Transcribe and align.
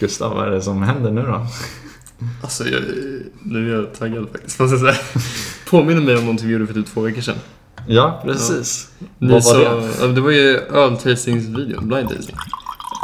Gustav, 0.00 0.34
vad 0.34 0.46
är 0.46 0.50
det 0.50 0.62
som 0.62 0.82
händer 0.82 1.10
nu 1.10 1.22
då? 1.22 1.46
Alltså, 2.42 2.68
jag, 2.68 2.82
nu 3.42 3.70
är 3.72 3.76
jag 3.76 3.94
taggad 3.94 4.28
faktiskt. 4.32 4.58
Jag 4.60 4.70
säga. 4.80 4.94
Påminner 5.70 6.00
mig 6.02 6.16
om 6.16 6.20
någonting 6.20 6.46
vi 6.46 6.52
gjorde 6.52 6.66
för 6.66 6.74
typ 6.74 6.86
två 6.86 7.00
veckor 7.00 7.20
sedan. 7.20 7.36
Ja, 7.86 8.20
precis. 8.24 8.90
Ni 9.18 9.32
Vad 9.32 9.44
var 9.44 9.52
sa, 9.52 9.58
det? 9.58 9.88
ja, 10.00 10.06
det 10.06 10.20
var 10.20 10.30
ju 10.30 10.56
öltastingsvideon, 10.58 11.88
blind 11.88 12.08
tasting. 12.08 12.36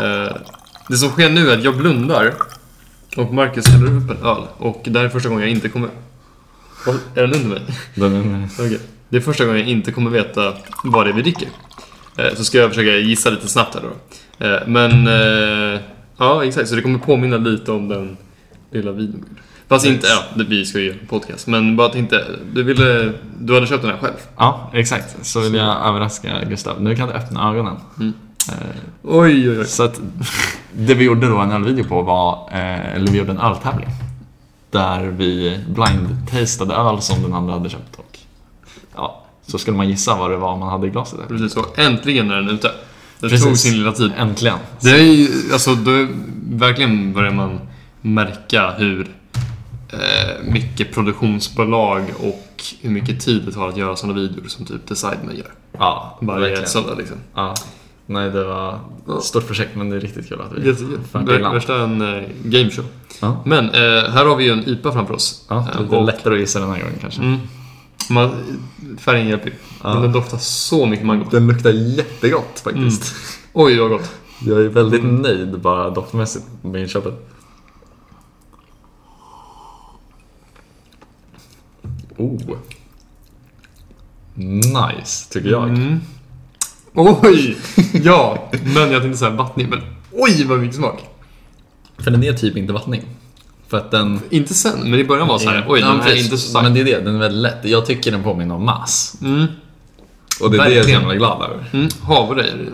Eh, 0.03 0.37
det 0.89 0.97
som 0.97 1.09
sker 1.09 1.31
nu 1.31 1.51
är 1.51 1.59
att 1.59 1.65
jag 1.65 1.77
blundar 1.77 2.35
och 3.17 3.35
Marcus 3.35 3.67
häller 3.67 3.87
upp 3.97 4.11
en 4.11 4.27
öl. 4.27 4.43
Och 4.59 4.83
det 4.85 4.99
här 4.99 5.07
är 5.07 5.09
första 5.11 5.29
gången 5.29 5.43
jag 5.43 5.51
inte 5.51 5.69
kommer... 5.69 5.89
Är 7.15 7.23
den 7.27 7.35
under 7.35 7.49
mig? 7.49 7.63
Den 7.95 8.15
är... 8.15 8.49
Okej. 8.59 8.81
Det 9.09 9.17
är 9.17 9.21
första 9.21 9.45
gången 9.45 9.61
jag 9.61 9.69
inte 9.69 9.93
kommer 9.93 10.11
veta 10.11 10.55
vad 10.85 11.07
det 11.07 11.11
är 11.11 11.15
vi 11.15 11.23
dricker. 11.23 11.49
Eh, 12.17 12.35
Så 12.35 12.45
ska 12.45 12.59
jag 12.59 12.69
försöka 12.71 12.91
gissa 12.91 13.31
lite 13.31 13.49
snabbt 13.49 13.75
här 13.75 13.83
då. 13.83 14.47
Eh, 14.47 14.61
Men, 14.67 15.07
eh, 15.07 15.81
ja 16.17 16.45
exakt, 16.45 16.69
så 16.69 16.75
det 16.75 16.83
kommer 16.83 16.99
påminna 16.99 17.37
lite 17.37 17.73
om 17.73 17.89
den 17.89 18.17
lilla 18.71 18.93
videon. 18.93 19.25
Fast 19.69 19.87
inte, 19.87 20.07
ja, 20.07 20.45
vi 20.49 20.67
ska 20.67 20.79
ju 20.79 20.85
göra 20.87 20.97
en 21.01 21.07
podcast. 21.07 21.47
Men 21.47 21.77
bara 21.77 21.99
inte, 21.99 22.25
du 22.53 22.63
ville, 22.63 23.13
du 23.41 23.55
hade 23.55 23.67
köpt 23.67 23.83
den 23.83 23.91
här 23.91 23.99
själv. 23.99 24.15
Ja, 24.37 24.71
exakt. 24.73 25.27
Så 25.27 25.41
vill 25.41 25.55
jag 25.55 25.87
överraska 25.87 26.45
Gustav. 26.49 26.83
Nu 26.83 26.97
kan 26.97 27.09
du 27.09 27.15
öppna 27.15 27.51
ögonen. 27.51 27.77
Mm. 27.99 28.13
Eh, 28.49 28.55
Oj, 29.03 29.51
oj, 29.51 29.59
oj. 29.59 29.67
Så 29.67 29.83
att 29.83 30.01
det 30.73 30.95
vi 30.95 31.05
gjorde 31.05 31.29
då 31.29 31.39
en 31.39 31.53
ölvideo 31.53 31.85
på 31.85 32.03
var, 32.03 32.49
eh, 32.53 32.95
eller 32.95 33.13
vi 33.13 33.19
gjorde 33.19 33.31
en 33.31 33.39
öltävling. 33.39 33.89
Där 34.71 35.07
vi 35.07 35.61
blind-tastade 35.69 36.75
öl 36.75 37.03
som 37.03 37.23
den 37.23 37.35
andra 37.35 37.53
hade 37.53 37.69
köpt 37.69 37.97
och 37.97 38.19
ja, 38.95 39.25
så 39.47 39.59
skulle 39.59 39.77
man 39.77 39.89
gissa 39.89 40.17
vad 40.17 40.31
det 40.31 40.37
var 40.37 40.57
man 40.57 40.69
hade 40.69 40.87
i 40.87 40.91
glaset. 40.91 41.29
Precis 41.29 41.53
så, 41.53 41.65
äntligen 41.77 42.31
är 42.31 42.37
den 42.37 42.49
ute. 42.49 42.71
Det 43.21 43.29
Precis. 43.29 43.45
tog 43.45 43.59
sin 43.59 43.79
lilla 43.79 43.93
tid. 43.93 44.13
Äntligen. 44.17 44.59
Det 44.81 44.91
är 44.91 45.03
ju, 45.03 45.29
alltså, 45.53 45.75
då 45.75 46.07
verkligen 46.51 47.13
börjar 47.13 47.33
man 47.33 47.61
märka 48.01 48.71
hur 48.71 49.09
eh, 49.93 49.99
mycket 50.53 50.95
produktionsbolag 50.95 52.03
och 52.19 52.63
hur 52.81 52.91
mycket 52.91 53.21
tid 53.21 53.43
det 53.47 53.53
tar 53.53 53.69
att 53.69 53.77
göra 53.77 53.97
sådana 53.97 54.19
videor 54.21 54.45
som 54.47 54.65
typ 54.67 54.87
Decideman 54.87 55.37
gör. 55.37 55.53
Ja, 55.79 56.19
Varje 56.23 56.41
verkligen. 56.41 56.69
söndag 56.69 56.95
liksom. 56.99 57.17
Ja. 57.35 57.55
Nej, 58.07 58.31
det 58.31 58.45
var 58.45 58.81
ett 59.19 59.25
stort 59.25 59.47
projekt 59.47 59.71
men 59.77 59.91
det 59.91 59.97
är 59.97 60.01
riktigt 60.01 60.29
kul 60.29 60.41
att 60.41 60.53
vi 60.65 60.75
till 60.77 61.41
land. 61.43 61.55
Värsta 61.55 61.81
en 61.83 62.01
eh, 62.17 62.23
gameshow. 62.45 62.85
Ja. 63.21 63.43
Men 63.45 63.65
eh, 63.71 64.11
här 64.11 64.25
har 64.27 64.37
vi 64.37 64.45
ju 64.45 64.51
en 64.53 64.69
IPA 64.69 64.93
framför 64.93 65.15
oss. 65.15 65.45
Ja, 65.49 65.69
Eh, 65.75 65.83
lite 65.83 65.97
och- 65.97 66.05
lättare 66.07 66.35
att 66.35 66.41
gissa 66.41 66.61
den 66.61 66.69
här 66.71 66.79
gången 66.81 66.99
kanske. 67.01 67.21
Mm. 67.23 67.39
Man, 68.11 68.43
färgen 68.99 69.29
hjälper. 69.29 69.53
Ja. 69.83 69.95
Men 69.95 70.03
den 70.03 70.13
doftar 70.13 70.39
så 70.39 70.87
mycket 70.87 71.07
mango. 71.07 71.25
Den 71.31 71.47
luktar 71.47 71.71
jättegott 71.71 72.61
faktiskt. 72.65 73.15
Oj, 73.53 73.79
vad 73.79 73.91
gott. 73.91 74.11
Jag 74.41 74.65
är 74.65 74.69
väldigt 74.69 75.05
nöjd 75.05 75.61
bara 75.61 75.91
doftmässigt 75.91 76.47
med 76.63 76.83
inköpet. 76.83 77.15
Oh. 82.17 82.57
Nice, 84.35 85.33
tycker 85.33 85.49
jag. 85.49 85.69
Mm. 85.69 86.01
Oj! 86.95 87.57
Ja, 87.93 88.49
men 88.75 88.93
jag 88.93 89.03
tänkte 89.03 89.19
säga 89.19 89.31
vattnig, 89.31 89.69
men 89.69 89.81
oj 90.13 90.45
vad 90.45 90.59
mycket 90.59 90.77
smak. 90.77 91.01
För 91.99 92.11
den 92.11 92.25
är 92.25 92.33
typ 92.33 92.57
inte 92.57 92.73
vattning. 92.73 93.03
För 93.69 93.77
att 93.77 93.91
den... 93.91 94.21
Inte 94.31 94.55
sen, 94.55 94.91
men 94.91 95.01
i 95.01 95.05
början 95.05 95.29
var 95.29 95.39
så 95.39 95.51
här, 95.51 95.65
oj 95.69 95.81
Ja, 95.81 95.87
den 95.89 96.01
här 96.01 96.11
är 96.11 96.17
inte 96.17 96.39
så 96.39 96.49
stark. 96.49 96.63
Men 96.63 96.75
det 96.75 96.81
är 96.81 96.85
det, 96.85 97.01
den 97.01 97.15
är 97.15 97.19
väldigt 97.19 97.43
lätt. 97.43 97.65
Jag 97.65 97.87
tycker 97.87 98.13
den 98.13 98.23
påminner 98.23 98.55
om 98.55 98.65
mass. 98.65 99.17
Mm. 99.23 99.47
Och 100.41 100.51
det 100.51 100.59
är 100.59 100.65
det 100.65 100.71
jag 100.71 100.79
är 100.79 100.83
så 100.83 100.91
Verkligen. 100.91 101.19
glad 101.19 101.43
över. 101.43 101.65
Mm. 101.73 101.89
Havre 102.03 102.43
är 102.43 102.57
det. 102.57 102.73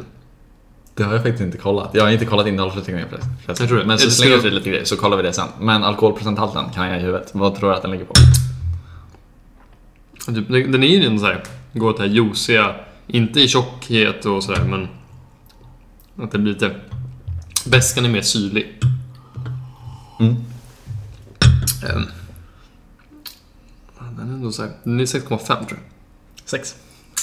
Det 0.95 1.03
har 1.03 1.13
jag 1.13 1.23
faktiskt 1.23 1.43
inte 1.43 1.59
kollat. 1.59 1.91
Jag 1.93 2.05
har 2.05 2.11
inte 2.11 2.25
kollat 2.25 2.47
innehållsförteckningen 2.47 3.09
förresten. 3.09 3.57
Jag 3.59 3.69
tror 3.69 3.79
det. 3.79 3.85
Men 3.85 3.99
så 3.99 4.11
slänger 4.11 4.39
vi 4.39 4.51
lite 4.51 4.71
grejer 4.71 4.85
så 4.85 4.97
kollar 4.97 5.17
vi 5.17 5.23
det 5.23 5.33
sen. 5.33 5.49
Men 5.61 5.85
alkoholprocenthalten 5.85 6.65
kan 6.75 6.89
jag 6.89 6.99
i 6.99 7.01
huvudet. 7.01 7.31
Vad 7.33 7.55
tror 7.57 7.71
du 7.71 7.77
att 7.77 7.83
den 7.83 7.91
ligger 7.91 8.05
på? 8.05 8.15
Typ, 10.27 10.49
den 10.49 10.73
den 10.73 10.83
är 10.83 10.87
ju 10.87 11.07
en 11.07 11.19
så 11.19 11.27
här, 11.27 11.43
går 11.73 11.91
åt 11.91 11.97
det 11.97 12.03
här 12.03 12.11
juiciga, 12.11 12.75
inte 13.07 13.41
i 13.41 13.49
tjockhet 13.49 14.27
och 14.27 14.45
sådär, 14.45 14.65
men 14.65 14.89
att 16.25 16.33
det 16.33 16.39
blir 16.39 16.53
lite... 16.53 16.71
Bäskan 17.67 18.05
är 18.05 18.09
mer 18.09 18.23
syrlig. 18.23 18.81
Mm. 20.21 20.37
Ehm. 21.85 22.05
Ja, 23.99 24.05
Den 24.19 24.29
är 24.31 24.35
ändå 24.35 24.53
så 24.53 24.63
här, 24.63 24.71
den 24.85 25.01
är 25.01 25.05
6,5 25.05 25.47
tror 25.47 25.67
jag. 25.69 25.79
Sex. 26.45 26.75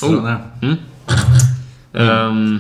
Oh. 0.03 0.35
Mm. 0.61 0.75
Ehm, 1.93 2.59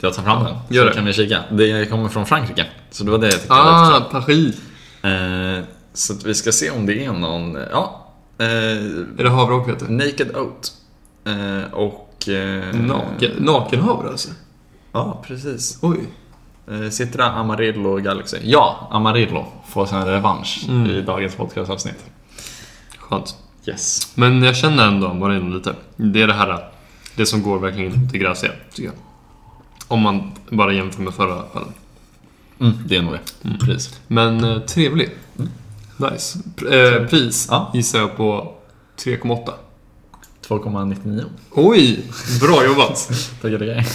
Jag 0.00 0.14
tar 0.14 0.22
fram 0.22 0.44
den. 0.44 0.56
Gör 0.68 0.82
så 0.84 0.88
det. 0.88 0.94
kan 0.94 1.04
vi 1.04 1.12
kika. 1.12 1.42
Det 1.50 1.86
kommer 1.90 2.08
från 2.08 2.26
Frankrike. 2.26 2.66
Så 2.90 3.04
det 3.04 3.10
var 3.10 3.18
det 3.18 3.26
jag 3.26 3.34
tyckte 3.34 3.48
var 3.48 3.58
ah, 3.58 3.98
lite 3.98 4.10
Paris. 4.10 4.56
eh, 5.02 5.64
Så 5.92 6.12
att 6.12 6.24
vi 6.24 6.34
ska 6.34 6.52
se 6.52 6.70
om 6.70 6.86
det 6.86 7.04
är 7.04 7.12
någon... 7.12 7.54
Ja. 7.70 8.06
Eh, 8.38 8.46
Är 8.46 9.24
det 9.24 9.30
havre 9.30 9.54
och 9.54 9.68
du? 9.78 9.88
Naked 9.88 10.36
Oat. 10.36 10.72
Eh, 11.24 11.72
och... 11.72 12.28
Eh, 12.28 12.74
Naken, 12.74 13.30
nakenhavre 13.38 14.08
alltså? 14.08 14.28
Ja, 14.92 15.22
precis. 15.26 15.78
Oj. 15.82 15.98
Eh, 16.68 16.90
Citra 16.90 17.24
Amarillo 17.32 17.96
Galaxy. 17.96 18.36
Ja, 18.42 18.88
Amarillo 18.90 19.46
får 19.68 19.86
sin 19.86 20.04
revansch 20.04 20.64
Mm. 20.68 20.90
i 20.90 21.02
dagens 21.02 21.34
podcastavsnitt. 21.34 22.04
Skönt. 22.98 23.36
Yes. 23.66 24.12
Men 24.16 24.42
jag 24.42 24.56
känner 24.56 24.86
ändå 24.88 25.14
Marino 25.14 25.54
lite. 25.56 25.74
Det 25.96 26.22
är 26.22 26.26
det 26.26 26.32
här, 26.34 26.68
det 27.16 27.26
som 27.26 27.42
går 27.42 27.58
verkligen 27.58 28.10
till 28.10 28.20
gräsiga, 28.20 28.50
tycker 28.74 28.88
jag. 28.88 28.94
Om 29.88 30.00
man 30.00 30.32
bara 30.50 30.72
jämför 30.72 31.02
med 31.02 31.14
förra 31.14 31.32
ölen. 31.34 31.72
Mm, 32.60 32.72
det 32.86 32.96
är 32.96 33.02
nog 33.02 33.12
det. 33.12 33.48
Mm. 33.48 33.58
Precis. 33.58 34.00
Men 34.06 34.44
eh, 34.44 34.58
trevlig. 34.58 35.10
Nice. 35.96 36.38
Pr- 36.56 37.00
eh, 37.02 37.06
pris 37.08 37.46
Ja. 37.50 37.70
gissar 37.74 37.98
jag 37.98 38.16
på 38.16 38.54
3,8. 38.96 39.52
2,99. 40.48 41.24
Oj! 41.50 42.02
Bra 42.40 42.64
jobbat! 42.64 43.08
Tackar, 43.42 43.58
tackar. 43.58 43.86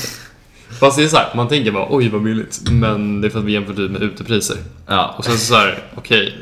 Fast 0.79 0.97
det 0.97 1.03
är 1.03 1.07
så 1.07 1.17
här, 1.17 1.31
man 1.35 1.47
tänker 1.47 1.71
bara 1.71 1.87
oj 1.89 2.09
vad 2.09 2.23
billigt. 2.23 2.61
Men 2.71 3.21
det 3.21 3.27
är 3.27 3.29
för 3.29 3.39
att 3.39 3.45
vi 3.45 3.51
jämför 3.51 3.73
typ 3.73 3.91
med 3.91 4.03
utepriser. 4.03 4.57
Ja, 4.87 5.15
Och 5.17 5.25
sen 5.25 5.37
så 5.37 5.55
här, 5.55 5.83
okej. 5.95 6.37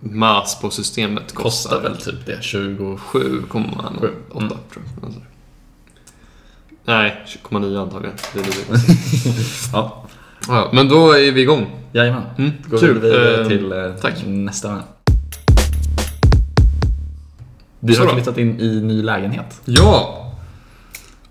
Mas 0.00 0.60
på 0.60 0.70
systemet 0.70 1.34
kostar, 1.34 1.70
kostar 1.70 1.90
väl 1.90 1.96
typ 1.96 2.26
det. 2.26 2.42
20... 2.42 2.98
7,8 3.12 4.00
Sju. 4.00 4.08
tror 4.30 4.42
Mm. 4.42 4.52
jag. 5.02 5.12
Nej, 6.84 7.24
20,9 7.50 7.82
antagligen. 7.82 8.16
Det 8.34 8.40
är 8.40 8.44
det. 8.44 8.80
Ja. 9.72 10.06
Ja, 10.48 10.70
men 10.72 10.88
då 10.88 11.12
är 11.12 11.32
vi 11.32 11.40
igång. 11.42 11.66
Jajamän. 11.92 12.22
Mm, 12.38 12.50
Går 12.66 12.78
kul. 12.78 12.98
vi 13.00 13.08
vidare 13.10 13.40
Eh, 13.42 13.48
till 13.48 13.72
eh, 13.72 13.92
tack. 14.00 14.14
nästa 14.26 14.68
vän. 14.68 14.82
Vi 17.80 17.94
Så 17.94 18.04
har 18.04 18.14
flyttat 18.14 18.38
in 18.38 18.60
i 18.60 18.80
ny 18.80 19.02
lägenhet. 19.02 19.60
Ja! 19.64 20.19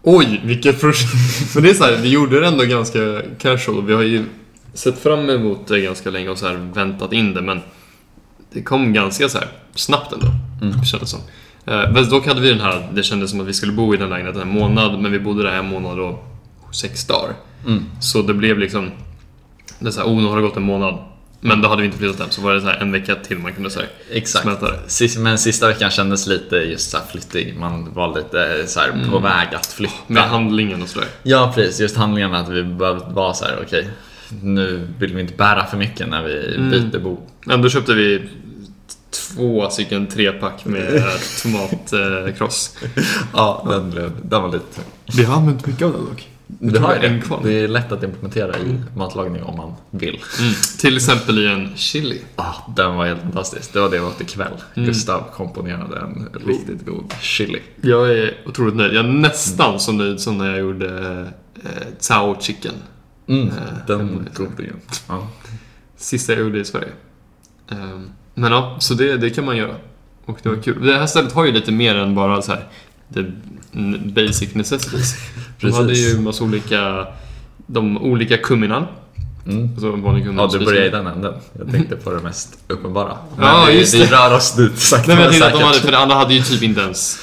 Oj, 0.04 0.42
vilket 0.46 0.82
projekt. 0.82 1.56
Men 1.56 1.64
det 1.64 1.70
är 1.70 1.74
så 1.74 1.84
här, 1.84 1.98
vi 2.02 2.10
gjorde 2.10 2.40
det 2.40 2.48
ändå 2.48 2.64
ganska 2.64 3.22
casual. 3.40 3.86
Vi 3.86 3.94
har 3.94 4.02
ju 4.02 4.26
sett 4.74 5.00
fram 5.00 5.30
emot 5.30 5.68
det 5.68 5.80
ganska 5.82 6.10
länge 6.10 6.30
och 6.30 6.38
så 6.38 6.48
här 6.48 6.56
väntat 6.74 7.14
in 7.14 7.34
det, 7.34 7.42
men 7.42 7.60
det 8.54 8.62
kom 8.62 8.94
ganska 8.94 9.30
så 9.30 9.38
här 9.38 9.48
snabbt 9.76 10.14
ändå, 10.14 10.28
Mm. 10.62 10.84
kändes 10.84 11.10
som. 11.10 11.20
Eh, 11.66 11.92
men 11.92 12.10
dock 12.10 12.28
hade 12.28 12.42
vi 12.42 12.50
den 12.50 12.60
här, 12.62 12.88
det 12.94 13.04
kändes 13.04 13.30
som 13.32 13.42
att 13.42 13.48
vi 13.48 13.54
skulle 13.54 13.72
bo 13.74 13.94
i 13.94 13.98
den 13.98 14.10
lägenheten 14.10 14.42
en 14.42 14.48
månad, 14.50 15.00
men 15.02 15.12
vi 15.12 15.20
bodde 15.20 15.44
där 15.44 15.52
en 15.52 15.66
månad 15.70 16.00
och 16.00 16.26
sex 16.72 17.06
dagar. 17.08 17.34
Mm. 17.68 17.86
Så 18.02 18.22
det 18.22 18.34
blev 18.34 18.60
liksom, 18.60 18.92
det 19.80 19.88
är 19.88 19.92
så 19.92 20.00
här, 20.00 20.08
oh 20.08 20.22
nu 20.22 20.28
har 20.28 20.36
det 20.36 20.42
gått 20.42 20.58
en 20.58 20.64
månad. 20.64 20.98
Men 21.42 21.62
då 21.62 21.70
hade 21.70 21.82
vi 21.82 21.86
inte 21.86 21.98
flyttat 21.98 22.20
än, 22.20 22.32
så 22.32 22.42
var 22.42 22.54
det 22.54 22.62
så 22.62 22.68
här 22.68 22.78
en 22.78 22.92
vecka 22.92 23.16
till 23.16 23.38
man 23.40 23.54
kunde 23.54 23.70
säga 23.70 23.86
Exakt. 24.12 24.44
smälta 24.44 24.72
det. 24.72 24.80
Sis- 24.88 25.20
Men 25.20 25.38
sista 25.38 25.68
veckan 25.68 25.92
kändes 25.92 26.28
lite 26.28 26.56
just 26.56 26.90
så 26.92 26.98
här 26.98 27.06
flyttig. 27.12 27.56
Man 27.60 27.94
var 27.94 28.16
lite 28.16 28.68
så 28.68 28.80
här 28.80 29.10
på 29.12 29.20
väg 29.20 29.48
att 29.56 29.66
flytta. 29.68 29.94
Med 30.08 30.24
handlingen 30.24 30.82
och 30.82 30.90
sådär. 30.90 31.08
Ja, 31.24 31.52
precis. 31.56 31.80
Just 31.80 31.96
handlingen 31.98 32.34
att 32.36 32.50
vi 32.50 32.64
behövde 32.64 33.06
vara 33.14 33.34
så 33.34 33.46
här, 33.46 33.60
okej. 33.68 33.90
nu 34.42 34.88
vill 35.00 35.16
vi 35.16 35.22
inte 35.22 35.34
bära 35.34 35.66
för 35.66 35.78
mycket 35.78 36.10
när 36.10 36.24
vi 36.24 36.56
Mm. 36.56 36.70
byter 36.72 37.00
bo. 37.00 37.18
Ändå 37.52 37.70
köpte 37.70 37.94
vi 37.94 38.30
två 39.12 39.70
stycken 39.70 40.08
trepack 40.08 40.66
med 40.66 41.04
tomatkross. 41.44 42.76
Ja, 43.34 43.66
den, 43.70 43.92
blev, 43.92 44.12
den 44.24 44.42
var 44.42 44.52
lite 44.52 44.76
tung. 44.76 44.86
Vi 45.18 45.24
har 45.24 45.36
använt 45.36 45.68
mycket 45.68 45.82
av 45.86 45.92
det 45.92 45.98
dock. 45.98 46.28
Det, 46.60 46.80
har 46.80 46.96
en 46.96 47.14
det. 47.14 47.22
kvar. 47.22 47.40
det 47.44 47.54
är 47.54 47.68
lätt 47.68 47.92
att 47.92 48.04
implementera 48.04 48.58
i 48.60 48.82
matlagning 48.96 49.44
om 49.44 49.58
man 49.58 49.74
vill. 49.92 50.20
Mm. 50.40 50.54
Till 50.80 50.96
exempel 50.96 51.40
i 51.40 51.48
en 51.48 51.78
chili. 51.78 52.22
Ah, 52.36 52.54
den 52.76 52.96
var 52.96 53.06
helt 53.06 53.22
fantastisk. 53.22 53.74
Det 53.74 53.80
var 53.80 53.90
det 53.90 53.96
jag 53.96 54.08
åt 54.08 54.22
ikväll. 54.22 54.54
Mm. 54.76 54.88
Gustav 54.88 55.24
komponerade 55.34 56.00
en 56.00 56.30
riktigt 56.46 56.86
god 56.86 57.14
chili. 57.22 57.62
Jag 57.82 58.12
är 58.12 58.38
otroligt 58.46 58.76
nöjd. 58.76 58.94
Jag 58.94 59.06
är 59.06 59.10
nästan 59.10 59.80
så 59.80 59.92
nöjd 59.92 60.20
som 60.20 60.38
när 60.38 60.50
jag 60.50 60.60
gjorde 60.60 61.20
eh, 61.64 61.88
Tao 62.08 62.38
Chicken. 62.42 62.74
Mm, 63.28 63.48
Eh, 63.48 63.54
den 63.88 64.28
godingen. 64.34 64.76
Ja. 65.08 65.28
Sista 65.98 66.34
jag 66.34 66.42
gjorde 66.42 66.60
i 66.60 66.66
Sverige. 66.66 66.92
Ehm, 67.72 68.10
men 68.34 68.52
ja, 68.52 68.78
så 68.80 68.94
det, 68.94 69.18
det 69.18 69.30
kan 69.30 69.46
man 69.46 69.58
göra. 69.58 69.76
Och 70.26 70.40
det 70.44 70.50
var 70.50 70.56
kul. 70.62 70.86
Det 70.88 70.98
här 70.98 71.08
stället 71.08 71.34
har 71.34 71.46
ju 71.46 71.52
lite 71.52 71.72
mer 71.72 71.96
än 71.96 72.16
bara 72.16 72.42
så 72.42 72.52
här 72.52 72.64
the 73.14 73.24
basic 74.10 74.56
necessities. 74.56 75.16
De 75.62 75.72
hade 75.72 75.94
ju 75.94 76.20
massa 76.20 76.44
olika, 76.44 77.08
de 77.68 77.98
olika 77.98 78.38
kumminan. 78.38 78.86
Mm. 79.48 79.70
Alltså 79.74 79.92
vanlig. 79.92 80.28
Ja, 80.38 80.50
du 80.52 80.66
börjar 80.66 80.84
i 80.86 80.90
den 80.90 81.08
änden. 81.08 81.34
Jag 81.60 81.72
tänkte 81.72 81.96
på 81.96 82.12
det 82.14 82.20
mest 82.22 82.60
uppenbara. 82.68 83.18
Men 83.38 83.46
Ja, 83.48 83.66
vi, 83.68 83.80
just 83.80 83.94
vi 83.94 84.00
det. 84.00 84.06
rör 84.12 84.36
oss 84.36 84.56
dit 84.56 84.78
sakta 84.80 85.08
Nej 85.08 85.16
men 85.16 85.24
jag 85.24 85.32
tänkte 85.32 85.48
att 85.48 85.54
de 85.54 85.60
hade, 85.64 85.74
säkert. 85.74 85.86
för 85.86 85.92
det 85.92 85.98
andra 85.98 86.16
hade 86.16 86.34
ju 86.34 86.42
typ 86.42 86.64
inte 86.64 86.82
ens 86.82 87.20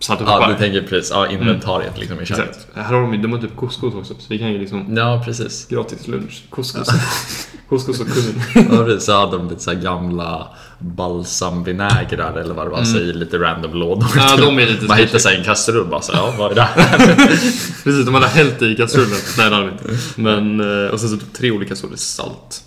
satt 0.00 0.20
upp 0.20 0.26
Ja, 0.28 0.48
du 0.48 0.54
tänker 0.54 0.82
precis. 0.82 1.10
Ja, 1.10 1.26
inventariet 1.28 1.98
liksom 1.98 2.20
i 2.20 2.26
köket. 2.26 2.44
Exakt. 2.48 2.66
Här 2.74 2.82
har 2.94 3.00
de 3.02 3.14
ju, 3.14 3.22
de 3.22 3.32
har 3.32 3.38
typ 3.38 3.56
couscous 3.56 3.94
också, 3.94 4.14
så 4.14 4.26
vi 4.28 4.38
kan 4.38 4.52
ju 4.52 4.58
liksom 4.58 4.96
Ja, 4.96 5.22
precis. 5.24 5.66
gratis 5.68 6.08
lunch. 6.08 6.44
Couscous. 6.50 6.88
couscous 7.68 8.00
och 8.00 8.06
kummin. 8.54 8.68
Ja, 8.78 8.84
precis. 8.84 9.04
Så 9.04 9.12
hade 9.20 9.36
de 9.36 9.48
lite 9.48 9.62
så 9.62 9.70
här 9.72 9.78
gamla 9.80 10.48
balsamvinägrar 10.82 12.36
eller 12.36 12.54
vad 12.54 12.66
det 12.66 12.70
var, 12.70 12.84
så 12.84 12.96
i 12.98 13.12
lite 13.12 13.38
random 13.38 13.74
lådor. 13.74 14.06
Mm. 14.12 14.24
Ja, 14.28 14.36
de 14.36 14.58
är 14.58 14.66
lite 14.66 14.84
Man 14.86 14.98
hittar 14.98 15.18
sig 15.18 15.36
en 15.38 15.44
kastrull 15.44 15.86
bara 15.86 16.00
så, 16.02 16.12
ja, 16.14 16.34
vad 16.38 16.50
är 16.50 16.54
det 16.54 16.62
här? 16.62 16.98
Precis, 17.84 18.04
de 18.06 18.14
hade 18.14 18.26
hällt 18.28 18.62
i 18.62 18.76
kastrullen. 18.76 19.10
Nej, 19.38 19.50
det 19.50 19.56
hade 19.56 19.66
de 19.66 19.72
inte. 19.72 19.84
Men, 20.16 20.60
eh, 20.86 20.90
och 20.90 21.00
sen 21.00 21.08
så 21.08 21.16
typ 21.16 21.32
tre 21.32 21.50
olika 21.50 21.76
sorters 21.76 22.00
salt. 22.00 22.62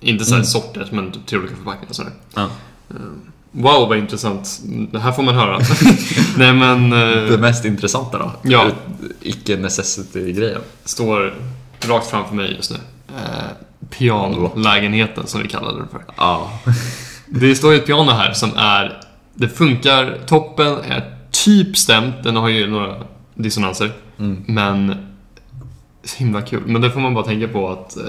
Inte 0.00 0.24
så 0.24 0.34
här 0.34 0.42
sorter, 0.42 0.88
men 0.90 1.12
typ 1.12 1.26
tre 1.26 1.38
olika 1.38 1.56
förpackningar. 1.56 1.92
Sådär. 1.94 2.12
Ja. 2.34 2.48
Wow, 3.54 3.88
vad 3.88 3.98
intressant. 3.98 4.60
Det 4.92 4.98
här 4.98 5.12
får 5.12 5.22
man 5.22 5.34
höra. 5.34 5.58
Nej, 6.36 6.52
men... 6.52 6.90
Det 6.90 7.34
Eh, 7.34 7.38
mest 7.40 7.64
intressanta 7.64 8.18
då? 8.18 8.32
Ja. 8.42 8.66
Ut- 8.66 8.74
Icke-necessity-grejen. 9.20 10.60
står 10.84 11.34
rakt 11.88 12.06
framför 12.10 12.34
mig 12.34 12.54
just 12.56 12.70
nu. 12.70 12.76
Eh, 13.16 13.88
pianolägenheten, 13.90 15.26
som 15.26 15.42
vi 15.42 15.48
kallade 15.48 15.80
det 15.80 15.86
för. 15.92 16.04
Ja. 16.16 16.52
Det 17.34 17.54
står 17.54 17.72
ju 17.72 17.78
ett 17.78 17.86
piano 17.86 18.10
här 18.10 18.32
som 18.32 18.50
är... 18.56 19.00
Det 19.34 19.48
funkar, 19.48 20.18
toppen 20.26 20.72
är 20.72 21.16
typ 21.30 21.76
stämt, 21.76 22.14
den 22.24 22.36
har 22.36 22.48
ju 22.48 22.66
några 22.66 22.96
dissonanser. 23.34 23.92
Mm. 24.18 24.44
Men... 24.46 25.06
Så 26.04 26.18
himla 26.18 26.42
kul. 26.42 26.62
Men 26.66 26.82
det 26.82 26.90
får 26.90 27.00
man 27.00 27.14
bara 27.14 27.24
tänka 27.24 27.48
på 27.48 27.68
att... 27.68 27.96
Eh, 27.96 28.02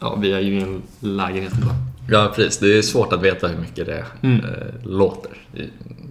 ja, 0.00 0.14
vi 0.16 0.32
är 0.32 0.40
ju 0.40 0.58
i 0.58 0.62
en 0.62 0.82
lägenhet 1.00 1.52
då. 1.52 1.68
ja, 2.14 2.32
precis. 2.36 2.58
Det 2.58 2.78
är 2.78 2.82
svårt 2.82 3.12
att 3.12 3.22
veta 3.22 3.48
hur 3.48 3.58
mycket 3.58 3.86
det 3.86 4.04
Mm. 4.22 4.44
eh, 4.44 4.86
låter. 4.90 5.30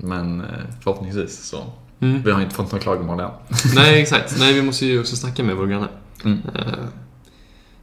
Men 0.02 0.42
eh, 0.42 0.46
förhoppningsvis 0.84 1.44
så. 1.44 1.64
Mm. 2.00 2.22
Vi 2.24 2.32
har 2.32 2.42
inte 2.42 2.56
fått 2.56 2.72
några 2.72 2.84
klagomål 2.84 3.20
än. 3.20 3.30
Nej, 3.76 4.02
exakt. 4.02 4.36
Nej, 4.40 4.54
vi 4.54 4.62
måste 4.62 4.86
ju 4.86 5.00
också 5.00 5.16
snacka 5.16 5.44
med 5.44 5.56
vår 5.56 5.68
granne. 5.68 5.88
Mm. 6.26 6.40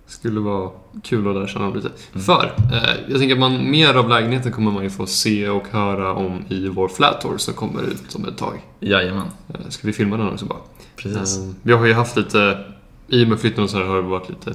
Skulle 0.08 0.40
vara 0.40 0.70
kul 1.02 1.28
att 1.28 1.34
lära 1.34 1.46
känna 1.46 1.70
lite. 1.70 1.88
För, 2.12 2.54
eh, 2.72 2.94
jag 3.08 3.18
tänker 3.18 3.34
att 3.34 3.40
man, 3.40 3.70
mer 3.70 3.94
av 3.94 4.08
lägenheten 4.08 4.52
kommer 4.52 4.70
man 4.70 4.82
ju 4.82 4.90
få 4.90 5.06
se 5.06 5.48
och 5.48 5.68
höra 5.70 6.12
om 6.12 6.44
i 6.48 6.68
vår 6.68 6.88
flat 6.88 7.20
tour 7.20 7.38
som 7.38 7.54
kommer 7.54 7.82
ut 7.82 8.14
om 8.14 8.24
ett 8.24 8.38
tag. 8.38 8.64
Jajamän. 8.80 9.26
Eh, 9.48 9.68
ska 9.68 9.86
vi 9.86 9.92
filma 9.92 10.16
den 10.16 10.28
också 10.28 10.46
bara? 10.46 10.58
Precis. 10.96 11.38
Eh, 11.38 11.50
vi 11.62 11.72
har 11.72 11.86
ju 11.86 11.92
haft 11.92 12.16
lite, 12.16 12.64
i 13.08 13.24
och 13.24 13.28
med 13.28 13.40
flytten 13.40 13.64
och 13.64 13.70
så 13.70 13.76
här 13.78 13.84
har 13.84 13.96
det 13.96 14.02
varit 14.02 14.28
lite 14.28 14.54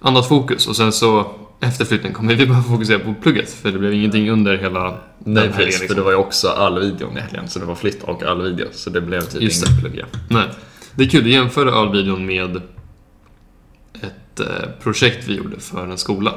annat 0.00 0.28
fokus 0.28 0.68
och 0.68 0.76
sen 0.76 0.92
så 0.92 1.26
efter 1.60 1.84
flytten 1.84 2.12
kommer 2.12 2.34
vi 2.34 2.46
bara 2.52 2.62
fokusera 2.62 2.98
på 2.98 3.14
plugget 3.22 3.50
för 3.50 3.72
det 3.72 3.78
blev 3.78 3.94
ingenting 3.94 4.30
under 4.30 4.56
hela 4.56 4.94
Nej, 5.18 5.48
precis. 5.48 5.56
helgen, 5.56 5.88
För 5.88 5.94
det 5.94 6.02
var 6.02 6.10
ju 6.10 6.16
också 6.16 6.48
ölvideon 6.48 7.16
i 7.16 7.20
helgen. 7.20 7.48
Så 7.48 7.58
det 7.58 7.64
var 7.64 7.74
flytt 7.74 8.02
och 8.02 8.22
ölvideo. 8.22 8.66
Så 8.72 8.90
det 8.90 9.00
blev 9.00 9.20
typ 9.20 9.42
Just 9.42 9.68
inget 9.68 9.80
plugga. 9.80 10.06
Nej. 10.28 10.48
Det 10.94 11.04
är 11.04 11.08
kul 11.08 11.24
att 11.24 11.30
jämföra 11.30 11.70
ölvideon 11.70 12.26
med 12.26 12.62
ett 14.34 14.40
eh, 14.40 14.68
projekt 14.82 15.28
vi 15.28 15.34
gjorde 15.36 15.60
för 15.60 15.86
en 15.86 15.98
skola. 15.98 16.34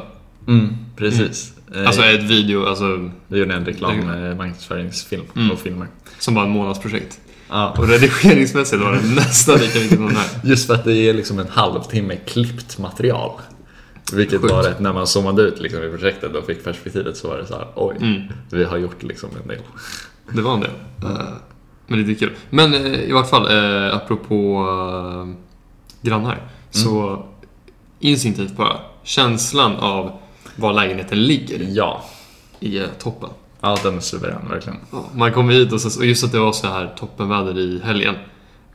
Mm, 0.48 0.70
precis. 0.96 1.54
Eh, 1.76 1.88
Alltså 1.88 2.02
ett 2.04 2.24
video, 2.24 2.66
alltså, 2.66 3.10
Vi 3.28 3.40
gjorde 3.40 3.54
en 3.54 3.66
reklam 3.66 4.00
eh, 4.00 4.36
marknadsföringsfilm 4.36 5.24
Mm. 5.36 5.52
och 5.52 5.60
filmer. 5.60 5.88
som 6.20 6.34
bara 6.36 6.46
en 6.46 6.52
månadsprojekt. 6.52 7.20
Ja. 7.50 7.74
Och 7.78 7.88
redigeringsmässigt 7.88 8.82
var 8.84 8.92
det 8.92 9.16
nästan 9.16 9.60
lika 9.60 9.80
viktigt 9.80 9.98
som 9.98 10.08
den 10.08 10.16
här. 10.16 10.28
Just 10.44 10.68
för 10.68 10.74
att 10.74 10.84
det 10.84 10.94
är 10.96 11.14
liksom 11.14 11.40
en 11.40 11.48
halvtimme 11.48 12.16
klippt 12.16 12.78
material. 12.80 13.32
Vilket 14.14 14.42
Sjukt. 14.42 14.54
var 14.54 14.64
rätt, 14.64 14.80
när 14.80 14.94
man 14.94 15.08
zoomade 15.08 15.42
ut 15.42 15.60
liksom 15.62 15.84
i 15.84 15.90
projektet 15.90 16.36
och 16.36 16.46
fick 16.46 16.64
perspektivet 16.64 17.18
så 17.18 17.28
var 17.28 17.38
det 17.38 17.46
så 17.48 17.54
här, 17.54 17.68
oj, 17.76 17.96
Mm. 18.02 18.22
vi 18.50 18.64
har 18.64 18.78
gjort 18.78 19.04
liksom 19.04 19.30
en 19.42 19.48
del. 19.48 19.60
Det 20.34 20.42
var 20.42 20.54
en 20.54 20.60
del. 20.62 20.70
Eh, 21.04 21.18
men 21.88 22.06
det 22.06 22.12
är 22.12 22.16
kul. 22.16 22.32
Men 22.50 22.74
eh, 22.74 23.00
i 23.04 23.12
vart 23.12 23.30
fall, 23.30 23.46
eh, 23.52 23.96
apropå 23.96 24.66
eh, 24.70 25.36
grannar. 26.02 26.42
Så 26.72 27.26
instinktivt 28.06 28.56
bara, 28.58 28.78
känslan 29.04 29.76
av 29.76 30.12
var 30.56 30.74
lägenheten 30.74 31.24
ligger 31.24 31.60
Ja, 31.70 32.04
i 32.60 32.78
eh, 32.80 32.86
toppen. 33.00 33.30
ja 33.62 33.78
den 33.84 33.96
är 33.96 34.00
suverän 34.00 34.50
verkligen. 34.50 34.80
Man 35.16 35.34
kommer 35.34 35.54
hit 35.54 35.74
och, 35.74 35.82
så, 35.82 36.00
och 36.00 36.06
just 36.06 36.24
att 36.24 36.32
det 36.32 36.40
var 36.40 36.52
så 36.52 36.68
här 36.68 36.94
toppenväder 36.98 37.60
i 37.60 37.82
helgen. 37.84 38.16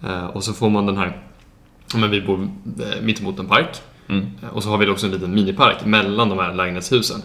Eh, 0.05 0.27
och 0.27 0.45
så 0.45 0.53
får 0.53 0.71
man 0.71 0.87
den 0.87 0.97
här, 0.97 1.23
ja, 1.93 1.99
men 1.99 2.11
vi 2.11 2.21
bor 2.21 2.41
eh, 2.81 3.03
mittemot 3.03 3.39
en 3.39 3.47
park. 3.47 3.81
Mm. 4.09 4.27
Eh, 4.43 4.49
och 4.49 4.63
så 4.63 4.69
har 4.69 4.79
vi 4.79 4.89
också 4.89 5.07
en 5.07 5.13
liten 5.13 5.35
minipark 5.35 5.85
mellan 5.85 6.29
de 6.29 6.39
här 6.39 6.55
lägenhetshusen. 6.55 7.23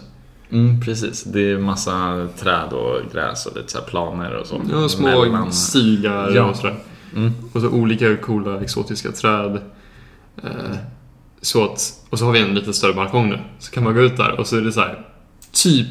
Mm, 0.50 0.80
precis. 0.80 1.24
Det 1.24 1.50
är 1.52 1.58
massa 1.58 2.28
träd 2.38 2.72
och 2.72 3.12
gräs 3.12 3.46
och 3.46 3.56
lite 3.56 3.72
så 3.72 3.78
här 3.78 3.84
planer 3.86 4.34
och 4.34 4.46
så. 4.46 4.60
Ja, 4.72 4.88
små 4.88 5.24
Mellan- 5.24 5.52
stigar 5.52 6.30
Ja. 6.34 6.44
och 6.44 6.56
sådär. 6.56 6.76
Mm. 7.16 7.32
Och 7.52 7.60
så 7.60 7.68
olika 7.68 8.16
coola 8.16 8.60
exotiska 8.60 9.12
träd. 9.12 9.60
Eh, 10.42 10.76
så 11.42 11.64
att, 11.64 11.92
och 12.10 12.18
så 12.18 12.24
har 12.24 12.32
vi 12.32 12.40
en 12.40 12.54
lite 12.54 12.72
större 12.72 12.92
balkong 12.92 13.28
nu. 13.28 13.38
Så 13.58 13.70
kan 13.72 13.84
man 13.84 13.94
gå 13.94 14.00
ut 14.02 14.16
där 14.16 14.40
och 14.40 14.46
så 14.46 14.56
är 14.56 14.60
det 14.60 14.72
så 14.72 14.80
här 14.80 15.06
typ, 15.52 15.86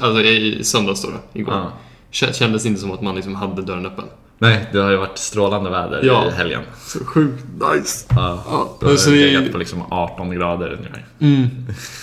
alltså 0.00 0.20
i 0.22 0.64
söndags 0.64 1.02
då, 1.02 1.08
då 1.10 1.40
igår. 1.40 1.70
Kä- 2.12 2.32
Kändes 2.32 2.66
inte 2.66 2.80
som 2.80 2.90
att 2.92 3.02
man 3.02 3.14
liksom 3.14 3.34
hade 3.34 3.62
dörren 3.62 3.86
öppen. 3.86 4.04
Nej, 4.38 4.66
det 4.72 4.78
har 4.78 4.90
ju 4.90 4.96
varit 4.96 5.18
strålande 5.18 5.70
väder 5.70 6.00
Ja. 6.04 6.28
i 6.28 6.30
helgen. 6.30 6.62
Så 6.86 7.04
sjukt 7.04 7.44
nice. 7.74 8.06
Ja. 8.10 8.44
Ja, 8.48 8.76
Det 8.80 8.86
har 8.86 9.10
det- 9.10 9.16
legat 9.32 9.52
på 9.52 9.58
liksom 9.58 9.82
18 9.90 10.30
grader 10.30 10.72
ungefär. 10.72 11.06
Mm. 11.20 11.46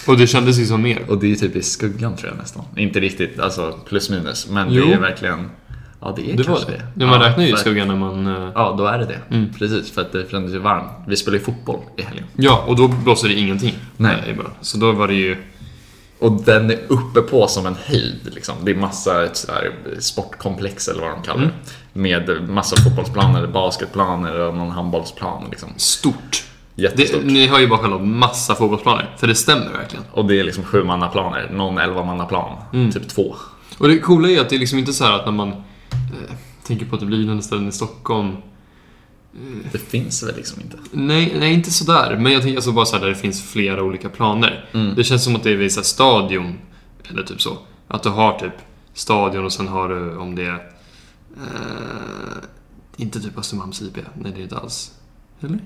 Och 0.07 0.18
det 0.18 0.27
kändes 0.27 0.57
ju 0.59 0.65
som 0.65 0.81
mer. 0.81 1.00
Och 1.09 1.18
det 1.18 1.31
är 1.31 1.36
typ 1.36 1.56
i 1.56 1.63
skuggan 1.63 2.15
tror 2.15 2.30
jag 2.31 2.38
nästan. 2.38 2.63
Inte 2.77 3.00
riktigt, 3.00 3.39
alltså 3.39 3.80
plus 3.86 4.09
minus. 4.09 4.47
Men 4.50 4.74
Jo. 4.74 4.86
det 4.86 4.94
är 4.94 5.00
verkligen... 5.00 5.50
Ja, 6.01 6.13
det 6.15 6.31
är 6.31 6.38
Det 6.38 6.44
var 6.44 6.56
kanske 6.56 6.71
det. 6.71 6.77
det. 6.95 7.03
Ja, 7.06 7.07
man 7.09 7.19
räknar 7.19 7.44
ju 7.44 7.53
i 7.53 7.57
skuggan 7.57 7.88
när 7.88 7.95
man... 7.95 8.27
eh, 8.27 8.50
Ja, 8.56 8.75
då 8.77 8.86
är 8.86 8.98
det 9.00 9.06
det. 9.06 9.36
Mm. 9.36 9.53
Precis, 9.59 9.92
för 9.92 10.01
att 10.01 10.12
det 10.12 10.31
kändes 10.31 10.53
ju 10.53 10.59
varmt. 10.59 10.92
Vi 11.07 11.15
spelade 11.15 11.38
ju 11.38 11.44
fotboll 11.44 11.80
i 11.98 12.01
helgen. 12.01 12.25
Ja, 12.36 12.63
och 12.68 12.75
då 12.75 12.88
blåser 12.88 13.27
det 13.27 13.33
ingenting. 13.33 13.74
Nej. 13.98 14.15
i 14.27 14.33
början. 14.33 14.51
Så 14.62 14.77
då 14.77 14.92
var 14.92 15.07
det 15.07 15.13
ju... 15.13 15.38
Och 16.19 16.31
den 16.31 16.71
är 16.71 16.80
uppe 16.88 17.21
på 17.21 17.48
som 17.48 17.65
en 17.65 17.75
höjd 17.86 18.19
liksom. 18.36 18.56
Det 18.63 18.71
är 18.71 18.75
massa 18.75 19.25
ett 19.25 19.38
så 19.38 19.51
här 19.51 19.71
sportkomplex 20.00 20.88
eller 20.88 21.01
vad 21.01 21.12
de 21.12 21.21
kallar 21.24 21.42
det. 21.42 21.51
Med 22.00 22.50
massa 22.50 22.75
fotbollsplaner, 22.75 23.47
basketplaner 23.47 24.39
och 24.39 24.56
någon 24.56 24.71
handbollsplan 24.71 25.44
liksom. 25.50 25.69
Stort. 25.77 26.44
Jättestort. 26.75 27.21
Det, 27.21 27.27
ni 27.33 27.47
har 27.47 27.59
ju 27.59 27.68
bara 27.68 27.80
själva 27.80 27.97
massa 28.00 28.56
fotbollsplaner, 28.56 29.09
för 29.18 29.27
det 29.27 29.36
stämmer 29.36 29.69
verkligen. 29.77 30.06
Och 30.11 30.26
det 30.26 30.40
är 30.40 30.44
liksom 30.44 30.64
sju 30.64 30.83
mannaplaner, 30.83 31.49
någon 31.54 31.78
elva 31.78 32.04
mannaplan. 32.06 32.57
Mm. 32.73 32.92
Typ 32.92 33.07
två. 33.07 33.35
Och 33.78 33.87
det 33.87 33.99
coola 33.99 34.30
är 34.30 34.42
att 34.42 34.49
det 34.49 34.56
är 34.56 34.59
liksom 34.59 34.80
inte 34.80 34.94
så 34.94 35.04
här 35.06 35.11
att 35.14 35.26
när 35.26 35.31
man 35.31 35.64
tänker 36.63 36.85
på 36.85 36.95
att 36.95 36.99
det 36.99 37.06
blir 37.07 37.18
liknande 37.18 37.44
ställen 37.44 37.68
i 37.68 37.71
Stockholm. 37.71 38.35
Det 39.71 39.77
finns 39.77 40.23
väl 40.23 40.35
liksom 40.35 40.61
inte. 40.61 40.77
Nej, 40.91 41.35
nej 41.39 41.53
inte 41.53 41.71
sådär. 41.71 42.18
Men 42.19 42.31
jag 42.31 42.41
tänker 42.41 42.57
alltså 42.57 42.71
bara 42.71 42.85
så 42.85 42.95
här 42.95 43.03
där 43.03 43.09
det 43.09 43.15
finns 43.15 43.41
flera 43.51 43.83
olika 43.83 44.09
planer. 44.09 44.69
Mm. 44.73 44.95
Det 44.95 45.03
känns 45.03 45.23
som 45.23 45.35
att 45.35 45.44
det 45.44 45.51
är 45.51 45.56
vid 45.56 45.71
så 45.73 45.83
stadion, 45.83 46.57
eller 47.09 47.23
typ 47.23 47.41
så. 47.41 47.57
Att 47.87 48.03
du 48.03 48.09
har 48.09 48.39
typ 48.39 48.53
stadion 48.94 49.45
och 49.45 49.53
sen 49.53 49.68
har 49.68 49.89
du 49.89 50.18
om 50.18 50.35
det 50.35 50.45
är... 50.45 50.71
Eh, 51.37 52.44
inte 52.97 53.21
typ 53.21 53.37
Östermalms 53.37 53.81
IP. 53.81 53.97
Nej, 54.15 54.31
det 54.35 54.39
är 54.39 54.44
inte 54.44 54.57
alls. 54.57 54.91
Eller? 55.41 55.59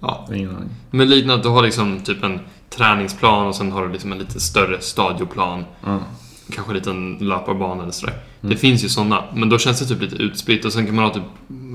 Ja, 0.00 0.28
Ingen 0.34 0.56
aning. 0.56 0.68
men 0.90 1.10
liknande 1.10 1.34
att 1.34 1.42
du 1.42 1.48
har 1.48 1.62
liksom 1.62 2.00
typ 2.00 2.22
en 2.22 2.40
träningsplan 2.70 3.46
och 3.46 3.54
sen 3.56 3.72
har 3.72 3.86
du 3.86 3.92
liksom 3.92 4.12
en 4.12 4.18
lite 4.18 4.40
större 4.40 4.80
stadioplan. 4.80 5.64
Mm. 5.86 6.00
Kanske 6.52 6.72
en 6.72 6.76
liten 6.76 7.18
löparbana 7.20 7.82
eller 7.82 7.92
sådär. 7.92 8.22
Det 8.48 8.56
finns 8.56 8.84
ju 8.84 8.88
sådana, 8.88 9.24
men 9.34 9.48
då 9.48 9.58
känns 9.58 9.78
det 9.80 9.86
typ 9.86 10.00
lite 10.02 10.16
utspritt 10.16 10.64
och 10.64 10.72
sen 10.72 10.86
kan 10.86 10.94
man 10.94 11.04
ha 11.04 11.14
typ, 11.14 11.22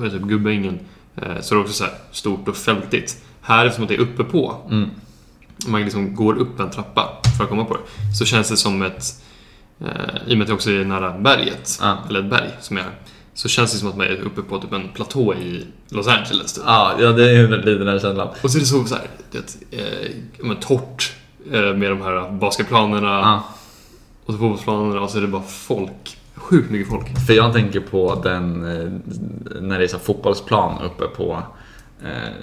är 0.05 0.09
typ 0.09 0.21
Gubbängen. 0.21 0.79
Eh, 1.15 1.41
så 1.41 1.55
det 1.55 1.59
är 1.59 1.61
också 1.63 1.73
så 1.73 1.83
här 1.83 1.93
stort 2.11 2.47
och 2.47 2.55
fältigt. 2.57 3.17
Här, 3.41 3.65
eftersom 3.65 3.83
att 3.83 3.89
det 3.89 3.95
är 3.95 3.99
uppe 3.99 4.23
på, 4.23 4.55
Mm. 4.69 4.89
man 5.67 5.81
liksom 5.81 6.15
går 6.15 6.37
upp 6.37 6.59
en 6.59 6.69
trappa 6.69 7.09
för 7.37 7.43
att 7.43 7.49
komma 7.49 7.65
på 7.65 7.73
det, 7.73 8.15
så 8.17 8.25
känns 8.25 8.49
det 8.49 8.57
som 8.57 8.81
ett, 8.81 9.03
eh, 9.79 9.87
i 10.27 10.33
och 10.33 10.37
med 10.37 10.41
att 10.41 10.47
det 10.47 10.53
också 10.53 10.71
är 10.71 10.85
nära 10.85 11.17
berget, 11.19 11.77
Ja. 11.81 11.97
eller 12.09 12.19
ett 12.19 12.29
berg 12.29 12.49
som 12.61 12.77
är 12.77 12.81
här, 12.81 12.91
så 13.33 13.47
känns 13.49 13.71
det 13.71 13.77
som 13.77 13.89
att 13.89 13.97
man 13.97 14.07
är 14.07 14.21
uppe 14.21 14.41
på 14.41 14.59
typ 14.59 14.73
en 14.73 14.89
platå 14.93 15.33
i 15.33 15.65
Los 15.89 16.07
Angeles. 16.07 16.53
Typ. 16.53 16.63
Ja, 16.67 16.93
ja, 16.99 17.11
det 17.11 17.29
är 17.29 17.33
ju 17.33 17.47
lite 17.57 17.69
den 17.73 17.87
här 17.87 17.99
känslan. 17.99 18.27
Och 18.43 18.51
så 18.51 18.57
är 18.57 18.59
det 18.59 18.65
så, 18.67 18.85
så 18.85 18.95
här, 18.95 19.07
det, 19.31 19.77
eh, 19.77 20.11
men 20.39 20.55
torrt 20.57 21.13
eh, 21.51 21.73
med 21.73 21.91
de 21.91 22.01
här 22.01 22.31
basketplanerna 22.31 23.07
Ja. 23.19 23.43
och 24.25 24.33
fotbollsplanerna 24.33 25.01
och 25.01 25.09
så 25.09 25.17
är 25.17 25.21
det 25.21 25.27
bara 25.27 25.41
folk. 25.43 26.17
Sjukt 26.41 26.71
mycket 26.71 26.87
folk. 26.89 27.25
För 27.27 27.33
jag 27.33 27.53
tänker 27.53 27.79
på 27.79 28.21
den, 28.23 28.63
eh, 28.65 28.91
när 29.61 29.79
det 29.79 29.85
är 29.85 29.87
så 29.87 29.99
fotbollsplan 29.99 30.81
uppe 30.85 31.05
på 31.07 31.43
eh, 32.03 32.33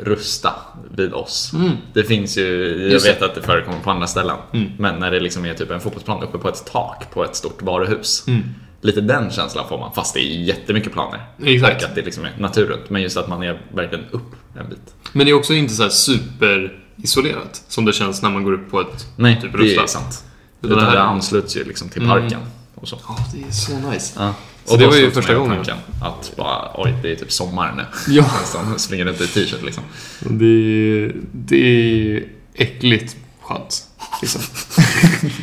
Rusta 0.00 0.54
vid 0.96 1.12
oss. 1.12 1.52
Mm. 1.54 1.70
Det 1.92 2.04
finns 2.04 2.38
ju, 2.38 2.78
jag 2.82 2.90
Just 2.92 3.06
vet 3.08 3.20
det. 3.20 3.24
att 3.26 3.34
det 3.34 3.42
förekommer 3.42 3.78
på 3.80 3.90
andra 3.90 4.06
ställen. 4.06 4.36
Mm. 4.52 4.70
Men 4.78 4.98
när 5.00 5.10
det 5.10 5.20
liksom 5.20 5.44
är 5.46 5.54
typ 5.54 5.70
en 5.70 5.80
fotbollsplan 5.80 6.22
uppe 6.22 6.38
på 6.38 6.48
ett 6.48 6.64
tak 6.72 7.10
på 7.14 7.24
ett 7.24 7.36
stort 7.36 7.62
varuhus. 7.62 8.24
Mm. 8.28 8.42
Lite 8.80 9.00
den 9.00 9.30
känslan 9.30 9.68
får 9.68 9.78
man, 9.78 9.92
fast 9.92 10.14
det 10.14 10.20
är 10.20 10.40
jättemycket 10.44 10.92
planer. 10.92 11.20
Exakt. 11.44 11.82
Och 11.82 11.88
att 11.88 11.94
det 11.94 12.02
liksom 12.02 12.24
är 12.24 12.32
natur 12.38 12.66
runt. 12.66 12.90
Men 12.90 13.02
just 13.02 13.16
att 13.16 13.28
man 13.28 13.42
är 13.42 13.60
verkligen 13.74 14.04
upp 14.10 14.34
en 14.56 14.68
bit. 14.68 14.94
Men 15.12 15.26
det 15.26 15.32
är 15.32 15.34
också 15.34 15.52
inte 15.54 15.74
så 15.74 15.82
här 15.82 15.90
super 15.90 16.78
isolerat. 16.96 17.64
Som 17.68 17.84
det 17.84 17.92
känns 17.92 18.22
när 18.22 18.30
man 18.30 18.44
går 18.44 18.52
upp 18.52 18.70
på 18.70 18.80
ett 18.80 19.06
Nej, 19.16 19.40
typ 19.42 19.52
det 19.52 19.58
ruffla. 19.58 19.82
är 19.82 19.86
sant. 19.86 20.24
Utan 20.62 20.78
det 20.78 20.84
här- 20.84 20.92
det 20.94 21.02
ansluts 21.02 21.56
ju 21.56 21.64
liksom 21.64 21.88
till 21.88 22.02
Mm. 22.02 22.20
parken. 22.22 22.40
Och 22.82 22.88
så. 22.88 22.98
Ja, 23.08 23.16
det 23.32 23.48
är 23.48 23.50
så 23.50 23.90
nice. 23.90 24.14
Ja. 24.18 24.34
Så 24.64 24.76
det 24.76 24.86
var 24.86 24.96
ju 24.96 25.10
första 25.10 25.34
gången. 25.34 25.56
tanken 25.56 25.76
Att 26.02 26.32
bara, 26.36 26.70
oj, 26.74 26.94
det 27.02 27.12
är 27.12 27.16
typ 27.16 27.32
sommar 27.32 27.74
nu. 27.76 27.84
Ja. 28.14 28.22
Nästan 28.40 28.78
springer 28.78 29.04
runt 29.04 29.20
i 29.20 29.26
t-shirt 29.26 29.62
liksom. 29.62 29.84
Det 30.20 30.44
är, 30.44 31.12
det 31.32 31.56
är 31.56 32.24
äckligt 32.54 33.16
skönt. 33.42 33.84
Liksom. 34.22 34.42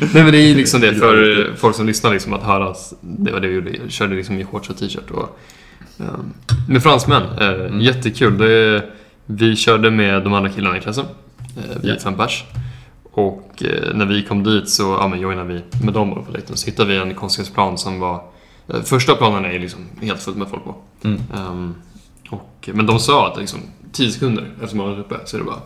Nej 0.14 0.22
men 0.22 0.32
det 0.32 0.38
är 0.38 0.48
ju 0.48 0.54
liksom 0.54 0.80
det 0.80 0.94
för 0.94 1.54
folk 1.56 1.76
som 1.76 1.86
lyssnar 1.86 2.12
liksom 2.12 2.32
att 2.32 2.42
höra. 2.42 2.74
Det 3.00 3.32
var 3.32 3.40
det 3.40 3.48
vi 3.48 3.54
gjorde. 3.54 3.70
Jag 3.70 3.90
körde 3.90 4.14
liksom 4.14 4.38
i 4.38 4.44
shorts 4.44 4.70
och 4.70 4.78
t-shirt. 4.78 5.10
Och, 5.10 5.38
um, 5.96 6.34
med 6.68 6.82
fransmän. 6.82 7.22
Eh, 7.22 7.80
Jättekul. 7.80 8.38
Det, 8.38 8.84
vi 9.26 9.56
körde 9.56 9.90
med 9.90 10.24
de 10.24 10.32
andra 10.32 10.50
killarna 10.50 10.76
i 10.76 10.80
klassen. 10.80 11.04
Vi 11.82 11.90
är 11.90 11.98
fem 11.98 12.16
pers. 12.16 12.44
Och 13.12 13.49
eh, 13.62 13.94
när 13.94 14.06
vi 14.06 14.22
kom 14.22 14.42
dit 14.44 14.68
så 14.68 14.82
ja, 15.00 15.08
men 15.08 15.20
joinade 15.20 15.48
vi 15.54 15.84
med 15.84 15.94
dem 15.94 16.24
på 16.26 16.32
läktaren. 16.32 16.56
Så 16.56 16.66
hittade 16.66 16.88
vi 16.88 16.96
en 16.96 17.14
konstgräsplan 17.14 17.78
som 17.78 18.00
var... 18.00 18.22
Eh, 18.68 18.82
första 18.82 19.14
planen 19.14 19.44
är 19.44 19.58
liksom 19.58 19.80
helt 20.02 20.22
fullt 20.22 20.36
med 20.36 20.48
folk 20.48 20.64
på. 20.64 20.74
Mm. 21.04 21.20
Ehm, 21.36 21.74
och, 22.30 22.70
men 22.72 22.86
de 22.86 22.98
sa 22.98 23.28
att 23.32 23.38
liksom 23.38 23.60
10 23.92 24.10
sekunder 24.10 24.44
efter 24.62 24.76
man 24.76 24.86
var 24.90 24.98
uppe 24.98 25.16
så 25.24 25.36
är 25.36 25.38
det 25.38 25.44
bara 25.46 25.60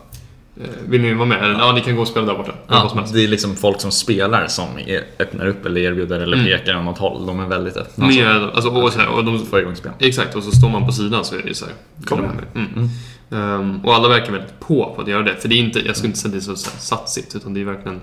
eh, 0.61 0.69
Vill 0.87 1.01
ni 1.01 1.13
vara 1.13 1.25
med? 1.27 1.43
Eller, 1.43 1.59
ja, 1.59 1.71
ni 1.71 1.81
kan 1.81 1.95
gå 1.95 2.01
och 2.01 2.07
spela 2.07 2.25
där 2.25 2.35
borta. 2.37 2.51
Ja, 2.67 3.03
det 3.13 3.23
är 3.23 3.27
liksom 3.27 3.55
folk 3.55 3.81
som 3.81 3.91
spelar 3.91 4.47
som 4.47 4.65
öppnar 5.19 5.47
upp 5.47 5.65
eller 5.65 5.81
erbjuder 5.81 6.19
eller 6.19 6.37
Mm. 6.37 6.45
pekar 6.59 6.77
åt 6.77 6.85
något 6.85 6.97
håll. 6.97 7.25
De 7.25 7.39
är 7.39 7.47
väldigt 7.47 7.77
öppna. 7.77 8.07
Med, 8.07 8.27
alltså, 8.43 8.69
och, 8.69 8.93
så 8.93 8.99
här, 8.99 9.07
och 9.09 9.25
de, 9.25 9.45
Få 9.45 9.59
igång 9.59 9.75
spel. 9.75 9.91
exakt, 9.99 10.35
och 10.35 10.43
så 10.43 10.51
står 10.51 10.69
man 10.69 10.85
på 10.85 10.91
sidan 10.91 11.25
så 11.25 11.35
är 11.35 11.41
det 11.41 11.55
så 11.55 11.65
här. 11.65 11.73
Kom 12.05 12.19
Mm. 12.19 12.31
igen. 12.31 12.69
Mm. 12.75 12.89
Ehm, 13.29 13.79
och 13.85 13.95
alla 13.95 14.07
verkar 14.07 14.31
väldigt 14.31 14.59
på 14.59 14.93
på 14.95 15.01
att 15.01 15.07
göra 15.07 15.23
det. 15.23 15.35
För 15.35 15.49
det 15.49 15.55
är 15.55 15.59
inte, 15.59 15.79
jag 15.79 15.95
skulle 15.95 16.07
inte 16.07 16.19
säga 16.19 16.29
att 16.29 16.45
det 16.45 16.51
är 16.51 16.55
så, 16.55 16.69
satsigt, 16.79 17.35
utan 17.35 17.53
det 17.53 17.61
är 17.61 17.65
verkligen 17.65 18.01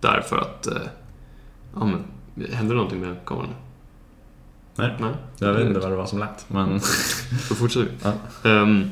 därför 0.00 0.38
att 0.38 0.66
eh, 0.66 0.82
ja, 1.74 1.84
men, 1.84 2.04
Händer 2.52 2.74
någonting 2.74 3.00
med 3.00 3.16
kameran? 3.26 3.48
Nej. 4.76 4.96
Nej? 5.00 5.10
Jag 5.38 5.52
vet 5.52 5.66
inte 5.66 5.80
vad 5.80 5.90
det 5.90 5.96
var 5.96 6.06
som 6.06 6.18
lät. 6.18 6.44
Men 6.48 6.72
Då 7.48 7.54
fortsätter 7.54 7.86
vi. 7.86 7.90
Ja. 8.02 8.50
Ehm, 8.50 8.90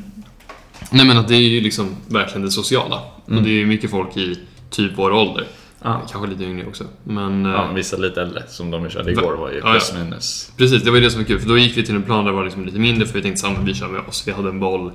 nej 0.90 1.06
men 1.06 1.18
att 1.18 1.28
det 1.28 1.34
är 1.34 1.40
ju 1.40 1.60
liksom 1.60 1.96
verkligen 2.08 2.42
det 2.42 2.50
sociala. 2.50 3.02
Mm. 3.26 3.38
Och 3.38 3.44
det 3.44 3.50
är 3.50 3.54
ju 3.54 3.66
mycket 3.66 3.90
folk 3.90 4.16
i 4.16 4.38
typ 4.70 4.92
vår 4.96 5.12
ålder. 5.12 5.46
ja. 5.82 6.02
Kanske 6.10 6.30
lite 6.30 6.44
yngre 6.44 6.66
också. 6.66 6.84
Men 7.04 7.46
eh, 7.46 7.52
ja, 7.52 7.72
vissa 7.74 7.96
lite 7.96 8.22
äldre 8.22 8.42
som 8.48 8.70
de 8.70 8.82
vi 8.82 8.90
körde 8.90 9.10
igår 9.10 9.36
var 9.36 9.50
ju 9.50 9.60
plus 9.60 9.94
minus. 9.94 10.52
precis, 10.56 10.82
det 10.82 10.90
var 10.90 10.98
ju 10.98 11.04
det 11.04 11.10
som 11.10 11.20
var 11.20 11.26
kul. 11.26 11.40
För 11.40 11.48
då 11.48 11.58
gick 11.58 11.76
vi 11.76 11.86
till 11.86 11.96
en 11.96 12.02
plan 12.02 12.24
där 12.24 12.32
det 12.32 12.36
var 12.36 12.44
liksom 12.44 12.64
lite 12.64 12.78
mindre 12.78 13.06
för 13.06 13.14
vi 13.14 13.22
tänkte 13.22 13.40
samma 13.40 13.60
vi 13.60 13.74
kör 13.74 13.88
med 13.88 14.00
oss. 14.08 14.28
Vi 14.28 14.32
hade 14.32 14.48
en 14.48 14.60
boll. 14.60 14.92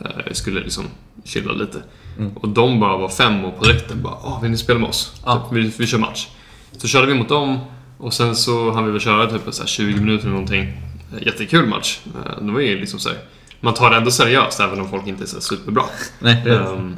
Eh, 0.00 0.32
skulle 0.32 0.60
liksom 0.60 0.84
chilla 1.24 1.52
lite. 1.52 1.82
Mm. 2.18 2.32
Och 2.36 2.48
de 2.48 2.80
bara 2.80 2.96
var 2.96 3.08
fem 3.08 3.44
och 3.44 3.58
på 3.58 3.64
direkten 3.64 4.02
bara 4.02 4.14
Åh, 4.22 4.42
vill 4.42 4.50
ni 4.50 4.56
spela 4.56 4.78
med 4.78 4.88
oss? 4.88 5.22
Ja. 5.24 5.48
Typ, 5.50 5.58
vi, 5.58 5.72
vi 5.78 5.86
kör 5.86 5.98
match. 5.98 6.28
Så 6.76 6.88
körde 6.88 7.06
vi 7.06 7.14
mot 7.14 7.28
dem 7.28 7.58
och 7.98 8.12
sen 8.14 8.36
så 8.36 8.70
hann 8.72 8.84
vi 8.86 8.90
väl 8.90 9.00
köra 9.00 9.26
typ 9.30 9.42
så 9.54 9.62
här 9.62 9.68
20 9.68 10.00
minuter 10.00 10.22
eller 10.24 10.30
någonting. 10.34 10.62
Eh, 11.16 11.26
Jättekul 11.26 11.66
match. 11.66 11.98
Eh, 12.06 12.44
Det 12.44 12.52
var 12.52 12.60
ju 12.60 12.80
liksom 12.80 12.98
så 13.00 13.08
här, 13.08 13.18
Man 13.60 13.74
tar 13.74 13.90
det 13.90 13.96
ändå 13.96 14.10
seriöst 14.10 14.60
även 14.60 14.80
om 14.80 14.88
folk 14.88 15.06
inte 15.06 15.24
är 15.24 15.26
så 15.26 15.40
superbra. 15.40 15.82
Nej, 16.18 16.42
det 16.44 16.50
är 16.50 16.74
Ehm, 16.74 16.96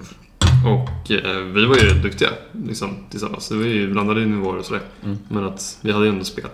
och 0.67 1.11
eh, 1.11 1.37
vi 1.41 1.65
var 1.67 1.77
ju 1.77 1.91
duktiga 1.91 2.29
liksom, 2.67 2.97
tillsammans. 3.11 3.49
Det 3.49 3.57
var 3.57 3.65
ju 3.65 3.91
blandade 3.93 4.21
nivåer 4.27 4.57
och 4.59 4.65
sådär. 4.65 4.83
Mm. 5.05 5.19
Men 5.29 5.45
att 5.45 5.79
vi 5.81 5.93
hade 5.93 6.05
ju 6.05 6.11
ändå 6.13 6.25
spel. 6.25 6.47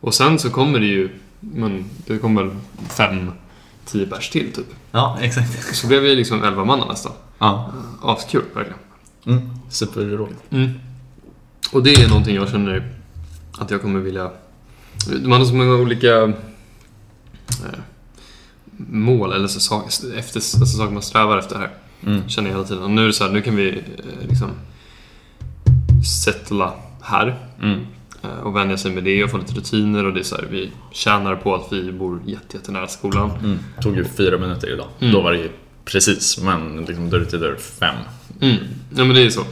Och 0.00 0.14
sen 0.14 0.38
så 0.38 0.50
kommer 0.50 0.80
det 0.80 0.86
ju, 0.86 1.08
men 1.40 1.84
det 2.06 2.18
kommer 2.18 2.42
väl 2.42 2.52
fem, 2.90 3.32
tio 3.84 4.06
pers 4.06 4.30
till 4.30 4.52
typ. 4.52 4.66
Ja, 4.92 5.18
exakt. 5.20 5.76
Så 5.76 5.86
blev 5.86 6.02
vi 6.02 6.14
liksom 6.14 6.44
elva 6.44 6.64
manna 6.64 6.84
nästan. 6.84 7.12
Ja. 7.38 7.72
Askul 8.02 8.44
verkligen. 8.54 8.78
Mm. 9.26 9.50
Superroligt. 9.70 10.42
Mm. 10.50 10.70
Och 11.72 11.82
det 11.82 11.94
är 11.94 12.08
någonting 12.08 12.36
jag 12.36 12.48
känner 12.48 12.92
att 13.58 13.70
jag 13.70 13.82
kommer 13.82 14.00
vilja... 14.00 14.30
Man 15.22 15.32
har 15.40 15.44
så 15.44 15.54
många 15.54 15.74
olika 15.74 16.22
eh, 16.22 16.32
mål 18.76 19.32
eller 19.32 19.48
så 19.48 19.60
sak, 19.60 19.86
efter, 20.16 20.40
alltså 20.40 20.66
saker 20.66 20.92
man 20.92 21.02
strävar 21.02 21.38
efter 21.38 21.58
här. 21.58 21.70
Mm. 22.06 22.28
Känner 22.28 22.50
jag 22.50 22.56
hela 22.56 22.68
tiden. 22.68 22.82
Och 22.82 22.90
nu 22.90 23.02
är 23.02 23.06
det 23.06 23.12
så 23.12 23.24
här, 23.24 23.30
nu 23.30 23.42
kan 23.42 23.56
vi 23.56 23.68
eh, 23.78 24.28
liksom 24.28 24.50
settla 26.24 26.74
här 27.00 27.48
Mm. 27.62 27.86
Eh, 28.22 28.38
och 28.38 28.56
vänja 28.56 28.76
sig 28.76 28.92
med 28.94 29.04
det 29.04 29.24
och 29.24 29.30
få 29.30 29.38
lite 29.38 29.54
rutiner 29.54 30.06
och 30.06 30.14
det 30.14 30.20
är 30.20 30.24
så 30.24 30.36
här, 30.36 30.46
vi 30.50 30.70
tjänar 30.90 31.36
på 31.36 31.54
att 31.54 31.72
vi 31.72 31.92
bor 31.92 32.20
jätte, 32.26 32.56
jättenära 32.56 32.86
skolan. 32.86 33.30
Mm. 33.30 33.58
Tog 33.80 33.96
ju 33.96 34.04
fyra 34.04 34.38
minuter 34.38 34.72
idag. 34.72 34.86
Mm. 35.00 35.14
Då 35.14 35.20
var 35.22 35.32
det 35.32 35.38
ju 35.38 35.50
precis, 35.84 36.38
men 36.42 36.84
liksom 36.84 37.10
dörr 37.10 37.24
till 37.24 37.40
dörr 37.40 37.56
fem. 37.56 37.96
Mm. 38.40 38.56
Ja 38.96 39.04
men 39.04 39.14
det 39.16 39.22
är 39.22 39.30
så. 39.30 39.44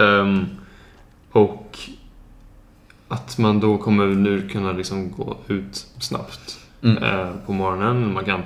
Ehm, 0.00 0.46
och 1.32 1.78
att 3.08 3.38
man 3.38 3.60
då 3.60 3.78
kommer 3.78 4.06
nu 4.06 4.48
kunna 4.48 4.72
liksom 4.72 5.10
gå 5.12 5.36
ut 5.48 5.86
snabbt 5.98 6.58
Mm. 6.82 7.02
eh, 7.02 7.30
på 7.46 7.52
morgonen. 7.52 8.14
Man 8.14 8.24
kan 8.24 8.42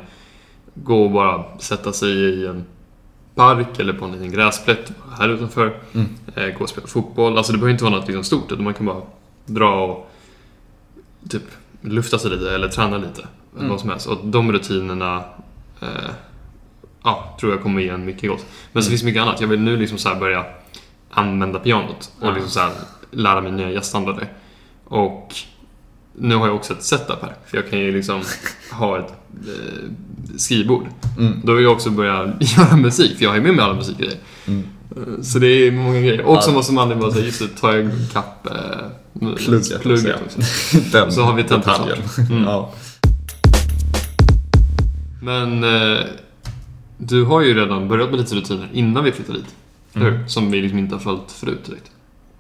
gå 0.75 1.05
och 1.05 1.11
bara 1.11 1.59
sätta 1.59 1.93
sig 1.93 2.11
i 2.11 2.47
en 2.47 2.65
park 3.35 3.79
eller 3.79 3.93
på 3.93 4.05
en 4.05 4.13
liten 4.13 4.33
gräsplätt 4.33 4.93
här 5.19 5.29
utanför. 5.29 5.81
Mm. 5.95 6.07
Eh, 6.35 6.59
gå 6.59 6.63
och 6.63 6.69
spela 6.69 6.87
fotboll. 6.87 7.37
Alltså 7.39 7.53
det 7.53 7.59
behöver 7.59 7.73
inte 7.73 7.85
vara 7.85 7.95
något 7.97 8.07
liksom 8.07 8.25
stort 8.25 8.59
man 8.59 8.75
kan 8.75 8.87
bara 8.87 9.03
dra 9.55 9.85
och 9.85 10.11
typ 11.29 11.43
lufta 11.81 12.19
sig 12.19 12.31
lite 12.31 12.55
eller 12.55 12.69
träna 12.69 12.97
lite. 12.99 13.27
Mm. 13.57 13.69
vad 13.69 13.81
som 13.81 13.91
helst. 13.91 14.07
Och 14.07 14.19
de 14.27 14.53
rutinerna 14.53 15.25
eh, 15.81 15.89
ja, 17.05 17.37
tror 17.41 17.53
jag 17.53 17.63
kommer 17.63 17.81
ge 17.83 17.89
en 17.89 18.05
mycket 18.05 18.31
gott. 18.31 18.47
Men 18.73 18.83
så 18.83 18.87
Mm. 18.87 18.91
finns 18.91 19.01
det 19.01 19.07
mycket 19.07 19.23
annat. 19.23 19.41
Jag 19.41 19.49
vill 19.49 19.61
nu 19.61 19.77
liksom 19.77 19.99
så 19.99 20.15
börja 20.15 20.45
använda 21.11 21.59
pianot 21.59 22.13
och 22.21 22.27
Ja. 22.27 22.31
liksom 22.35 22.51
så 22.51 22.69
lära 23.11 23.41
mig 23.41 23.53
nya 23.53 23.71
jazzstandarder. 23.71 24.33
Och 24.85 25.35
nu 26.13 26.35
har 26.37 26.47
jag 26.47 26.57
också 26.57 26.73
ett 26.73 26.83
setup 26.83 27.23
här. 27.23 27.35
För 27.47 27.57
jag 27.57 27.71
kan 27.71 27.79
ju 27.79 27.93
liksom 27.93 28.23
ha 28.73 28.99
ett 28.99 29.13
eh, 29.31 29.89
skrivbord. 30.37 30.87
Mm. 31.19 31.41
Då 31.45 31.55
vill 31.55 31.65
jag 31.65 31.73
också 31.73 31.91
börja 31.91 32.33
göra 32.41 32.77
musik, 32.77 33.17
för 33.17 33.25
jag 33.25 33.31
har 33.31 33.37
ju 33.37 33.43
med 33.43 33.55
mig 33.55 33.65
alla 33.65 33.75
musikgrejer. 33.75 34.17
Mm. 34.47 34.65
Eh, 34.97 35.23
Så 35.23 35.39
det 35.39 35.47
är 35.47 35.73
många 35.73 36.01
grejer. 36.01 36.21
Och 36.25 36.43
så 36.43 36.53
måste 36.53 36.73
man 36.73 37.01
bara 37.01 37.11
säga, 37.11 37.25
just 37.25 37.39
det, 37.41 37.61
tar 37.61 37.73
jag 37.77 37.91
kapp 38.13 38.47
eh, 38.47 39.33
Plugget, 39.37 39.81
plugget 39.83 40.17
också. 40.27 40.39
också. 40.41 40.77
Den 40.93 41.13
Så 41.13 41.23
har 41.23 41.35
vi 41.35 41.43
detaljen. 41.43 41.99
Mm. 42.31 42.43
Ja. 42.45 42.73
Men 45.23 45.65
eh, 45.65 45.99
du 46.99 47.25
har 47.25 47.41
ju 47.41 47.55
redan 47.55 47.89
börjat 47.89 48.11
med 48.11 48.19
lite 48.21 48.35
rutiner 48.35 48.69
innan 48.73 49.05
vi 49.05 49.13
flyttade 49.13 49.39
dit. 49.39 49.55
Mm. 49.95 50.07
hur? 50.13 50.27
Som 50.27 50.51
vi 50.51 50.61
liksom 50.61 50.79
inte 50.79 50.95
har 50.95 51.01
följt 51.01 51.33
förut 51.33 51.65
direkt. 51.67 51.91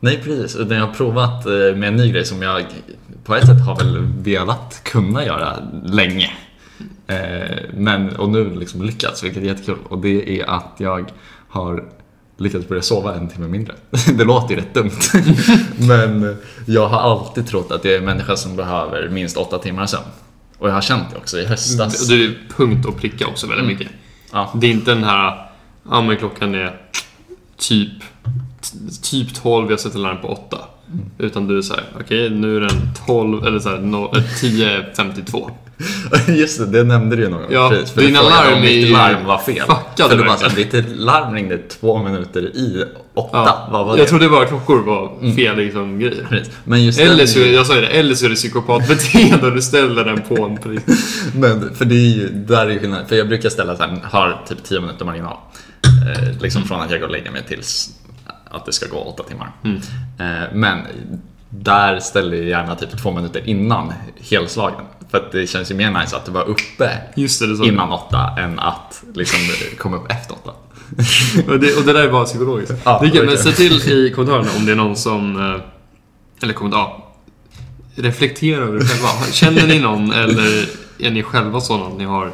Nej 0.00 0.20
precis, 0.24 0.56
utan 0.56 0.76
jag 0.76 0.86
har 0.86 0.94
provat 0.94 1.46
eh, 1.46 1.52
med 1.52 1.84
en 1.84 1.96
ny 1.96 2.12
grej 2.12 2.24
som 2.24 2.42
jag 2.42 2.64
på 3.24 3.34
ett 3.34 3.46
sätt 3.46 3.60
har 3.66 3.76
väl 3.76 3.98
velat 4.18 4.80
kunna 4.84 5.24
göra 5.26 5.56
länge. 5.84 6.30
Eh, 7.06 7.56
Men, 7.74 8.16
och 8.16 8.28
nu 8.28 8.54
liksom 8.54 8.82
lyckats, 8.82 9.24
vilket 9.24 9.42
är 9.42 9.46
jättekul. 9.46 9.78
Och 9.88 9.98
det 9.98 10.40
är 10.40 10.50
att 10.50 10.74
jag 10.78 11.12
har 11.48 11.84
lyckats 12.40 12.68
börja 12.68 12.82
sova 12.82 13.14
en 13.14 13.28
timme 13.28 13.48
mindre. 13.48 13.74
Det 14.18 14.24
låter 14.24 14.54
ju 14.54 14.60
rätt 14.60 14.74
dumt. 14.74 14.90
Men 15.88 16.36
jag 16.66 16.88
har 16.88 16.98
alltid 16.98 17.46
trott 17.46 17.70
att 17.72 17.84
jag 17.84 17.94
är 17.94 17.98
en 17.98 18.04
människa 18.04 18.36
som 18.36 18.56
behöver 18.56 19.08
minst 19.08 19.36
åtta 19.36 19.58
timmar 19.58 19.86
sömn. 19.86 20.04
Och 20.58 20.68
jag 20.68 20.74
har 20.74 20.80
känt 20.80 21.10
det 21.10 21.16
också 21.16 21.38
i 21.38 21.46
höstas. 21.46 22.08
Du 22.08 22.24
är 22.24 22.38
punkt 22.56 22.86
och 22.86 22.96
pricka 23.00 23.26
också 23.26 23.46
väldigt 23.46 23.64
Mm. 23.64 23.78
mycket. 23.78 23.92
Ja. 24.32 24.52
Det 24.54 24.66
är 24.66 24.70
inte 24.70 24.90
den 24.94 25.04
här, 25.04 25.50
ja 25.90 26.02
men 26.02 26.16
klockan 26.16 26.54
är 26.54 26.76
typ, 27.56 27.92
typ 29.02 29.34
12, 29.34 29.70
jag 29.70 29.80
sätter 29.80 29.98
larm 29.98 30.20
på 30.20 30.28
8. 30.28 30.58
Utan 31.18 31.46
du 31.46 31.58
är 31.58 31.62
såhär, 31.62 31.84
okej 32.00 32.30
nu 32.30 32.56
är 32.56 32.60
den 32.60 32.90
12, 33.06 33.46
eller 33.46 33.58
såhär, 33.58 33.78
no, 33.78 34.16
eh, 34.16 34.22
10.52. 34.22 35.50
Just 36.28 36.58
det, 36.58 36.66
det 36.66 36.84
nämnde 36.84 37.16
du 37.16 37.22
ju 37.22 37.28
någon 37.28 37.40
gång. 37.42 37.52
Ja, 37.52 37.68
precis, 37.70 37.90
för 37.90 38.00
dina 38.00 38.22
larm 38.22 38.54
om 38.54 38.60
mitt 38.60 38.90
larm 38.90 39.24
var 39.26 39.38
fel. 39.38 39.56
fuckade 39.66 40.08
för 40.10 40.16
du 40.16 40.24
bara 40.24 40.48
ditt 40.48 40.88
larm 40.96 41.34
ringde 41.34 41.58
två 41.58 41.98
minuter 42.02 42.42
i 42.42 42.84
åtta. 43.14 43.28
Ja, 43.32 43.68
Vad 43.72 43.86
var 43.86 43.96
jag 43.96 44.06
det? 44.06 44.10
trodde 44.10 44.28
bara 44.28 44.46
klockor 44.46 44.82
var 44.82 45.12
Mm. 45.20 45.36
fel 45.36 45.56
liksom. 45.56 46.10
Precis. 46.28 46.52
Men 46.64 46.84
just 46.84 47.00
Eller 47.00 47.16
den- 47.16 47.28
så, 47.28 47.38
jag 47.38 47.66
sa 47.66 47.74
ju 47.74 47.80
det, 47.80 47.86
eller 47.86 48.14
så 48.14 48.24
är 48.24 48.28
det 48.30 48.34
psykopatbeteende 48.36 49.46
och 49.46 49.52
du 49.54 49.62
ställer 49.62 50.04
den 50.04 50.20
på 50.22 50.44
en 50.46 50.56
pris. 50.56 50.82
Men 51.34 51.74
för 51.74 51.84
det 51.84 51.94
är 51.94 52.08
ju, 52.16 52.28
där 52.28 52.66
är 52.66 52.70
ju 52.70 52.78
skillnaden. 52.78 53.06
För 53.08 53.16
jag 53.16 53.28
brukar 53.28 53.48
ställa 53.48 53.76
så 53.76 53.82
här, 53.82 53.98
har 54.04 54.44
typ 54.48 54.64
10 54.64 54.80
minuter 54.80 55.04
marginal. 55.04 55.36
Eh, 56.16 56.42
liksom 56.42 56.62
från 56.64 56.80
att 56.80 56.90
jag 56.90 57.00
går 57.00 57.06
och 57.06 57.12
lägger 57.12 57.30
mig 57.30 57.42
tills 57.48 57.90
att 58.50 58.66
det 58.66 58.72
ska 58.72 58.86
gå 58.88 58.96
8 58.96 59.22
timmar. 59.22 59.50
Mm. 59.64 59.76
Eh, 60.18 60.48
men 60.54 60.78
där 61.50 62.00
ställer 62.00 62.36
jag 62.36 62.46
gärna 62.46 62.74
typ 62.74 63.02
två 63.02 63.10
minuter 63.12 63.42
innan 63.44 63.92
helslagen. 64.30 64.84
För 65.10 65.18
att 65.18 65.32
det 65.32 65.46
känns 65.46 65.70
ju 65.70 65.74
mer 65.74 65.90
nice 65.90 66.16
att 66.16 66.28
vara 66.28 66.44
uppe 66.44 66.98
Just 67.14 67.40
det, 67.40 67.56
det 67.56 67.66
innan 67.66 67.92
8 67.92 68.30
än 68.38 68.58
att 68.58 69.02
liksom 69.14 69.38
komma 69.78 69.96
upp 69.96 70.12
efter 70.12 70.34
8. 70.34 70.50
Och 71.48 71.60
det, 71.60 71.76
och 71.76 71.84
det 71.84 71.92
där 71.92 72.02
är 72.02 72.10
bara 72.12 72.24
psykologiskt. 72.24 72.74
Ja, 72.84 72.98
det 73.02 73.06
är 73.06 73.10
kul, 73.10 73.26
men 73.26 73.38
se 73.38 73.52
till 73.52 73.72
i 73.92 74.12
kommentarerna 74.14 74.50
om 74.56 74.66
det 74.66 74.72
är 74.72 74.76
någon 74.76 74.96
som... 74.96 75.36
eh, 75.36 75.60
Eller 76.42 76.54
kommentar... 76.54 76.78
Ja, 76.78 77.06
reflektera 77.94 78.62
över 78.64 78.78
det 78.78 78.84
själva. 78.86 79.08
Känner 79.32 79.66
ni 79.66 79.78
någon 79.78 80.12
eller 80.12 80.66
är 80.98 81.10
ni 81.10 81.22
själva 81.22 81.60
sådana 81.60 81.86
att 81.86 81.98
ni 81.98 82.04
har 82.04 82.26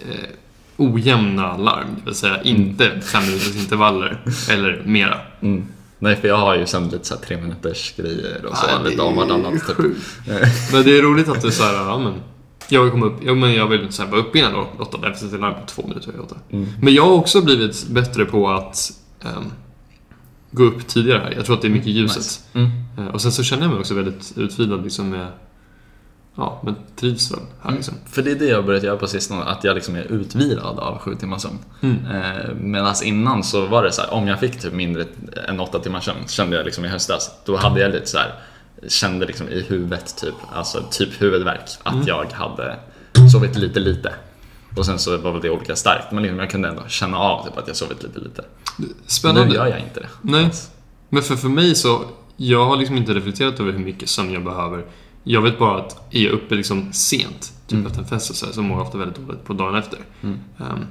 eh, 0.00 0.28
ojämna 0.76 1.56
larm. 1.56 1.86
Det 1.96 2.04
vill 2.04 2.14
säga 2.14 2.42
inte 2.42 3.00
fem 3.00 3.22
minuters 3.26 3.56
intervaller 3.56 4.20
eller 4.50 4.82
mera. 4.84 5.18
Mm. 5.42 5.66
Nej, 5.98 6.16
för 6.16 6.28
jag 6.28 6.36
har 6.36 6.56
ju 6.56 6.66
sen 6.66 6.88
lite 6.88 7.04
så 7.04 7.14
här 7.14 7.22
tre 7.22 7.36
minuters 7.36 7.94
grejer 7.96 8.44
och 8.46 8.56
så, 8.56 8.66
Ja, 8.68 8.78
det 8.78 8.90
lite 8.90 9.02
om 9.02 9.16
vartannat 9.16 9.52
typ. 9.66 9.78
Men 10.72 10.84
det 10.84 10.98
är 10.98 11.02
roligt 11.02 11.28
att 11.28 11.42
du 11.42 11.50
såhär, 11.50 11.74
ja 11.74 11.98
men 11.98 12.14
jag 12.68 12.82
vill 12.82 12.90
komma 12.90 13.06
upp, 13.06 13.16
ja, 13.24 13.34
men 13.34 13.54
jag 13.54 13.66
vill 13.68 13.92
så 13.92 14.02
här, 14.02 14.10
vara 14.10 14.20
uppe 14.20 14.38
innan 14.38 14.52
då, 14.52 14.68
åtta, 14.78 14.98
därför 15.02 15.18
sätter 15.18 15.32
jag 15.34 15.40
larm 15.40 15.54
på 15.54 15.66
två 15.66 15.82
minuter 15.86 16.12
i 16.16 16.18
åtta. 16.18 16.36
Mm. 16.50 16.68
Men 16.82 16.94
jag 16.94 17.04
har 17.04 17.12
också 17.12 17.42
blivit 17.42 17.86
bättre 17.88 18.24
på 18.24 18.48
att 18.50 18.92
ehm, 19.24 19.44
gå 20.50 20.64
upp 20.64 20.86
tidigare 20.86 21.18
här. 21.18 21.32
Jag 21.36 21.44
tror 21.44 21.56
att 21.56 21.62
det 21.62 21.68
är 21.68 21.72
mycket 21.72 21.88
ljuset. 21.88 22.16
Nice. 22.16 22.40
Mm. 22.52 22.70
Eh, 22.98 23.14
Och 23.14 23.20
sen 23.22 23.32
så 23.32 23.42
känner 23.42 23.62
jag 23.62 23.70
mig 23.70 23.80
också 23.80 23.94
väldigt 23.94 24.32
utvilad 24.36 24.84
liksom 24.84 25.10
med, 25.10 25.28
ja, 26.38 26.60
men 26.64 26.74
trivs 26.96 27.32
väl 27.32 27.40
här 27.62 27.72
liksom. 27.72 27.94
För 28.10 28.22
det 28.22 28.30
är 28.30 28.34
det 28.34 28.44
jag 28.46 28.56
har 28.56 28.62
börjat 28.62 28.82
göra 28.82 28.96
på 28.96 29.06
sistone, 29.06 29.42
att 29.44 29.64
jag 29.64 29.74
liksom 29.74 29.96
är 29.96 30.02
utvilad 30.12 30.78
av 30.78 30.98
sju 30.98 31.14
timmars 31.14 31.42
sömn. 31.42 31.58
Mm. 31.80 32.06
Eh, 32.06 32.54
Medan 32.60 32.94
innan 33.04 33.44
så 33.44 33.66
var 33.66 33.82
det 33.82 33.92
så 33.92 34.02
här, 34.02 34.12
om 34.12 34.28
jag 34.28 34.40
fick 34.40 34.60
typ 34.60 34.72
mindre 34.72 35.04
än 35.48 35.60
åtta 35.60 35.78
timmars 35.78 36.04
sömn, 36.04 36.26
kände 36.28 36.56
jag 36.56 36.64
liksom 36.64 36.84
i 36.84 36.88
höstas, 36.88 37.30
då 37.44 37.56
hade 37.56 37.80
jag 37.80 37.92
lite 37.92 38.06
så 38.06 38.18
här, 38.18 38.34
kände 38.88 39.26
liksom 39.26 39.48
i 39.48 39.62
huvudet 39.68 40.16
typ, 40.16 40.34
alltså 40.52 40.82
typ 40.90 41.22
huvudvärk, 41.22 41.70
att 41.82 41.94
Mm. 41.94 42.06
jag 42.06 42.26
hade 42.32 42.76
sovit 43.32 43.56
lite 43.56 43.80
lite. 43.80 44.12
Och 44.76 44.86
sen 44.86 44.98
så 44.98 45.16
var 45.16 45.32
väl 45.32 45.40
det 45.42 45.50
olika 45.50 45.76
starkt, 45.76 46.12
men 46.12 46.22
liksom 46.22 46.38
jag 46.38 46.50
kunde 46.50 46.68
ändå 46.68 46.82
känna 46.88 47.18
av 47.18 47.44
typ 47.46 47.58
att 47.58 47.68
jag 47.68 47.76
sovit 47.76 48.02
lite 48.02 48.18
lite. 48.20 48.44
Spännande. 49.06 49.44
Nu 49.48 49.54
gör 49.54 49.66
jag 49.66 49.78
inte 49.80 50.00
det. 50.00 50.08
Nej. 50.22 50.50
Men 51.08 51.22
för, 51.22 51.36
för 51.36 51.48
mig 51.48 51.74
så, 51.74 52.04
jag 52.36 52.64
har 52.66 52.76
liksom 52.76 52.96
inte 52.96 53.14
reflekterat 53.14 53.60
över 53.60 53.72
hur 53.72 53.78
mycket 53.78 54.08
sömn 54.08 54.32
jag 54.32 54.44
behöver. 54.44 54.84
Jag 55.30 55.42
vet 55.42 55.58
bara 55.58 55.78
att 55.78 56.14
är 56.14 56.20
jag 56.22 56.32
uppe 56.32 56.54
liksom 56.54 56.92
sent, 56.92 57.52
typ 57.66 57.72
Mm. 57.76 57.86
efter 57.86 58.00
en 58.00 58.06
fest 58.08 58.30
och 58.30 58.36
så, 58.36 58.46
här, 58.46 58.52
så 58.52 58.62
mår 58.62 58.78
jag 58.78 58.86
ofta 58.86 58.98
väldigt 58.98 59.26
dåligt 59.26 59.44
på 59.44 59.52
dagen 59.52 59.74
efter. 59.74 59.98
Mm. 60.22 60.38
Ehm, 60.58 60.84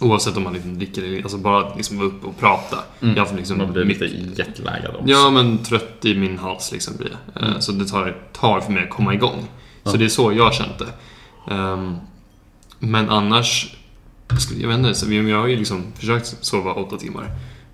oavsett 0.00 0.36
om 0.36 0.42
man 0.42 0.52
liksom 0.52 0.78
dricker 0.78 1.02
eller 1.02 1.22
alltså 1.22 1.38
bara 1.38 1.74
liksom 1.74 1.98
vara 1.98 2.08
uppe 2.08 2.26
och 2.26 2.38
prata. 2.38 2.78
Mm. 3.00 3.16
Jag 3.16 3.28
får 3.28 3.36
liksom 3.36 3.58
Man 3.58 3.72
blir 3.72 3.84
lite 3.84 4.04
mycket- 4.04 4.38
jetlaggad 4.38 4.94
också. 4.94 5.08
Ja, 5.08 5.30
men 5.30 5.58
trött 5.58 6.04
i 6.04 6.14
min 6.18 6.38
hals 6.38 6.72
liksom 6.72 6.96
blir 6.96 7.08
det. 7.08 7.40
Eh, 7.40 7.48
Mm. 7.48 7.60
Så 7.60 7.72
det 7.72 7.84
tar, 7.86 8.16
tar 8.32 8.60
för 8.60 8.72
mig 8.72 8.82
att 8.84 8.90
komma 8.90 9.14
igång. 9.14 9.44
Ja. 9.82 9.90
Så 9.90 9.96
det 9.96 10.04
är 10.04 10.08
så 10.08 10.32
jag 10.32 10.44
har 10.44 10.52
känt 10.52 10.78
det. 10.78 10.92
Ehm, 11.54 11.96
men 12.78 13.10
annars, 13.10 13.76
jag 14.28 14.40
skulle- 14.42 14.60
jag 14.60 14.68
vet 14.68 14.78
inte, 14.78 14.94
så 14.94 15.12
jag 15.12 15.38
har 15.40 15.46
ju 15.46 15.56
liksom 15.56 15.84
försökt 15.94 16.36
sova 16.44 16.72
åtta 16.72 16.96
timmar. 16.96 17.30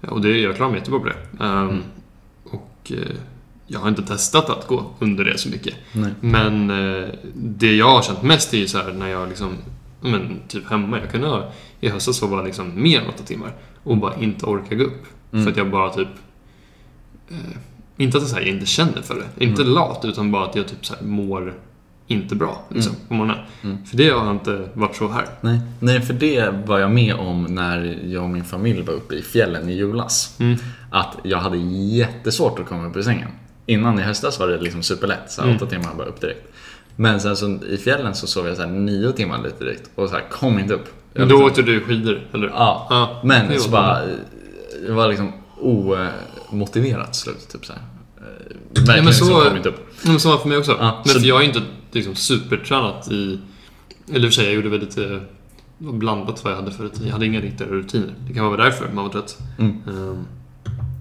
Och 0.09 0.21
det, 0.21 0.39
jag 0.41 0.57
klarar 0.57 0.71
mig 0.71 0.79
jättebra 0.79 1.01
på 1.01 1.07
det. 1.07 1.45
Ehm, 1.45 1.69
Mm. 1.69 1.83
Och 2.45 2.93
eh, 2.95 3.17
jag 3.73 3.81
har 3.81 3.89
inte 3.89 4.03
testat 4.03 4.51
att 4.51 4.67
gå 4.67 4.91
under 4.99 5.25
det 5.25 5.39
så 5.39 5.49
mycket. 5.49 5.75
Nej. 5.93 6.11
Men 6.21 6.71
eh, 6.71 7.09
det 7.35 7.77
jag 7.77 7.89
har 7.91 8.03
känt 8.03 8.23
mest 8.23 8.55
är 8.55 8.59
ju 8.59 8.69
så 8.69 8.79
här 8.79 8.93
när 8.93 9.09
jag 9.09 9.29
liksom, 9.29 9.49
men 10.01 10.41
typ 10.49 10.71
hemma, 10.71 10.99
jag 11.01 11.11
kunde 11.11 11.29
ha 11.29 11.53
i 11.81 11.89
höstas 11.89 12.17
sova 12.17 12.43
liksom 12.43 12.83
mer 12.83 13.01
än 13.01 13.09
åtta 13.09 13.23
timmar 13.25 13.55
och 13.83 13.97
bara 13.97 14.15
inte 14.21 14.47
orka 14.47 14.75
gå 14.75 14.85
upp. 14.85 15.07
Mm. 15.33 15.45
För 15.45 15.51
att 15.51 15.57
jag 15.57 15.71
bara 15.71 15.91
typ, 15.91 16.09
eh, 17.31 17.37
inte 17.97 18.19
att 18.19 18.33
jag, 18.33 18.43
inte 18.43 18.67
känner 18.67 19.03
för 19.03 19.15
det, 19.15 19.45
inte 19.45 19.63
Mm. 19.63 19.75
lat, 19.75 20.05
utan 20.05 20.33
bara 20.33 20.45
att 20.45 20.57
jag 20.57 20.67
typ 20.69 20.87
så 20.87 20.95
här, 20.95 21.03
mår 21.03 21.55
inte 22.07 22.35
bra 22.37 22.65
liksom, 22.69 22.93
Mm. 22.95 23.09
på 23.09 23.15
morgonen. 23.15 23.45
Mm. 23.63 23.85
För 23.85 23.97
det 23.97 24.11
har 24.11 24.31
inte 24.31 24.69
varit 24.75 24.97
så 24.97 25.09
här. 25.09 25.27
Nej. 25.41 25.61
Nej, 25.81 26.01
för 26.01 26.15
det 26.15 26.51
var 26.67 26.79
jag 26.79 26.91
med 26.91 27.15
om 27.15 27.45
när 27.45 27.99
jag 28.07 28.23
och 28.23 28.31
min 28.31 28.45
familj 28.45 28.83
var 28.83 28.95
uppe 28.95 29.15
i 29.15 29.23
fjällen 29.23 29.69
i 29.69 29.73
julas. 29.73 30.37
Mm. 30.41 30.59
Att 30.91 31.17
jag 31.23 31.39
hade 31.39 31.57
jättesvårt 31.57 32.59
att 32.59 32.67
komma 32.67 32.87
upp 32.87 32.97
ur 32.97 33.03
sängen. 33.03 33.29
Innan 33.67 33.99
i 33.99 34.03
höstas 34.03 34.39
var 34.41 34.49
det 34.49 34.59
liksom 34.61 34.83
superlätt, 34.83 35.31
så 35.31 35.43
Mm. 35.43 35.57
åtta 35.57 35.67
timmar 35.67 35.95
bara 35.95 36.07
upp 36.07 36.21
direkt. 36.21 36.49
Men 36.97 37.21
sen 37.21 37.37
så 37.37 37.59
i 37.69 37.79
fjällen 37.79 38.15
så 38.15 38.27
sov 38.27 38.47
jag 38.47 38.57
så 38.57 38.63
här 38.63 38.71
nio 38.71 39.13
timmar 39.13 39.43
lite 39.43 39.65
direkt 39.65 39.91
och 39.95 40.09
så 40.09 40.15
här, 40.15 40.25
kom 40.31 40.59
inte 40.59 40.75
upp. 40.75 40.89
Jag 41.13 41.21
Men 41.21 41.29
då 41.29 41.35
liksom- 41.35 41.47
åkte 41.51 41.63
du 41.73 41.81
skidor, 41.81 42.21
eller? 42.35 42.49
Ja, 42.49 42.87
Ja, 42.91 43.19
det 43.23 43.29
men 43.29 43.49
var 43.49 43.57
så 43.57 43.71
bara, 43.71 43.99
det 44.87 44.93
var 44.93 45.09
liksom 45.09 45.33
omotiverat 46.51 47.15
slut. 47.17 47.49
Typ 47.53 47.67
så 47.67 47.73
här. 47.73 47.83
Verkligen 48.75 49.05
men 49.05 49.15
så- 49.15 49.25
liksom 49.25 49.45
kom 49.49 49.57
inte 49.57 49.69
upp. 49.69 49.89
Ja, 50.05 50.11
Men 50.11 50.21
så 50.21 50.29
var 50.29 50.37
det 50.37 50.43
för 50.43 50.49
mig 50.49 50.59
också. 50.59 50.77
Ja, 50.81 51.03
men 51.05 51.15
så- 51.15 51.21
för 51.21 51.27
jag 51.27 51.41
är 51.43 51.47
inte 51.47 51.63
liksom 51.93 52.15
supertränat 52.15 53.09
i... 53.13 53.39
Eller 54.13 54.27
för 54.29 54.33
sig, 54.35 54.45
jag 54.45 54.55
gjorde 54.55 54.69
väldigt 54.69 54.99
eh, 54.99 55.19
blandat 55.79 56.45
vad 56.45 56.53
jag 56.53 56.57
hade 56.59 56.71
för 56.71 56.85
rutin. 56.85 57.07
Jag 57.07 57.13
hade 57.13 57.27
inga 57.27 57.41
riktiga 57.41 57.69
rutiner. 57.69 58.15
Det 58.29 58.35
kan 58.35 58.45
vara 58.47 58.65
därför 58.65 58.89
man 58.93 59.05
var 59.05 59.13
trött. 59.13 59.39
Mm. 59.59 59.83
Ehm, 59.89 60.25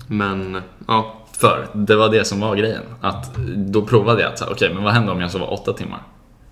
men, 0.07 0.61
ja. 0.87 1.20
För 1.41 1.67
det 1.73 1.95
var 1.95 2.09
det 2.09 2.25
som 2.25 2.39
var 2.39 2.55
grejen. 2.55 2.83
Att 3.01 3.35
då 3.55 3.81
provade 3.81 4.21
jag 4.21 4.33
att, 4.33 4.41
okej 4.51 4.73
men 4.73 4.83
vad 4.83 4.93
händer 4.93 5.13
om 5.13 5.21
jag 5.21 5.31
sover 5.31 5.53
åtta 5.53 5.73
timmar? 5.73 5.99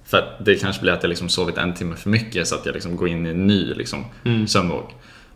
För 0.06 0.18
att 0.18 0.46
det 0.46 0.56
kanske 0.56 0.82
blir 0.82 0.94
att 0.94 1.04
jag 1.04 1.10
liksom 1.10 1.30
sovit 1.30 1.58
en 1.58 1.74
timme 1.74 1.96
för 1.96 2.10
mycket 2.10 2.48
så 2.48 2.56
att 2.56 2.66
jag 2.66 2.74
liksom 2.74 2.96
går 2.96 3.08
in 3.08 3.26
i 3.26 3.30
en 3.30 3.48
ny 3.48 3.74
liksom, 3.74 4.06
Mm. 4.26 4.48
sömnvåg. 4.48 4.84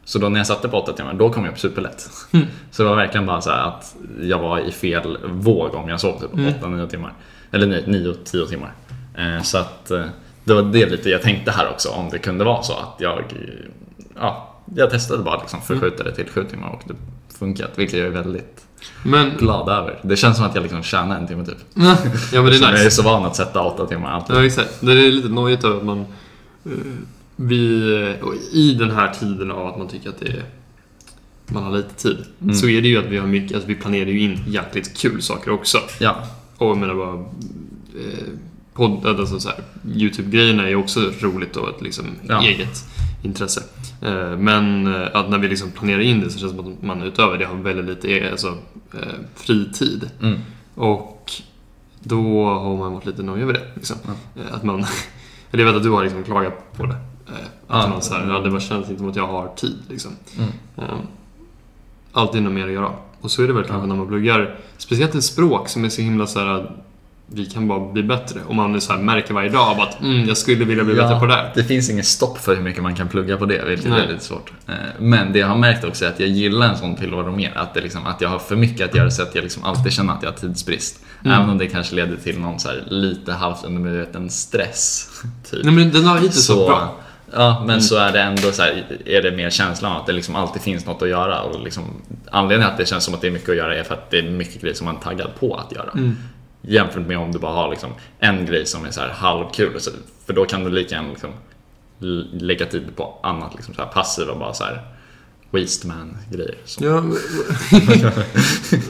Så 0.05 0.19
då 0.19 0.29
när 0.29 0.39
jag 0.39 0.47
satte 0.47 0.69
på 0.69 0.77
åtta 0.77 0.93
timmar, 0.93 1.13
då 1.13 1.29
kom 1.29 1.45
jag 1.45 1.51
upp 1.51 1.59
superlätt. 1.59 2.09
Mm. 2.33 2.45
Så 2.71 2.83
det 2.83 2.89
var 2.89 2.95
verkligen 2.95 3.25
bara 3.25 3.41
så 3.41 3.49
här 3.49 3.67
att 3.67 3.95
jag 4.21 4.39
var 4.39 4.59
i 4.59 4.71
fel 4.71 5.17
våg 5.25 5.75
om 5.75 5.89
jag 5.89 5.99
sov 5.99 6.19
typ 6.19 6.33
Mm. 6.33 6.53
8-9 6.53 6.87
timmar. 6.87 7.13
Eller 7.51 7.67
nej, 7.67 7.83
9-10 7.87 8.45
timmar. 8.47 8.73
Eh, 9.17 9.41
så 9.41 9.57
att 9.57 9.91
eh, 9.91 10.05
det 10.43 10.53
var 10.53 10.61
det 10.61 10.85
lite 10.89 11.09
jag 11.09 11.21
tänkte 11.21 11.51
här 11.51 11.69
också, 11.69 11.89
om 11.89 12.09
det 12.09 12.19
kunde 12.19 12.43
vara 12.43 12.63
så 12.63 12.73
att 12.73 12.95
jag, 12.99 13.23
ja, 14.19 14.55
jag 14.75 14.89
testade 14.89 15.23
bara 15.23 15.39
liksom 15.41 15.61
förskjuta 15.61 16.03
det 16.03 16.15
till 16.15 16.29
7 16.29 16.43
timmar 16.43 16.69
och 16.69 16.81
det 16.87 16.93
funkat, 17.39 17.71
vilket 17.75 17.99
jag 17.99 18.07
är 18.07 18.11
väldigt 18.11 18.63
Men, 19.03 19.31
glad 19.37 19.69
över. 19.69 19.99
Det 20.03 20.15
känns 20.17 20.37
som 20.37 20.45
att 20.45 20.55
jag 20.55 20.61
liksom 20.61 20.83
tjänar 20.83 21.17
en 21.17 21.27
timme 21.27 21.45
typ. 21.45 21.57
ja 21.73 21.95
men 22.33 22.45
det 22.45 22.57
är 22.57 22.61
Jag 22.61 22.69
är 22.69 22.73
nice. 22.73 22.91
så 22.91 23.01
van 23.01 23.25
att 23.25 23.35
sätta 23.35 23.61
åtta 23.61 23.85
timmar 23.85 24.11
alltid. 24.11 24.35
Ja, 24.35 24.45
exakt. 24.45 24.81
Det 24.81 24.91
är 24.91 25.11
lite 25.11 25.29
nojigt 25.29 25.63
över 25.63 25.77
att 25.77 25.85
man... 25.85 25.99
eh, 26.65 26.71
Vi, 27.35 27.81
eh, 28.21 28.57
I 28.59 28.73
den 28.79 28.91
här 28.91 29.13
tiden 29.19 29.51
av 29.51 29.67
att 29.67 29.77
man 29.77 29.87
tycker 29.87 30.09
att 30.09 30.19
det 30.19 30.27
är, 30.27 30.43
man 31.47 31.63
har 31.63 31.71
lite 31.71 31.93
tid. 31.95 32.17
Mm. 32.41 32.55
Så 32.55 32.67
är 32.67 32.81
det 32.81 32.87
ju 32.87 32.97
att 32.97 33.05
vi 33.05 33.17
har 33.17 33.27
mycket, 33.27 33.55
alltså 33.55 33.67
vi 33.67 33.75
planerar 33.75 34.09
ju 34.09 34.19
in 34.19 34.39
jäkligt 34.47 34.97
kul 34.97 35.21
saker 35.21 35.51
också. 35.51 35.77
Ja, 35.99 36.15
Och 36.57 36.67
jag 36.67 36.77
menar 36.77 36.95
bara... 36.95 37.13
Eh, 37.13 38.27
podd, 38.73 39.05
alltså 39.19 39.39
så 39.39 39.49
här, 39.49 39.57
Youtube-grejerna 39.95 40.63
är 40.63 40.69
ju 40.69 40.75
också 40.75 40.99
roligt 41.21 41.57
och 41.57 41.69
ett 41.69 41.81
liksom 41.81 42.05
Ja. 42.27 42.41
eget 42.41 42.85
intresse. 43.23 43.63
Eh, 44.01 44.37
men 44.37 44.95
eh, 44.95 45.07
att 45.13 45.29
när 45.29 45.37
vi 45.37 45.47
liksom 45.47 45.71
planerar 45.71 45.99
in 45.99 46.19
det 46.21 46.29
så 46.29 46.39
känns 46.39 46.51
det 46.51 46.57
som 46.57 46.73
att 46.73 46.81
man 46.83 47.01
utöver 47.03 47.37
det 47.37 47.45
har 47.45 47.55
väldigt 47.55 47.85
lite 47.85 48.19
eh, 48.19 48.31
alltså, 48.31 48.57
eh, 48.93 48.99
fritid. 49.35 50.09
mm. 50.21 50.39
Och 50.75 51.31
då 51.99 52.45
har 52.45 52.77
man 52.77 52.93
varit 52.93 53.05
lite 53.05 53.23
nöjd 53.23 53.43
över 53.43 53.53
det. 53.53 53.67
Liksom. 53.75 53.97
Eh, 54.35 54.55
Att 54.55 54.63
man, 54.63 54.85
jag 55.51 55.65
vet 55.65 55.75
att 55.75 55.83
du 55.83 55.89
har 55.89 56.03
liksom 56.03 56.23
klagat 56.23 56.73
på 56.77 56.85
det. 56.85 56.95
Att 57.67 57.83
Ja. 57.83 57.87
man 57.89 58.01
så 58.01 58.13
här, 58.13 58.29
ja, 58.29 58.39
det 58.39 58.49
bara 58.51 58.59
känns 58.61 58.87
inte 58.89 58.99
som 58.99 59.09
att 59.09 59.15
jag 59.15 59.27
har 59.27 59.47
tid. 59.55 59.77
Liksom. 59.89 60.11
Mm. 60.37 60.49
Eh, 60.77 60.95
Alltid 62.11 62.43
något 62.43 62.53
mer 62.53 62.65
att 62.67 62.73
göra. 62.73 62.91
Och 63.21 63.31
så 63.31 63.43
är 63.43 63.47
det 63.47 63.53
väl 63.53 63.63
kanske 63.63 63.87
när 63.87 63.95
man 63.95 64.07
pluggar, 64.07 64.55
speciellt 64.77 65.15
ett 65.15 65.23
språk 65.23 65.69
som 65.69 65.85
är 65.85 65.89
så 65.89 66.01
himla 66.01 66.27
så 66.27 66.39
här 66.39 66.71
vi 67.27 67.45
kan 67.45 67.67
bara 67.67 67.79
bli 67.91 68.03
bättre. 68.03 68.39
Och 68.47 68.55
man 68.55 68.81
så 68.81 68.93
här, 68.93 68.99
märker 68.99 69.33
varje 69.33 69.49
dag 69.49 69.79
att 69.79 70.01
mm, 70.01 70.27
jag 70.27 70.37
skulle 70.37 70.65
vilja 70.65 70.83
bli 70.83 70.93
bättre 70.95 71.19
på 71.19 71.25
det 71.25 71.33
här. 71.33 71.51
Det 71.55 71.63
finns 71.63 71.89
inget 71.89 72.05
stopp 72.05 72.37
för 72.37 72.55
hur 72.55 72.63
mycket 72.63 72.83
man 72.83 72.95
kan 72.95 73.07
plugga 73.07 73.37
på 73.37 73.45
det, 73.45 73.65
vilket 73.65 73.89
Nej. 73.89 74.01
är 74.01 74.07
lite 74.11 74.23
svårt. 74.23 74.51
Eh, 74.67 74.73
Men 74.99 75.33
det 75.33 75.39
jag 75.39 75.47
har 75.47 75.57
märkt 75.57 75.83
också 75.83 76.05
är 76.05 76.09
att 76.09 76.19
jag 76.19 76.29
gillar 76.29 76.67
en 76.69 76.77
sån 76.77 76.95
tillvaro 76.95 77.31
mer. 77.31 77.51
Att, 77.55 77.73
det 77.73 77.81
liksom, 77.81 78.05
att 78.05 78.21
jag 78.21 78.29
har 78.29 78.39
för 78.39 78.55
mycket 78.55 78.89
att 78.89 78.95
göra 78.95 79.11
så 79.11 79.21
att 79.23 79.35
jag 79.35 79.41
liksom 79.43 79.63
alltid 79.63 79.93
känner 79.93 80.13
att 80.13 80.23
jag 80.23 80.29
har 80.31 80.37
tidsbrist. 80.37 80.99
Mm. 81.25 81.37
Även 81.37 81.49
om 81.49 81.57
det 81.57 81.67
kanske 81.67 81.95
leder 81.95 82.15
till 82.15 82.39
någon 82.39 82.59
så 82.59 82.69
här 82.69 82.83
lite 82.87 83.31
halvt 83.33 83.63
undermedveten 83.65 84.29
stress. 84.29 85.09
Typ. 85.51 85.63
Nej 85.65 85.73
men 85.73 85.91
den 85.91 86.05
har 86.05 86.17
hittills 86.17 86.45
så 86.45 86.67
bra. 86.67 86.95
Ja, 87.35 87.59
men 87.59 87.69
Mm. 87.69 87.81
så 87.81 87.97
är 87.97 88.11
det 88.11 88.21
ändå 88.21 88.51
så 88.51 88.61
här, 88.61 88.85
är 89.05 89.21
det 89.21 89.31
mer 89.31 89.49
känslan 89.49 89.97
att 89.97 90.05
det 90.05 90.13
liksom 90.13 90.35
alltid 90.35 90.61
finns 90.61 90.85
något 90.85 91.01
att 91.01 91.09
göra. 91.09 91.41
Och 91.41 91.63
liksom, 91.63 91.83
anledningen 92.31 92.71
att 92.71 92.77
det 92.77 92.85
känns 92.85 93.03
som 93.03 93.13
att 93.13 93.21
det 93.21 93.27
är 93.27 93.31
mycket 93.31 93.49
att 93.49 93.55
göra 93.55 93.75
är 93.75 93.83
för 93.83 93.93
att 93.93 94.11
det 94.11 94.17
är 94.19 94.23
mycket 94.23 94.61
grejer 94.61 94.75
som 94.75 94.85
man 94.85 94.95
är 94.95 94.99
taggad 94.99 95.29
på 95.39 95.55
att 95.55 95.71
göra. 95.71 95.89
Mm. 95.93 96.17
Jämfört 96.67 97.07
med 97.07 97.17
om 97.17 97.31
du 97.31 97.39
bara 97.39 97.53
har 97.53 97.69
liksom 97.69 97.89
en 98.19 98.45
grej 98.45 98.65
som 98.65 98.85
är 98.85 98.91
så 98.91 99.01
här 99.01 99.09
halvkul. 99.09 99.79
Så- 99.81 99.91
För 100.25 100.33
då 100.33 100.45
kan 100.45 100.63
du 100.63 100.69
lika 100.69 100.95
gärna 100.95 101.09
liksom 101.09 101.29
lägga 102.31 102.65
tid 102.65 102.95
på 102.95 103.19
annat, 103.23 103.55
liksom 103.55 103.73
så 103.75 103.81
här 103.81 103.89
passiva 103.89 104.35
bara 104.35 104.53
så 104.53 104.63
här 104.63 104.81
waste 105.51 105.87
man 105.87 106.17
grejer. 106.31 106.55
Som, 106.65 106.85
Ja, 106.87 107.01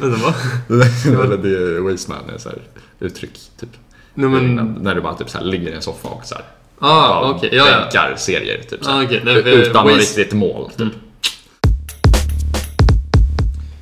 Vänta, 0.02 0.18
va? 0.18 0.34
Eller 1.24 1.38
det 1.38 1.50
är 1.50 1.92
waste 1.92 2.12
man 2.12 2.30
är 2.36 2.38
så 2.38 2.50
här 2.50 2.58
uttryck 3.00 3.40
typ. 3.60 3.70
Nej 4.14 4.30
men... 4.30 4.56
När 4.82 4.96
du 4.96 5.02
bara 5.02 5.14
typ 5.14 5.30
så 5.30 5.38
här 5.38 5.46
ligger 5.46 5.72
i 5.72 5.76
en 5.76 5.82
soffa 5.82 6.08
och 6.08 6.26
så 6.26 6.36
här 6.36 6.44
Ah, 6.80 7.30
okej. 7.30 7.50
Ja, 7.54 7.68
ja. 7.70 7.80
bänkar 7.82 8.16
serier 8.18 8.62
typ 8.70 8.84
så 8.84 8.92
här. 8.92 9.00
Ah, 9.02 9.04
okej. 9.06 9.22
Nej, 9.26 9.36
Utan 9.38 9.86
något 9.86 9.94
waste- 9.94 10.00
riktigt 10.00 10.34
mål. 10.34 10.70
Typ. 10.70 10.80
Mm. 10.80 10.94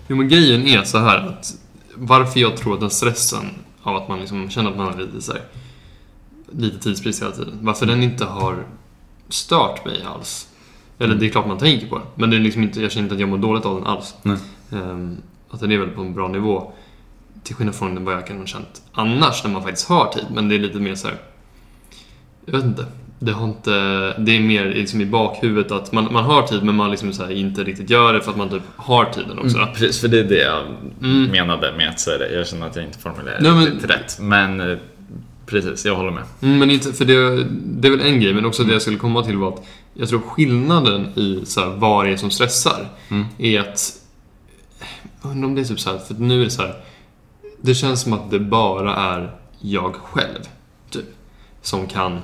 Jo 0.07 0.15
men 0.15 0.29
grejen 0.29 0.67
är 0.67 0.83
så 0.83 0.97
här 0.97 1.17
att 1.17 1.53
varför 1.95 2.39
jag 2.39 2.57
tror 2.57 2.73
att 2.73 2.79
den 2.79 2.89
stressen 2.89 3.45
av 3.83 3.95
att 3.95 4.07
man 4.07 4.19
liksom 4.19 4.49
känner 4.49 4.71
att 4.71 4.77
man 4.77 4.85
har 4.85 4.97
lite 4.97 5.31
här, 5.33 5.41
lite 6.51 6.79
tidsbrist 6.79 7.21
hela 7.21 7.31
tiden. 7.31 7.59
Varför 7.61 7.85
den 7.85 8.03
inte 8.03 8.25
har 8.25 8.65
stört 9.29 9.85
mig 9.85 10.03
alls. 10.03 10.47
Eller 10.97 11.15
det 11.15 11.25
är 11.25 11.29
klart 11.29 11.47
man 11.47 11.57
tänker 11.57 11.87
på 11.87 11.97
det. 11.97 12.03
Men 12.15 12.29
det 12.29 12.35
är 12.35 12.39
liksom 12.39 12.63
inte, 12.63 12.81
jag 12.81 12.91
känner 12.91 13.03
inte 13.03 13.15
att 13.15 13.21
jag 13.21 13.29
mår 13.29 13.37
dåligt 13.37 13.65
av 13.65 13.75
den 13.75 13.87
alls. 13.87 14.15
Ehm, 14.71 15.17
att 15.49 15.59
den 15.59 15.71
är 15.71 15.77
väl 15.77 15.89
på 15.89 16.01
en 16.01 16.13
bra 16.13 16.27
nivå. 16.27 16.73
Till 17.43 17.55
skillnad 17.55 17.75
från 17.75 18.05
vad 18.05 18.13
jag 18.13 18.27
kan 18.27 18.37
ha 18.37 18.45
känt 18.45 18.81
annars 18.93 19.43
när 19.43 19.51
man 19.51 19.63
faktiskt 19.63 19.89
har 19.89 20.13
tid. 20.13 20.25
Men 20.33 20.49
det 20.49 20.55
är 20.55 20.59
lite 20.59 20.79
mer 20.79 20.95
så 20.95 21.07
här. 21.07 21.17
Jag 22.45 22.53
vet 22.53 22.63
inte. 22.63 22.85
Det 23.23 23.31
har 23.31 23.45
inte... 23.47 23.71
Det 24.17 24.35
är 24.35 24.39
mer 24.39 24.65
liksom 24.65 25.01
i 25.01 25.05
bakhuvudet 25.05 25.71
att 25.71 25.91
man, 25.91 26.13
man 26.13 26.23
har 26.23 26.41
tid 26.47 26.63
men 26.63 26.75
man 26.75 26.91
liksom 26.91 27.13
så 27.13 27.29
inte 27.29 27.63
riktigt 27.63 27.89
gör 27.89 28.13
det 28.13 28.21
för 28.21 28.31
att 28.31 28.37
man 28.37 28.49
typ 28.49 28.63
har 28.75 29.05
tiden 29.05 29.39
också. 29.39 29.57
Mm, 29.57 29.69
precis, 29.73 30.01
för 30.01 30.07
det 30.07 30.19
är 30.19 30.23
det 30.23 30.41
jag 30.43 30.63
Mm. 31.03 31.31
menade 31.31 31.73
med 31.77 31.89
att 31.89 31.99
säga 31.99 32.17
det. 32.17 32.33
Jag 32.33 32.47
känner 32.47 32.67
att 32.67 32.75
jag 32.75 32.85
inte 32.85 32.99
formulerar 32.99 33.41
Nej, 33.41 33.51
men- 33.51 33.65
riktigt 33.65 33.89
rätt. 33.89 34.17
Men 34.19 34.61
eh, 34.71 34.77
precis, 35.45 35.85
jag 35.85 35.95
håller 35.95 36.11
med. 36.11 36.23
Mm, 36.41 36.59
men 36.59 36.71
inte, 36.71 36.93
för 36.93 37.05
det, 37.05 37.43
det 37.65 37.87
är 37.87 37.91
väl 37.91 38.01
en 38.01 38.19
grej, 38.21 38.33
men 38.33 38.45
också 38.45 38.63
det 38.63 38.73
jag 38.73 38.81
skulle 38.81 38.97
komma 38.97 39.23
till 39.23 39.37
var 39.37 39.47
att 39.53 39.63
jag 39.93 40.09
tror 40.09 40.19
skillnaden 40.19 41.07
i 41.19 41.41
så 41.45 41.69
vad 41.69 42.05
det 42.05 42.11
är 42.11 42.17
som 42.17 42.31
stressar 42.31 42.87
Mm. 43.09 43.25
är 43.37 43.59
att... 43.59 43.91
Undrar 45.21 45.47
om 45.47 45.55
det 45.55 45.61
är 45.61 45.65
typ 45.65 45.79
så 45.79 45.91
här, 45.91 45.97
för 45.97 46.13
nu 46.13 46.41
är 46.41 46.45
det 46.45 46.51
så 46.51 46.61
här. 46.61 46.75
Det 47.61 47.73
känns 47.75 48.01
som 48.01 48.13
att 48.13 48.31
det 48.31 48.39
bara 48.39 48.95
är 48.95 49.31
jag 49.59 49.95
själv, 49.95 50.39
typ, 50.89 51.05
som 51.61 51.87
kan... 51.87 52.19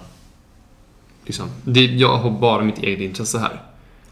Liksom, 1.28 1.50
det, 1.64 1.86
jag 1.86 2.18
har 2.18 2.32
bara 2.32 2.64
mitt 2.64 2.78
eget 2.84 3.00
intresse 3.00 3.40
här. 3.40 3.62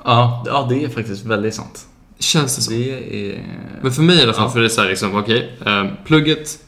Ja, 0.03 0.43
ja, 0.47 0.65
det 0.69 0.83
är 0.83 0.89
faktiskt 0.89 1.25
väldigt 1.25 1.53
sant. 1.55 1.85
Känns 2.19 2.55
det 2.55 2.61
så? 2.61 2.71
Det 2.71 3.29
är... 3.31 3.43
Men 3.81 3.91
för 3.91 4.01
mig 4.03 4.17
i 4.19 4.23
alla 4.23 4.33
fall, 4.33 4.43
Ja. 4.43 4.49
för 4.49 4.59
det 4.59 4.65
är 4.65 4.69
så 4.69 4.81
här 4.81 4.89
liksom, 4.89 5.15
okej, 5.15 5.57
eh, 5.65 5.85
plugget, 6.05 6.59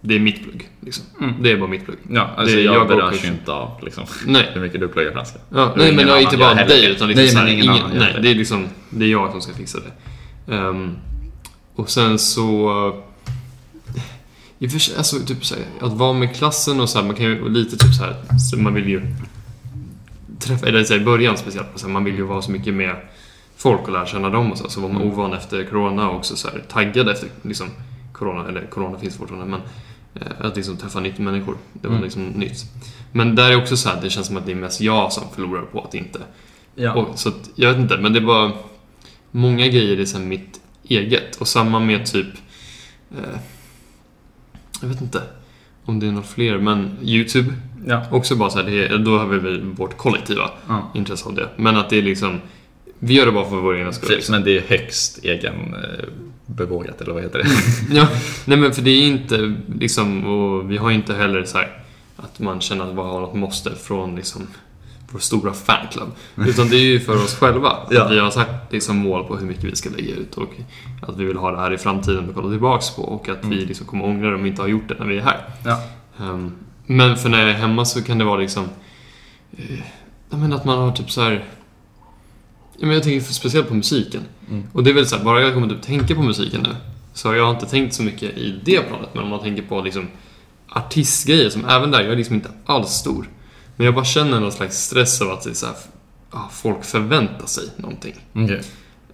det 0.00 0.14
är 0.14 0.18
mitt 0.18 0.42
plugg. 0.42 0.68
Liksom. 0.80 1.04
Mm. 1.20 1.34
Det 1.42 1.50
är 1.52 1.56
bara 1.56 1.68
mitt 1.68 1.84
plugg. 1.84 1.98
Ja, 2.10 2.30
alltså 2.36 2.56
Det- 2.56 2.62
jag, 2.62 2.74
jag 2.74 2.88
berörs 2.88 3.24
ju 3.24 3.28
inte 3.28 3.52
av 3.52 3.70
liksom, 3.84 4.04
Nej. 4.26 4.50
hur 4.54 4.60
mycket 4.60 4.80
du 4.80 4.88
pluggar 4.88 5.12
franska. 5.12 5.38
Ja, 5.54 5.74
nej, 5.76 5.94
men 5.96 6.08
jag, 6.08 6.22
inte 6.22 6.36
bara 6.36 6.54
heller 6.54 6.68
dig, 6.68 6.90
utan 6.90 7.08
liksom 7.08 7.22
Nej, 7.24 7.28
så 7.32 7.38
här, 7.38 7.46
ingen 7.46 7.68
annan 7.68 7.90
nej, 7.94 8.12
det. 8.14 8.20
det 8.22 8.30
är 8.30 8.34
liksom, 8.34 8.66
det 8.90 9.04
är 9.04 9.08
jag 9.08 9.30
som 9.30 9.40
ska 9.40 9.52
fixa 9.52 9.78
det. 10.46 10.54
Ehm, 10.54 10.96
och 11.74 11.90
sen 11.90 12.18
så... 12.18 12.70
I 14.60 14.66
och 14.66 14.70
för 14.70 14.78
sig, 14.78 14.96
alltså 14.96 15.16
typ 15.26 15.44
så 15.44 15.54
här, 15.54 15.64
att 15.86 15.92
vara 15.92 16.12
med 16.12 16.36
klassen 16.36 16.80
och 16.80 16.88
så 16.88 16.98
här, 16.98 17.06
man 17.06 17.16
kan 17.16 17.26
ju 17.26 17.48
lite 17.48 17.76
typ 17.76 17.94
så 17.94 18.02
här, 18.04 18.16
så 18.50 18.56
man 18.58 18.74
vill 18.74 18.88
ju 18.88 19.02
träffa, 20.38 20.66
eller 20.66 20.84
så 20.84 20.94
i 20.94 21.00
början 21.00 21.36
speciellt, 21.36 21.66
så 21.74 21.88
man 21.88 22.04
vill 22.04 22.14
ju 22.16 22.22
vara 22.22 22.42
så 22.42 22.50
mycket 22.50 22.74
med 22.74 22.96
folk 23.56 23.80
och 23.80 23.92
lära 23.92 24.06
känna 24.06 24.30
dem 24.30 24.52
och 24.52 24.58
så, 24.58 24.68
så 24.70 24.80
var 24.80 24.88
man 24.88 25.02
Mm. 25.02 25.12
ovan 25.12 25.32
efter 25.32 25.64
corona 25.64 26.08
och 26.10 26.16
också 26.16 26.36
så 26.36 26.48
här, 26.48 26.62
taggad 26.68 27.08
efter 27.08 27.28
liksom 27.42 27.68
corona, 28.12 28.48
eller 28.48 28.66
corona 28.66 28.98
finns 28.98 29.16
fortfarande, 29.16 29.46
men 29.46 29.60
eh, 30.14 30.46
att 30.46 30.56
liksom 30.56 30.76
träffa 30.76 31.00
nytt 31.00 31.18
människor. 31.18 31.56
Det 31.72 31.88
var 31.88 31.94
Mm. 31.94 32.04
liksom 32.04 32.26
nytt. 32.26 32.64
Men 33.12 33.34
där 33.34 33.50
är 33.50 33.56
också 33.62 33.76
så 33.76 33.88
här, 33.88 34.02
det 34.02 34.10
känns 34.10 34.26
som 34.26 34.36
att 34.36 34.46
det 34.46 34.52
är 34.52 34.56
mest 34.56 34.80
jag 34.80 35.12
som 35.12 35.24
förlorar 35.34 35.62
på 35.62 35.80
att 35.84 35.94
inte 35.94 36.18
Ja. 36.74 36.92
och, 36.94 37.18
så 37.18 37.28
att, 37.28 37.50
jag 37.54 37.68
vet 37.68 37.78
inte, 37.78 37.96
men 37.98 38.12
det 38.12 38.20
var 38.20 38.52
många 39.30 39.66
grejer 39.66 40.00
är 40.00 40.04
sen 40.04 40.28
mitt 40.28 40.60
eget. 40.84 41.36
Och 41.36 41.48
samma 41.48 41.80
med 41.80 42.06
typ... 42.06 42.26
Eh, 43.10 43.38
jag 44.80 44.88
vet 44.88 45.00
inte 45.00 45.22
om 45.88 46.00
det 46.00 46.06
är 46.06 46.12
något 46.12 46.26
fler, 46.26 46.58
men 46.58 46.96
YouTube. 47.02 47.54
ja. 47.86 48.02
Också 48.10 48.36
bara 48.36 48.50
så 48.50 48.58
här, 48.58 48.70
det 48.70 48.86
är, 48.86 48.98
då 48.98 49.18
har 49.18 49.26
vi 49.26 49.38
väl 49.38 49.62
vårt 49.62 49.96
kollektiva 49.96 50.50
ja. 50.68 50.90
intresse 50.94 51.28
av 51.28 51.34
det. 51.34 51.48
Men 51.56 51.76
att 51.76 51.90
det 51.90 51.98
är 51.98 52.02
liksom... 52.02 52.40
Vi 52.98 53.14
gör 53.14 53.26
det 53.26 53.32
bara 53.32 53.50
för 53.50 53.56
vår 53.56 53.74
egen 53.74 53.92
skull. 53.92 54.10
Liksom. 54.10 54.32
men 54.32 54.44
det 54.44 54.58
är 54.58 54.62
högst 54.68 55.24
egen 55.24 55.74
eh, 55.74 56.04
bevågat, 56.46 57.00
eller 57.00 57.12
vad 57.12 57.22
heter 57.22 57.38
det? 57.38 57.48
Ja, 57.94 58.08
nej 58.44 58.58
men 58.58 58.72
för 58.72 58.82
det 58.82 58.90
är 58.90 59.02
inte 59.02 59.54
liksom, 59.78 60.26
och 60.26 60.70
vi 60.70 60.76
har 60.76 60.90
inte 60.90 61.14
heller 61.14 61.44
så 61.44 61.58
här 61.58 61.78
att 62.16 62.38
man 62.38 62.60
känner 62.60 62.84
att 62.84 62.94
man 62.94 63.06
har 63.06 63.20
något 63.20 63.34
måste 63.34 63.74
från 63.74 64.16
liksom 64.16 64.46
vår 65.10 65.18
stora 65.18 65.52
fanclub. 65.52 66.08
Utan 66.36 66.68
det 66.68 66.76
är 66.76 66.80
ju 66.84 67.00
för 67.00 67.24
oss 67.24 67.34
själva. 67.34 67.76
Ja. 67.90 68.04
Att 68.04 68.12
vi 68.12 68.18
har 68.18 68.30
sagt 68.30 68.72
liksom 68.72 68.96
mål 68.96 69.24
på 69.24 69.36
hur 69.36 69.46
mycket 69.46 69.64
vi 69.64 69.76
ska 69.76 69.90
lägga 69.90 70.14
ut 70.14 70.34
och 70.34 70.50
att 71.02 71.16
vi 71.16 71.24
vill 71.24 71.36
ha 71.36 71.50
det 71.50 71.58
här 71.58 71.72
i 71.72 71.78
framtiden 71.78 72.28
och 72.28 72.34
kolla 72.34 72.50
tillbaks 72.50 72.90
på 72.90 73.02
och 73.02 73.28
att 73.28 73.44
vi 73.44 73.56
Mm. 73.56 73.68
liksom 73.68 73.86
kommer 73.86 74.04
ångra 74.04 74.28
det 74.28 74.34
om 74.34 74.42
vi 74.42 74.48
inte 74.48 74.62
har 74.62 74.68
gjort 74.68 74.88
det 74.88 74.94
när 74.98 75.06
vi 75.06 75.18
är 75.18 75.22
här. 75.22 75.48
Ja. 75.64 75.82
Ehm, 76.20 76.52
men 76.86 77.16
för 77.16 77.28
när 77.28 77.40
jag 77.40 77.50
är 77.50 77.54
hemma 77.54 77.84
så 77.84 78.02
kan 78.02 78.18
det 78.18 78.24
vara 78.24 78.40
liksom... 78.40 78.64
Uh, 79.58 79.80
jag 80.30 80.40
menar 80.40 80.56
att 80.56 80.64
man 80.64 80.78
har 80.78 80.92
typ 80.92 81.10
så 81.10 81.20
här... 81.20 81.44
Men 82.80 82.90
jag 82.90 83.02
tänker 83.02 83.20
speciellt 83.32 83.68
på 83.68 83.74
musiken. 83.74 84.22
Mm. 84.50 84.64
Och 84.72 84.84
det 84.84 84.90
är 84.90 84.94
väl 84.94 85.06
så 85.06 85.16
här, 85.16 85.24
bara 85.24 85.40
jag 85.40 85.54
kommer 85.54 85.68
typ 85.68 85.82
tänka 85.82 86.14
på 86.14 86.22
musiken 86.22 86.60
nu 86.62 86.76
så 87.12 87.28
har 87.28 87.34
jag 87.34 87.50
inte 87.50 87.66
tänkt 87.66 87.94
så 87.94 88.02
mycket 88.02 88.38
i 88.38 88.60
det 88.64 88.80
planet. 88.80 89.08
Men 89.12 89.24
om 89.24 89.30
man 89.30 89.40
tänker 89.40 89.62
på 89.62 89.80
liksom 89.80 90.08
artistgrejer 90.68 91.50
som 91.50 91.64
även 91.64 91.90
där, 91.90 92.00
jag 92.00 92.12
är 92.12 92.16
liksom 92.16 92.34
inte 92.34 92.50
alls 92.66 92.90
stor. 92.90 93.28
Men 93.78 93.84
jag 93.84 93.94
bara 93.94 94.04
känner 94.04 94.40
någon 94.40 94.52
slags 94.52 94.76
stress 94.78 95.22
av 95.22 95.30
att 95.30 95.42
det 95.44 95.50
är 95.50 95.54
så 95.54 95.66
här, 95.66 95.76
folk 96.50 96.84
förväntar 96.84 97.46
sig 97.46 97.64
någonting. 97.76 98.14
Okej. 98.32 98.62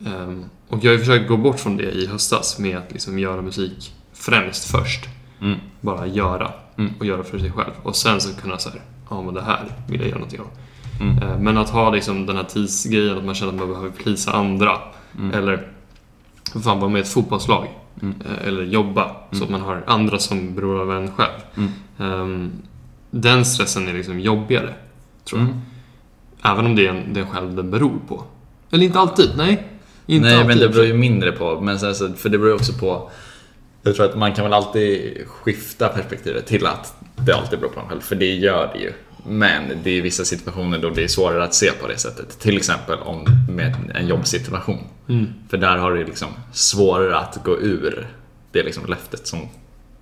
Ehm, 0.07 0.45
och 0.69 0.85
jag 0.85 0.93
har 0.93 0.99
försökt 0.99 1.29
gå 1.29 1.37
bort 1.37 1.61
från 1.61 1.77
det 1.77 1.91
i 1.91 2.07
höstas 2.07 2.59
med 2.59 2.79
att 2.79 2.93
liksom 2.93 3.19
göra 3.19 3.43
musik 3.43 3.93
främst 4.13 4.65
först. 4.71 5.09
Mm. 5.41 5.59
Bara 5.81 6.07
göra. 6.07 6.53
Mm. 6.79 6.93
Och 6.99 7.07
göra 7.07 7.25
för 7.25 7.39
sig 7.39 7.53
själv. 7.53 7.71
Och 7.83 7.97
sen 7.97 8.21
så 8.21 8.35
kunna 8.41 8.59
säga, 8.59 8.83
ja 9.11 9.23
men 9.23 9.35
det 9.35 9.43
här 9.43 9.65
vill 9.89 10.01
jag 10.01 10.09
göra 10.09 10.19
någonting 10.19 10.41
av. 10.41 10.47
Mm. 11.01 11.19
Eh, 11.23 11.39
Men 11.39 11.59
att 11.59 11.71
ha 11.71 11.91
liksom 11.91 12.27
den 12.27 12.37
här 12.37 12.45
tidsgrejen, 12.45 13.19
att 13.19 13.25
man 13.25 13.35
känner 13.35 13.53
att 13.53 13.59
man 13.59 13.69
behöver 13.69 13.91
plisa 13.91 14.33
andra. 14.33 14.79
Mm. 15.19 15.35
Eller 15.35 15.69
för 16.53 16.61
fan 16.61 16.81
vara 16.81 16.91
med 16.91 16.99
i 16.99 17.03
ett 17.03 17.09
fotbollslag. 17.13 17.69
Eh, 18.03 18.47
Eller 18.47 18.63
jobba 18.63 19.17
så 19.31 19.37
Mm. 19.37 19.45
att 19.45 19.51
man 19.51 19.61
har 19.61 19.85
andra 19.87 20.19
som 20.19 20.55
beror 20.55 20.81
av 20.81 20.93
en 20.93 21.11
själv. 21.13 21.69
Mm. 21.99 22.53
Den 23.21 23.45
stressen 23.45 23.89
är 23.89 23.93
liksom 23.93 24.21
jobbigare, 24.21 24.75
tror 25.25 25.41
jag. 25.41 25.49
Mm. 25.49 25.61
Även 26.45 26.67
om 26.67 26.77
det 26.77 26.87
är 26.87 26.91
en, 26.91 27.13
det 27.15 27.21
är 27.21 27.25
en 27.25 27.31
själv 27.31 27.55
den 27.55 27.71
beror 27.71 27.99
på. 28.09 28.25
Eller 28.71 28.85
inte 28.85 28.99
alltid, 28.99 29.31
nej. 29.37 29.69
Inte 30.07 30.29
Nej, 30.29 30.35
alltid. 30.35 30.49
men 30.49 30.59
det 30.59 30.69
beror 30.69 30.87
ju 30.87 30.95
mindre 30.95 31.33
på. 31.33 31.61
Men 31.61 31.79
sen, 31.79 31.95
så, 31.95 32.13
för 32.13 32.29
det 32.29 32.39
beror 32.39 32.51
ju 32.51 32.57
också 32.57 32.73
på... 32.73 33.11
Jag 33.83 33.97
tror 33.97 34.07
att 34.07 34.17
man 34.19 34.33
kan 34.35 34.45
väl 34.45 34.53
alltid 34.53 35.19
skifta 35.27 35.89
perspektivet 35.89 36.47
till 36.47 36.67
att 36.67 36.95
det 37.17 37.33
alltid 37.33 37.59
beror 37.59 37.71
på 37.71 37.81
en 37.81 37.89
själv, 37.89 38.01
för 38.01 38.17
det 38.17 38.35
gör 38.35 38.71
det 38.75 38.79
ju. 38.81 38.93
Men 39.29 39.63
det 39.83 39.91
är 39.91 40.03
vissa 40.03 40.25
situationer 40.25 40.79
då 40.79 40.91
det 40.91 41.05
är 41.05 41.09
svårare 41.09 41.45
att 41.45 41.55
se 41.55 41.71
på 41.73 41.89
det 41.89 41.99
sättet. 41.99 42.39
Till 42.41 42.57
exempel 42.57 42.99
om 42.99 43.25
med 43.51 43.75
en 43.95 44.07
jobbsituation. 44.07 44.79
Mm. 45.09 45.27
För 45.49 45.57
där 45.57 45.77
har 45.77 45.93
du 45.93 46.05
liksom 46.05 46.29
svårare 46.53 47.17
att 47.19 47.45
gå 47.45 47.59
ur 47.61 48.09
det 48.53 48.63
liksom 48.63 48.87
löftet 48.87 49.27
som 49.27 49.41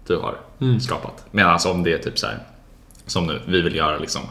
du 0.06 0.16
har 0.16 0.36
Mm. 0.60 0.80
skapat. 0.80 1.24
Medan 1.30 1.58
om 1.66 1.82
det 1.82 1.92
är 1.92 1.98
typ 1.98 2.18
så 2.18 2.26
här, 2.26 2.38
som 3.06 3.26
nu, 3.26 3.40
vi 3.46 3.60
vill 3.62 3.74
göra 3.76 3.98
liksom 3.98 4.22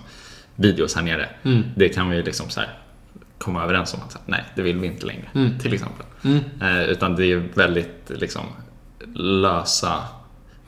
videos 0.55 0.95
här 0.95 1.01
nere. 1.01 1.29
Mm. 1.43 1.63
Det 1.75 1.89
kan 1.89 2.09
vi 2.09 2.23
liksom 2.23 2.49
så 2.49 2.59
här 2.59 2.69
komma 3.37 3.63
överens 3.63 3.93
om 3.93 3.99
att 4.05 4.11
så 4.11 4.17
nej, 4.25 4.43
det 4.55 4.61
vill 4.61 4.77
vi 4.77 4.87
inte 4.87 5.05
längre. 5.05 5.29
Mm. 5.35 5.59
Till 5.59 5.73
exempel. 5.73 6.05
Mm. 6.23 6.39
Eh, 6.61 6.83
utan 6.83 7.15
det 7.15 7.25
är 7.25 7.49
väldigt 7.53 8.03
liksom 8.07 8.43
lösa 9.15 10.03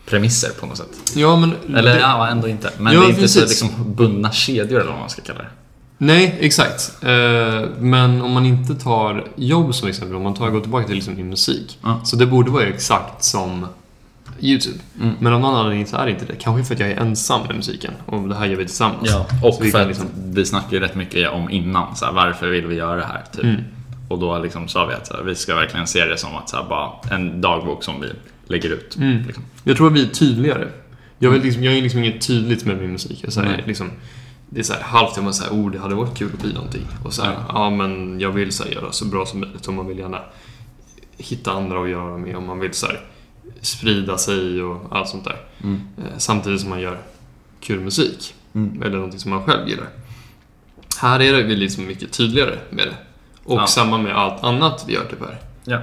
premisser 0.06 0.50
på 0.60 0.66
något 0.66 0.78
sätt. 0.78 1.12
Ja, 1.16 1.36
men... 1.36 1.78
Eller 1.78 1.94
det, 1.94 2.00
ja, 2.00 2.28
ändå 2.28 2.48
inte. 2.48 2.72
Men 2.78 2.94
Ja, 2.94 3.00
det 3.00 3.06
är 3.06 3.10
inte 3.10 3.28
så 3.28 3.40
precis. 3.40 3.62
liksom 3.62 3.94
bundna 3.94 4.32
kedjor 4.32 4.80
eller 4.80 4.92
vad 4.92 5.00
man 5.00 5.10
ska 5.10 5.22
kalla 5.22 5.40
det. 5.40 5.50
Nej, 5.98 6.38
exakt. 6.40 7.04
Eh, 7.04 7.62
men 7.80 8.22
om 8.22 8.32
man 8.32 8.46
inte 8.46 8.76
tar 8.76 9.28
jobb 9.36 9.76
som 9.76 9.88
exempel, 9.88 10.16
om 10.16 10.24
man 10.24 10.34
tar, 10.34 10.50
går 10.50 10.62
tillbaka 10.62 10.86
till 10.86 10.96
liksom 10.96 11.16
min 11.16 11.30
musik. 11.30 11.80
Ja. 11.84 12.02
Så 12.04 12.16
det 12.16 12.26
borde 12.26 12.52
vara 12.52 12.64
exakt 12.64 13.24
som 13.24 13.68
YouTube. 14.44 14.80
Mm. 15.02 15.14
Men 15.20 15.34
av 15.34 15.40
någon 15.42 15.56
anledning 15.56 15.88
så 15.88 15.98
är 15.98 16.06
det 16.06 16.12
inte 16.12 16.26
det. 16.26 16.36
Kanske 16.36 16.64
för 16.64 16.74
att 16.74 16.80
jag 16.80 16.90
är 16.92 16.96
ensam 16.98 17.48
med 17.48 17.56
musiken 17.56 17.94
och 18.06 18.30
det 18.30 18.36
här 18.36 18.46
gör 18.46 18.56
vi 18.56 18.66
tillsammans. 18.66 19.10
Ja, 19.12 19.26
och 19.44 19.54
Så 19.54 19.64
vi 19.64 19.72
för 19.72 19.78
kan 19.78 19.82
att 19.82 19.88
liksom- 19.88 20.10
vi 20.16 20.46
snackade 20.46 20.82
rätt 20.86 20.96
mycket 20.96 21.30
om 21.32 21.50
innan, 21.50 21.96
så 21.96 22.06
här, 22.06 22.12
varför 22.14 22.48
vill 22.48 22.68
vi 22.68 22.76
göra 22.76 22.96
det 22.96 23.06
här? 23.06 23.24
Typ. 23.34 23.44
Mm. 23.44 23.62
Och 24.10 24.20
då 24.20 24.40
liksom 24.40 24.68
sa 24.68 24.86
vi 24.86 24.94
att 24.94 25.08
så 25.08 25.14
här, 25.14 25.24
vi 25.24 25.36
ska 25.36 25.56
verkligen 25.56 25.88
se 25.88 26.06
det 26.06 26.18
som 26.18 26.36
att 26.36 26.50
så 26.50 26.58
här, 26.58 26.64
bara 26.70 26.90
en 27.12 27.42
dagbok 27.42 27.84
som 27.84 28.02
vi 28.02 28.08
lägger 28.48 28.70
ut. 28.70 28.96
Mm. 28.98 29.24
Liksom. 29.28 29.44
Jag 29.64 29.78
tror 29.78 29.88
att 29.88 29.94
vi 29.94 30.04
är 30.04 30.08
tydligare. 30.10 30.68
Jag, 31.20 31.32
vill 31.32 31.42
liksom, 31.42 31.64
jag 31.64 31.74
är 31.78 31.82
liksom 31.82 32.00
inget 32.04 32.28
tydligt 32.28 32.66
med 32.66 32.78
min 32.78 32.92
musik. 32.92 33.24
Jag 33.28 33.46
Nej. 33.46 33.64
liksom, 33.68 33.92
det 34.50 34.60
är 34.60 34.64
så 34.64 34.74
här, 34.74 34.82
halvt 34.82 35.12
jag 35.16 35.24
man 35.24 35.34
säger, 35.34 35.52
oh 35.54 35.72
det 35.72 35.80
hade 35.80 35.96
varit 35.96 36.18
kul 36.18 36.30
att 36.34 36.42
bli 36.44 36.54
någonting. 36.54 36.88
Och 37.06 37.14
så 37.14 37.24
här, 37.24 37.32
Ja. 37.32 37.44
ja. 37.54 37.70
men 37.70 38.20
jag 38.20 38.32
vill 38.32 38.52
så 38.52 38.64
här, 38.64 38.72
göra 38.72 38.92
så 38.92 39.06
bra 39.06 39.26
som 39.26 39.40
möjligt 39.40 39.68
och 39.68 39.74
man 39.74 39.88
vill 39.88 40.00
gärna 40.00 40.20
hitta 41.18 41.52
andra 41.52 41.82
att 41.84 41.90
göra 41.90 42.18
med 42.18 42.36
och 42.36 42.44
man 42.44 42.60
vill 42.60 42.74
så 42.74 42.86
här, 42.86 43.00
sprida 43.62 44.18
sig 44.18 44.64
och 44.64 44.86
allt 44.92 45.10
sånt 45.10 45.24
där. 45.24 45.38
Mm. 45.64 45.82
Eh, 45.98 46.18
samtidigt 46.18 46.62
som 46.62 46.70
man 46.70 46.82
gör 46.82 46.98
kul 47.60 47.80
musik. 47.80 48.34
Mm. 48.56 48.82
Eller 48.84 48.96
någonting 48.96 49.20
som 49.20 49.32
man 49.32 49.44
själv 49.44 49.70
gillar. 49.70 49.88
Här 51.02 51.20
är 51.22 51.34
det 51.34 51.44
vi 51.44 51.56
liksom 51.56 51.86
mycket 51.88 52.12
tydligare 52.14 52.60
med 52.70 52.88
det. 52.88 52.96
Och 53.44 53.60
Ja. 53.62 53.68
samma 53.68 53.98
med 53.98 54.16
allt 54.18 54.44
annat 54.44 54.84
vi 54.88 54.94
gör 54.94 55.06
här. 55.20 55.38
Ja. 55.64 55.80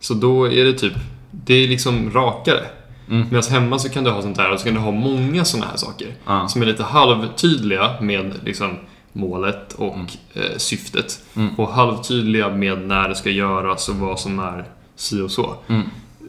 Så 0.00 0.14
då 0.14 0.52
är 0.52 0.64
det 0.64 0.72
typ, 0.72 0.92
det 1.30 1.54
är 1.54 1.68
liksom 1.68 2.10
rakare. 2.10 2.64
Mm. 3.10 3.26
Medan 3.30 3.42
hemma 3.50 3.78
så 3.78 3.88
kan 3.88 4.04
du 4.04 4.10
ha 4.10 4.22
sånt 4.22 4.36
där 4.36 4.50
och 4.52 4.58
så 4.60 4.64
kan 4.64 4.74
du 4.74 4.80
ha 4.80 4.90
många 4.90 5.44
såna 5.44 5.66
här 5.66 5.76
saker. 5.76 6.14
Ja. 6.26 6.48
Som 6.48 6.62
är 6.62 6.66
lite 6.66 6.82
halvtydliga 6.82 7.90
med 8.00 8.34
liksom 8.44 8.76
målet 9.12 9.72
och 9.72 9.94
Mm. 9.94 10.06
eh, 10.34 10.56
syftet. 10.56 11.22
Mm. 11.36 11.54
Och 11.54 11.68
halvtydliga 11.72 12.48
med 12.48 12.78
när 12.86 13.08
det 13.08 13.14
ska 13.14 13.30
göras 13.30 13.88
och 13.88 13.96
vad 13.96 14.20
som 14.20 14.38
är 14.38 14.64
si 14.96 15.20
och 15.20 15.30
så. 15.30 15.56
Mm. 15.68 15.82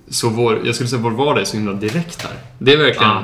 Så 0.09 0.29
vår, 0.29 0.61
jag 0.65 0.75
skulle 0.75 0.89
säga 0.89 1.01
vår 1.01 1.11
vardag 1.11 1.41
är 1.41 1.45
så 1.45 1.57
himla 1.57 1.73
direkt 1.73 2.21
här. 2.21 2.31
Det 2.59 2.73
är 2.73 2.77
verkligen... 2.77 3.09
Ja. 3.11 3.23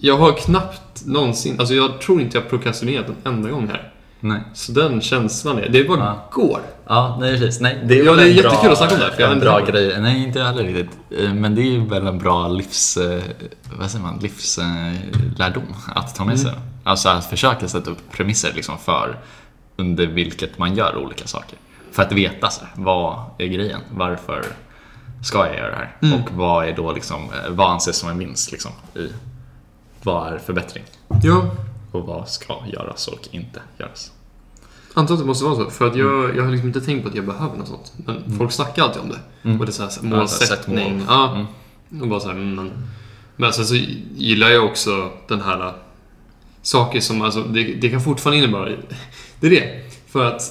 Jag 0.00 0.16
har 0.18 0.32
knappt 0.32 1.06
någonsin... 1.06 1.56
Alltså 1.60 1.74
jag 1.74 2.00
tror 2.00 2.20
inte 2.20 2.38
jag 2.38 2.50
prokrastinerat 2.50 3.06
en 3.08 3.16
enda 3.34 3.50
gång 3.50 3.68
här. 3.68 3.92
Nej. 4.20 4.40
Så 4.54 4.72
den 4.72 5.00
känslan 5.00 5.58
är, 5.58 5.68
det 5.68 5.84
bara 5.88 5.98
Ja. 5.98 6.28
går. 6.32 6.60
Ja, 6.86 7.16
nej 7.20 7.38
precis. 7.38 7.60
Nej, 7.60 7.78
det 7.84 8.00
är 8.00 8.04
Ja, 8.04 8.12
det 8.14 8.22
är 8.22 8.26
en 8.26 8.32
jättekul 8.36 8.60
bra, 8.62 8.70
att 8.72 8.78
snacka 8.78 8.94
om 8.94 9.00
det, 9.00 9.12
för 9.16 9.22
jag 9.22 9.32
en 9.32 9.40
bra 9.40 9.60
grej. 9.60 10.00
Nej, 10.00 10.22
inte 10.24 10.38
jag 10.38 10.46
heller 10.46 10.62
riktigt. 10.64 10.98
Eh, 11.18 11.34
Men 11.34 11.54
det 11.54 11.62
är 11.62 11.78
väl 11.78 12.06
en 12.06 12.18
bra 12.18 12.48
livs... 12.48 12.96
eh, 12.96 13.22
Vad 13.78 13.90
säger 13.90 14.04
man? 14.04 14.18
Livslärdom 14.22 15.62
att 15.94 16.14
ta 16.14 16.24
med 16.24 16.40
sig. 16.40 16.50
Mm. 16.50 16.62
Alltså 16.84 17.08
att 17.08 17.24
försöka 17.26 17.68
sätta 17.68 17.90
upp 17.90 18.12
premisser 18.12 18.52
liksom 18.54 18.78
för 18.78 19.18
under 19.76 20.06
vilket 20.06 20.58
man 20.58 20.74
gör 20.76 20.96
olika 20.96 21.26
saker. 21.26 21.58
För 21.92 22.02
att 22.02 22.12
veta 22.12 22.50
så 22.50 22.60
här, 22.60 22.70
vad 22.74 23.20
är 23.38 23.46
grejen? 23.46 23.80
Varför 23.90 24.44
ska 25.22 25.46
jag 25.46 25.56
göra 25.56 25.70
det 25.70 25.76
här? 25.76 25.96
Mm. 26.02 26.20
Och 26.22 26.30
vad 26.32 26.68
är 26.68 26.76
då 26.76 26.92
liksom, 26.92 27.22
eh, 27.22 27.50
vad 27.50 27.70
anses 27.70 27.96
som 27.96 28.08
en 28.08 28.18
vinst 28.18 28.52
liksom 28.52 28.70
i 28.94 29.08
vad 30.02 30.32
är 30.32 30.38
förbättring? 30.38 30.84
Ja, 31.22 31.50
Och 31.92 32.06
vad 32.06 32.28
ska 32.28 32.54
göras 32.66 33.08
och 33.08 33.28
inte 33.30 33.60
göras? 33.78 34.12
antar 34.94 35.14
att 35.14 35.20
det 35.20 35.26
måste 35.26 35.44
vara 35.44 35.54
så. 35.54 35.70
För 35.70 35.86
att 35.86 35.96
jag, 35.96 36.36
jag 36.36 36.44
har 36.44 36.50
liksom 36.50 36.68
inte 36.68 36.80
tänkt 36.80 37.02
på 37.02 37.08
att 37.08 37.14
jag 37.14 37.26
behöver 37.26 37.56
något 37.56 37.68
sånt. 37.68 37.92
Men 37.96 38.38
folk 38.38 38.52
snackar 38.52 38.82
alltid 38.82 39.02
om 39.02 39.08
det. 39.08 39.18
Mm. 39.48 39.60
Och 39.60 39.66
det 39.66 39.70
är 39.70 39.72
så 39.72 39.82
här, 39.82 39.90
här, 39.90 40.10
Ja, 40.10 40.16
målsättning. 40.16 40.98
mål. 40.98 41.06
Ja. 41.08 41.32
Mm. 41.90 42.02
Och 42.02 42.08
bara 42.08 42.20
så 42.20 42.26
här, 42.28 42.34
mm, 42.34 42.54
men, 42.54 42.72
men 43.36 43.52
sen 43.52 43.66
så 43.66 43.74
gillar 44.16 44.48
jag 44.48 44.64
också 44.64 45.10
den 45.28 45.40
här 45.40 45.66
äh, 45.66 45.72
saker 46.62 47.00
som, 47.00 47.22
alltså 47.22 47.42
det, 47.42 47.64
det 47.64 47.88
kan 47.90 48.00
fortfarande 48.00 48.38
innebära, 48.44 48.68
det 49.40 49.46
är 49.46 49.50
det. 49.50 49.90
För 50.06 50.24
att 50.24 50.42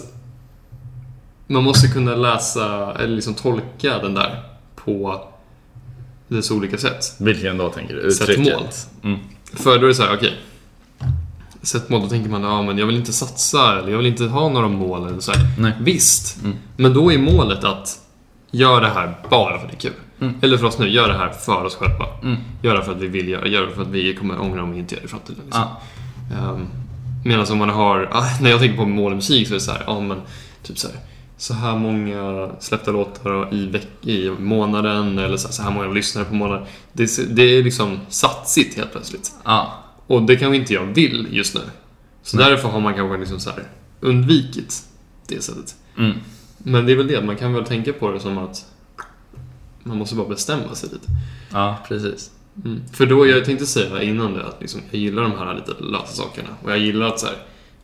man 1.47 1.63
måste 1.63 1.87
kunna 1.87 2.15
läsa, 2.15 2.93
eller 2.93 3.15
liksom 3.15 3.33
tolka 3.33 3.97
den 3.99 4.13
där 4.13 4.43
på 4.87 5.27
dess 6.27 6.51
olika 6.51 6.77
sätt. 6.77 7.15
Vilken 7.19 7.57
då 7.57 7.69
tänker 7.69 7.95
du? 7.95 8.11
Sätt 8.11 8.29
Uttrycket? 8.29 8.53
mål. 8.53 8.63
Mm. 9.03 9.19
För 9.53 9.77
då 9.79 9.83
är 9.85 9.87
det 9.87 9.95
så 9.95 10.03
här, 10.03 10.15
okej. 10.15 10.33
Sätt 11.61 11.89
mål, 11.89 12.01
då 12.01 12.07
tänker 12.09 12.29
man, 12.29 12.43
ja 12.43 12.61
men 12.61 12.77
jag 12.77 12.85
vill 12.85 12.95
inte 12.95 13.13
satsa 13.13 13.79
eller 13.79 13.89
jag 13.91 13.97
vill 13.97 14.07
inte 14.07 14.23
ha 14.25 14.49
några 14.49 14.67
mål 14.67 15.07
eller 15.07 15.19
så. 15.19 15.31
Visst, 15.79 16.37
Mm. 16.43 16.57
men 16.77 16.93
då 16.93 17.11
är 17.13 17.17
målet 17.17 17.63
att 17.63 17.99
göra 18.51 18.79
det 18.79 18.89
här 18.89 19.15
bara 19.29 19.59
för 19.59 19.67
det 19.67 19.73
är 19.73 19.77
kul. 19.77 19.93
Mm. 20.21 20.33
Eller 20.41 20.57
för 20.57 20.65
oss 20.67 20.79
nu, 20.79 20.89
gör 20.89 21.07
det 21.07 21.17
här 21.17 21.29
för 21.29 21.63
oss 21.65 21.75
själva. 21.75 22.05
Mm. 22.23 22.37
Gör 22.61 22.75
det 22.75 22.83
för 22.83 22.91
att 22.91 22.97
vi 23.01 23.07
vill 23.07 23.27
göra 23.27 23.47
gör 23.47 23.65
det 23.67 23.71
för 23.75 23.81
att 23.81 23.87
vi 23.87 24.15
kommer 24.15 24.39
ångra 24.41 24.63
om 24.63 24.71
vi 24.71 24.79
inte 24.79 24.95
gör 24.95 25.01
det 25.01 25.05
i 25.05 25.09
framtiden. 25.09 25.41
Liksom. 25.45 25.63
Ja. 26.41 26.49
Um, 26.49 26.67
Medan 27.25 27.45
om 27.51 27.57
man 27.57 27.69
har, 27.69 28.09
ah, 28.11 28.25
när 28.41 28.49
jag 28.49 28.59
tänker 28.59 28.77
på 28.77 28.85
mål 28.85 29.11
i 29.11 29.15
musik 29.15 29.47
så 29.47 29.53
är 29.53 29.55
det 29.55 29.61
så 29.63 29.71
här, 29.71 29.83
ja 29.87 29.99
men 30.01 30.21
typ 30.63 30.77
så 30.77 30.87
här. 30.87 30.97
Så 31.37 31.53
här 31.53 31.75
många 31.77 32.49
släppta 32.59 32.91
låtar 32.91 33.53
i, 33.53 33.65
veck- 33.67 34.07
i 34.07 34.29
månaden 34.39 35.19
eller 35.19 35.37
så 35.37 35.63
här, 35.63 35.71
många 35.71 35.87
lyssnare 35.87 36.25
på 36.25 36.35
månaden. 36.35 36.65
Det, 36.93 37.03
är- 37.03 37.25
det 37.35 37.41
är 37.43 37.63
liksom 37.63 37.99
satsigt 38.09 38.77
helt 38.77 38.91
plötsligt. 38.91 39.31
Ja. 39.45 39.83
Och 40.07 40.21
det 40.21 40.35
kanske 40.35 40.55
inte 40.57 40.73
jag 40.73 40.85
vill 40.85 41.27
just 41.31 41.55
nu. 41.55 41.61
Så 42.23 42.37
Nej. 42.37 42.49
därför 42.49 42.69
har 42.69 42.79
man 42.79 42.93
kanske 42.93 43.17
liksom 43.17 43.39
så 43.39 43.49
här 43.49 43.63
undvikit 43.99 44.83
det 45.27 45.43
sättet. 45.43 45.75
Mm. 45.97 46.17
Men 46.57 46.85
det 46.85 46.91
är 46.91 46.95
väl 46.95 47.07
det, 47.07 47.21
man 47.21 47.35
kan 47.37 47.53
väl 47.53 47.65
tänka 47.65 47.93
på 47.93 48.11
det 48.11 48.19
som 48.19 48.37
att 48.37 48.65
man 49.83 49.97
måste 49.97 50.15
bara 50.15 50.27
bestämma 50.27 50.75
sig 50.75 50.89
lite. 50.89 51.07
Ja, 51.51 51.77
precis. 51.87 52.31
Mm. 52.65 52.81
För 52.93 53.05
då, 53.05 53.27
jag 53.27 53.45
tänkte 53.45 53.65
säga 53.65 54.01
innan 54.01 54.33
det 54.33 54.45
att 54.45 54.57
liksom, 54.61 54.81
jag 54.91 54.99
gillar 55.01 55.21
de 55.23 55.31
här 55.31 55.55
lite 55.55 55.83
lösa 55.83 56.07
sakerna. 56.13 56.49
Och 56.63 56.71
jag 56.71 56.77
gillar 56.77 57.05
att 57.07 57.19
så 57.19 57.25
här, 57.25 57.35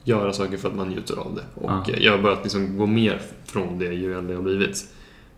göra 0.03 0.33
saker 0.33 0.57
för 0.57 0.69
att 0.69 0.75
man 0.75 0.87
njuter 0.89 1.15
av 1.15 1.35
det. 1.35 1.61
Och 1.61 1.71
Ja. 1.89 1.95
jag 1.99 2.11
har 2.11 2.19
börjat 2.23 2.39
liksom 2.43 2.77
gå 2.77 2.85
mer 2.85 3.21
från 3.45 3.79
det 3.79 3.85
ju 3.85 4.17
äldre 4.17 4.33
jag 4.33 4.37
har 4.39 4.43
blivit. 4.43 4.85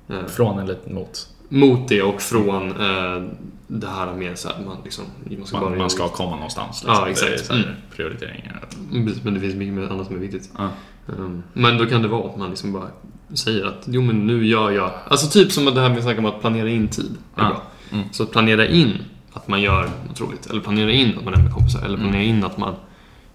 Eh, 0.09 0.25
Från 0.25 0.59
eller 0.59 0.77
mot. 0.87 1.29
mot 1.49 1.87
det 1.87 2.01
och 2.01 2.21
från 2.21 2.71
eh, 2.71 3.23
det 3.67 3.87
här 3.87 4.13
med 4.13 4.37
så 4.37 4.47
här, 4.49 4.65
man 4.65 4.77
liksom, 4.83 5.03
man 5.37 5.47
ska 5.47 5.59
Man, 5.59 5.77
man 5.77 5.89
ska 5.89 6.07
komma 6.07 6.35
någonstans. 6.35 6.83
Ja, 6.87 6.93
Det 6.99 7.05
är 7.05 7.11
exakt. 7.11 7.49
Mm. 7.51 7.63
Prioriteringar. 7.95 8.63
Mm, 8.91 9.05
precis, 9.07 9.23
Men 9.23 9.33
det 9.33 9.39
finns 9.39 9.55
mycket 9.55 9.91
annat 9.91 10.07
som 10.07 10.15
är 10.15 10.19
viktigt. 10.19 10.49
Ja. 10.57 10.69
Um, 11.07 11.43
men 11.53 11.77
då 11.77 11.85
kan 11.85 12.01
det 12.01 12.07
vara 12.07 12.29
att 12.29 12.37
man 12.37 12.49
liksom 12.49 12.73
bara 12.73 12.87
säger 13.33 13.65
att 13.65 13.83
jo 13.85 14.01
men 14.01 14.27
nu 14.27 14.45
gör 14.47 14.71
jag... 14.71 14.91
Alltså 15.07 15.27
typ 15.39 15.51
som 15.51 15.65
det 15.65 15.81
här 15.81 15.89
med 15.89 15.97
att 15.97 16.17
om 16.19 16.25
att 16.25 16.41
planera 16.41 16.69
in 16.69 16.87
tid. 16.87 17.17
Ja. 17.35 17.43
bra. 17.43 17.61
Mm. 17.91 18.05
Så 18.11 18.23
att 18.23 18.31
planera 18.31 18.67
in 18.67 18.97
att 19.33 19.47
man 19.47 19.61
gör 19.61 19.89
något 20.07 20.21
roligt. 20.21 20.45
Eller 20.45 20.61
planera 20.61 20.91
in 20.91 21.17
att 21.17 21.25
man 21.25 21.33
är 21.33 21.37
med 21.43 21.53
kompisar. 21.53 21.81
Eller 21.85 21.97
planera 21.97 22.21
Mm. 22.23 22.37
in 22.37 22.43
att 22.43 22.57
man 22.57 22.73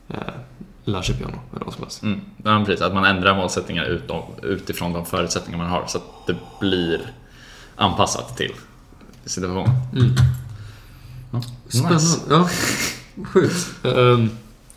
eh, 0.09 0.17
lär 0.85 1.03
sig 1.03 1.15
piano. 1.15 1.39
Eller 1.55 1.65
vad 1.65 1.75
som 1.75 1.83
helst. 1.83 2.03
Mm. 2.03 2.21
Ja, 2.45 2.65
precis. 2.67 2.83
Att 2.83 2.95
man 2.95 3.05
ändrar 3.05 3.37
målsättningar 3.37 3.85
ut, 3.85 4.11
utifrån 4.43 4.93
de 4.93 5.07
förutsättningar 5.07 5.59
man 5.59 5.71
har 5.71 5.87
så 5.87 5.99
att 5.99 6.27
det 6.27 6.37
blir 6.61 7.01
anpassat 7.77 8.37
till 8.37 8.53
situationen. 9.25 9.71
Mm. 9.97 10.13
Ja. 11.33 11.43
Spännande. 11.69 11.95
Nice. 11.95 12.21
Ja, 12.31 12.49
sjukt. 13.25 13.85
Ehm, 13.85 14.31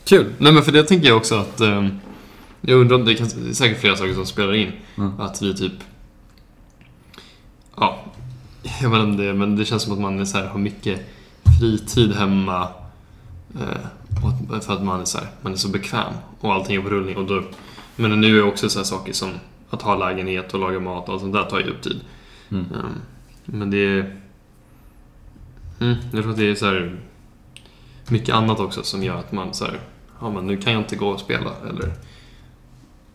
kul. 0.05 0.33
Nej 0.37 0.53
men 0.53 0.63
för 0.63 0.71
det 0.71 0.83
tänker 0.83 1.07
jag 1.07 1.17
också 1.17 1.35
att... 1.35 1.61
ehm, 1.61 1.99
jag 2.65 2.79
undrar 2.79 2.95
om 2.95 3.05
det, 3.05 3.15
kan, 3.15 3.27
det 3.43 3.49
är 3.49 3.53
säkert 3.53 3.79
flera 3.79 3.95
saker 3.95 4.13
som 4.13 4.25
spelar 4.25 4.53
in. 4.53 4.71
Mm. 4.97 5.19
Att 5.19 5.41
vi 5.41 5.53
typ... 5.55 5.73
Ja, 7.77 7.99
jag 8.81 8.89
vet 8.89 8.99
inte 8.99 9.23
det, 9.23 9.33
men 9.33 9.55
det 9.55 9.65
känns 9.65 9.83
som 9.83 9.93
att 9.93 9.99
man 9.99 10.19
är 10.19 10.25
så 10.25 10.37
här, 10.37 10.47
har 10.47 10.59
mycket 10.59 10.99
fritid 11.59 12.13
hemma. 12.13 12.67
Eh, 13.59 13.85
och 14.23 14.63
för 14.63 14.73
att 14.73 14.83
man 14.83 15.01
är, 15.01 15.05
så 15.05 15.17
här, 15.17 15.27
man 15.41 15.53
är 15.53 15.57
så 15.57 15.69
bekväm 15.69 16.13
och 16.39 16.53
allting 16.53 16.75
är 16.75 16.81
på 16.81 16.89
rullning. 16.89 17.17
Och 17.17 17.25
då, 17.25 17.43
men 17.95 18.21
nu 18.21 18.37
är 18.37 18.43
också 18.43 18.69
så 18.69 18.79
här 18.79 18.83
saker 18.83 19.13
som 19.13 19.29
att 19.69 19.81
ha 19.81 19.95
lägenhet 19.95 20.53
och 20.53 20.59
laga 20.59 20.79
mat 20.79 21.07
och 21.07 21.13
allt 21.13 21.21
sånt 21.21 21.33
där 21.33 21.43
tar 21.43 21.59
ju 21.59 21.69
upp 21.69 21.81
tid. 21.81 22.01
Mm. 22.49 22.65
Ehm, 22.65 23.01
men 23.45 23.71
det 23.71 23.77
är... 23.77 24.19
Mm, 25.79 25.95
jag 26.11 26.21
tror 26.21 26.31
att 26.31 26.37
det 26.37 26.51
är 26.51 26.55
så 26.55 26.65
här 26.65 26.99
mycket 28.07 28.35
annat 28.35 28.59
också 28.59 28.83
som 28.83 29.03
gör 29.03 29.15
att 29.15 29.31
man 29.31 29.53
så 29.53 29.65
här, 29.65 29.79
ja 30.19 30.29
men 30.31 30.47
nu 30.47 30.57
kan 30.57 30.73
jag 30.73 30.81
inte 30.81 30.95
gå 30.95 31.07
och 31.07 31.19
spela 31.19 31.51
eller 31.69 31.93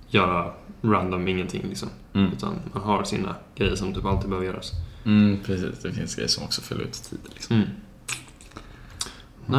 göra 0.08 0.52
random 0.82 1.28
ingenting 1.28 1.62
liksom. 1.68 1.88
Mm. 2.14 2.32
Utan 2.32 2.54
man 2.72 2.82
har 2.82 3.04
sina 3.04 3.34
grejer 3.54 3.76
som 3.76 3.94
typ 3.94 4.04
alltid 4.04 4.30
behöver 4.30 4.46
göras. 4.46 4.72
Mm, 5.04 5.38
precis. 5.44 5.82
Det 5.82 5.92
finns 5.92 6.14
grejer 6.14 6.28
som 6.28 6.44
också 6.44 6.62
fyller 6.62 6.82
ut 6.82 6.92
tid. 6.92 7.18
Liksom. 7.34 7.56
Mm. 7.56 7.68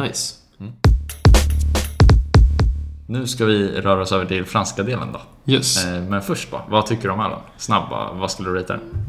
Nice. 0.02 0.39
Nu 3.10 3.26
ska 3.26 3.44
vi 3.44 3.80
röra 3.80 4.02
oss 4.02 4.12
över 4.12 4.26
till 4.26 4.44
franska 4.44 4.82
delen 4.82 5.08
då. 5.12 5.52
Yes. 5.52 5.84
Eh, 5.84 6.02
Men 6.02 6.22
först 6.22 6.50
bara, 6.50 6.62
vad 6.68 6.86
tycker 6.86 7.02
du 7.02 7.10
om 7.10 7.20
ölen? 7.20 7.38
Snabba, 7.56 8.12
vad 8.12 8.30
skulle 8.30 8.48
du 8.48 8.54
ratea 8.54 8.76
den? 8.76 9.06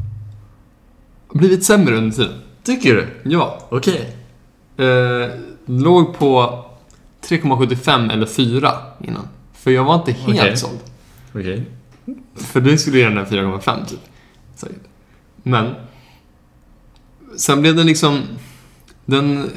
Blivit 1.32 1.64
sämre 1.64 1.96
under 1.96 2.16
tiden. 2.16 2.40
Tycker 2.62 2.94
du? 2.94 3.30
Ja. 3.30 3.58
Okej. 3.68 4.16
Eh, 4.76 5.28
låg 5.66 6.18
på 6.18 6.64
3,75 7.28 8.12
eller 8.12 8.26
4 8.26 8.72
innan. 9.00 9.28
För 9.52 9.70
jag 9.70 9.84
var 9.84 9.94
inte 9.94 10.12
helt 10.12 10.38
Okej. 10.40 10.56
såld. 10.56 10.80
Okej. 11.34 11.66
För 12.34 12.60
du 12.60 12.78
skulle 12.78 12.98
ge 12.98 13.04
den 13.04 13.18
en 13.18 13.26
4,5 13.26 13.86
typ. 13.86 14.00
Säkert. 14.54 14.76
Men. 15.42 15.74
Sen 17.36 17.60
blev 17.60 17.76
den 17.76 17.86
liksom. 17.86 18.20
Den, 19.04 19.50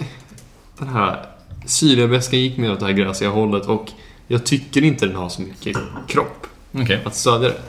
den 0.78 0.88
här 0.88 1.26
syreväskan 1.66 2.40
gick 2.40 2.58
mer 2.58 2.72
åt 2.74 2.80
det 2.80 2.86
här 2.86 2.94
gräsiga 2.94 3.30
hållet 3.30 3.66
och 3.66 3.92
jag 4.28 4.46
tycker 4.46 4.84
inte 4.84 5.06
den 5.06 5.16
har 5.16 5.30
så 5.30 5.42
mycket 5.42 5.78
kropp 6.08 6.48
Okej. 6.72 7.02
att 7.06 7.16
stödja 7.16 7.48
det. 7.50 7.62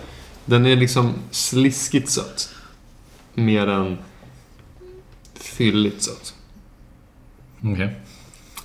Den 0.44 0.66
är 0.66 0.76
liksom 0.76 1.14
sliskigt 1.30 2.10
söt. 2.10 2.48
Mer 3.34 3.66
än 3.66 3.98
fylligt 5.34 6.02
söt. 6.02 6.34
Okej. 7.64 8.00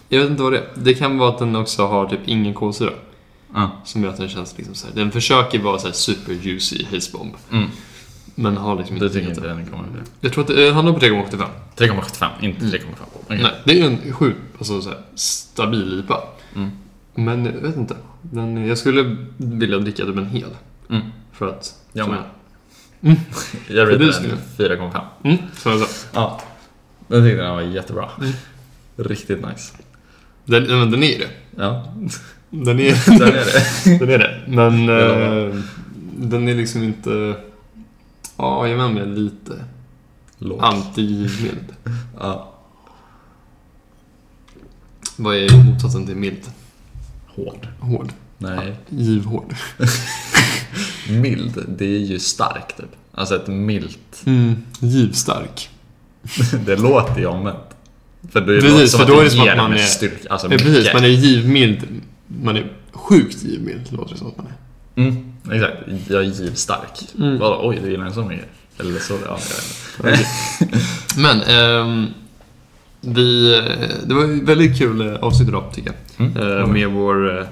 Jag 0.10 0.22
vet 0.22 0.30
inte 0.30 0.44
vad 0.44 0.52
det 0.54 0.58
är. 0.60 0.68
Det 0.76 0.94
kan 0.94 1.18
vara 1.18 1.30
att 1.30 1.40
den 1.40 1.56
också 1.56 1.86
har 1.86 2.06
typ 2.10 2.20
ingen 2.26 2.54
kolsyra. 2.54 2.94
Ja. 3.54 3.72
Som 3.86 4.04
gör 4.04 4.10
att 4.10 4.18
den 4.18 4.30
känns 4.30 4.58
liksom 4.58 4.76
så 4.76 4.88
här. 4.88 4.96
Den 4.96 5.12
försöker 5.12 5.60
vara 5.60 5.80
så 5.80 5.88
här 5.88 5.94
super 5.94 6.34
juicy 6.34 6.86
hissbomb. 6.90 7.34
Mm. 7.52 7.70
Men 8.36 8.58
har 8.58 8.76
liksom 8.76 8.96
inte 8.96 9.10
tycker 9.10 9.26
det. 9.26 9.30
inte 9.30 9.42
den 9.48 9.66
kommer 9.66 9.88
bli? 9.88 10.02
Jag 10.22 10.34
tror 10.34 10.42
att 10.44 10.48
det 10.56 10.72
handlar 10.72 10.94
på 10.94 11.00
3,85. 11.00 11.46
3,75, 11.78 12.30
inte 12.42 12.60
Mm. 12.66 12.72
3,5. 12.72 12.86
Okej. 13.24 13.40
Nej, 13.44 13.52
det 13.66 13.72
är 13.72 13.76
ju 13.76 13.86
en 13.86 14.14
sjukt 14.14 14.40
alltså, 14.58 14.82
så 14.82 14.90
här, 14.90 15.00
stabil 15.16 16.00
IPA. 16.00 16.24
Mm. 16.56 16.72
Men 17.24 17.46
jag 17.46 17.52
vet 17.52 17.78
inte. 17.78 17.96
Den, 18.22 18.68
jag 18.68 18.78
skulle 18.78 19.18
vilja 19.38 19.78
dricka 19.80 20.06
typ 20.06 20.18
en 20.18 20.26
hel. 20.26 20.50
Mm. 20.90 21.02
För 21.32 21.48
att... 21.50 21.76
Jag 21.94 22.10
med. 22.10 22.24
Mm. 23.02 23.18
Jag 23.70 23.88
skulle- 24.14 24.30
den 24.30 24.38
4,5. 24.58 25.02
Mm, 25.24 25.38
som 25.58 25.72
jag 25.72 25.82
sa. 25.82 26.08
Ja. 26.14 26.42
Jag 27.08 27.24
tyckte 27.24 27.42
den 27.44 27.56
var 27.56 27.62
jättebra. 27.62 28.10
Mm. 28.20 28.32
Riktigt 28.96 29.46
nice. 29.50 29.74
Den, 30.46 30.64
men 30.80 30.92
den 30.92 31.04
är 31.04 31.08
ju 31.08 31.18
det. 31.18 31.30
Ja, 31.58 31.94
Den 32.50 32.80
är, 32.80 32.94
sen 32.96 33.22
är 33.22 33.32
det. 33.32 33.98
den 34.00 34.10
är 34.10 34.18
det. 34.18 34.42
Men 34.48 34.90
eh, 34.90 35.56
den 36.18 36.48
är 36.50 36.56
liksom 36.56 36.84
inte... 36.84 37.36
Ja, 38.38 38.68
jag 38.68 38.78
menar 38.78 38.94
med 38.94 39.20
lite 39.20 39.66
Lågt. 40.38 40.62
anti-mild. 40.62 41.74
Ja. 42.20 42.54
Vad 45.18 45.36
är 45.36 45.64
motsatsen 45.64 46.06
till 46.06 46.16
mild? 46.16 46.42
Hård. 47.36 47.68
Hård. 47.80 48.10
Nej. 48.38 48.76
Givhård. 48.90 49.56
Mild, 51.10 51.66
det 51.68 51.86
är 51.86 52.00
ju 52.00 52.20
starkt 52.20 52.78
typ. 52.78 52.90
Alltså 53.14 53.36
ett 53.36 53.48
milt. 53.48 54.24
Mm, 54.26 54.64
givstark. 54.80 55.70
det 56.66 56.76
låter 56.76 57.20
ju 57.20 57.26
omvänt. 57.26 57.58
För 58.32 58.42
det 58.42 58.62
Precis, 58.62 58.96
för 58.96 59.02
att 59.02 59.08
då 59.08 59.20
är 59.20 59.24
det 59.24 59.30
som 59.30 59.50
att 59.50 59.58
man 59.58 59.74
är- 59.74 59.78
Styrka, 59.78 60.30
alltså 60.30 60.52
Ja, 60.52 60.58
precis, 60.58 60.94
man 60.94 61.04
är 61.04 61.08
givmild. 61.08 61.88
Man 62.28 62.58
är 62.58 62.72
sjukt 62.92 63.44
givmild, 63.44 63.92
låter 63.92 64.14
det 64.14 64.18
som 64.20 64.28
att 64.28 64.38
man 64.38 64.48
är. 64.48 65.02
Mm, 65.02 65.34
exakt. 65.52 66.10
Jag 66.10 66.22
är 66.22 66.26
givstark. 66.26 67.00
Mm. 67.18 67.40
Vadå, 67.40 67.60
oj, 67.64 67.80
du 67.84 67.92
gillar 67.92 68.06
en 68.06 68.14
sån 68.14 68.28
mycket? 68.28 68.48
Eller 68.80 69.00
så, 69.00 69.14
ja, 69.26 69.40
jag 69.98 70.04
vet 70.12 70.20
inte. 70.60 70.78
Men, 71.18 71.42
ehm, 71.42 72.08
vi, 73.02 73.52
det 74.06 74.14
var 74.14 74.24
ett 74.24 74.44
väldigt 74.44 74.78
kul 74.78 75.02
eh, 75.02 75.14
avsnitt 75.16 75.50
idag 75.50 75.64
tycker 75.74 75.90
jag. 75.90 75.98
Mm, 76.22 76.60
Eh, 76.60 76.68
med 76.68 76.90
vår, 76.90 77.40
eh, 77.40 77.48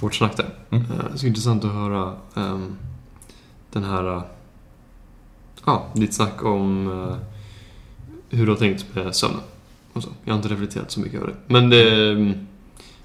vårt 0.00 0.14
snack 0.14 0.36
där. 0.36 0.46
Mm. 0.70 0.84
Eh, 0.84 1.14
så 1.14 1.26
intressant 1.26 1.64
att 1.64 1.72
höra 1.72 2.12
ehm, 2.36 2.76
den 3.72 3.84
här, 3.84 4.22
ja, 5.64 5.86
ditt 5.92 6.14
snack 6.14 6.44
om 6.44 6.86
eh, 6.86 7.16
hur 8.38 8.46
du 8.46 8.52
har 8.52 8.58
tänkt 8.58 8.94
med 8.94 9.14
sömnen. 9.14 9.40
Jag 10.24 10.32
har 10.32 10.36
inte 10.36 10.48
reflekterat 10.48 10.90
så 10.90 11.00
mycket 11.00 11.20
över 11.20 11.26
det. 11.28 11.36
Men 11.46 11.70
det, 11.70 12.10
mm, 12.10 12.46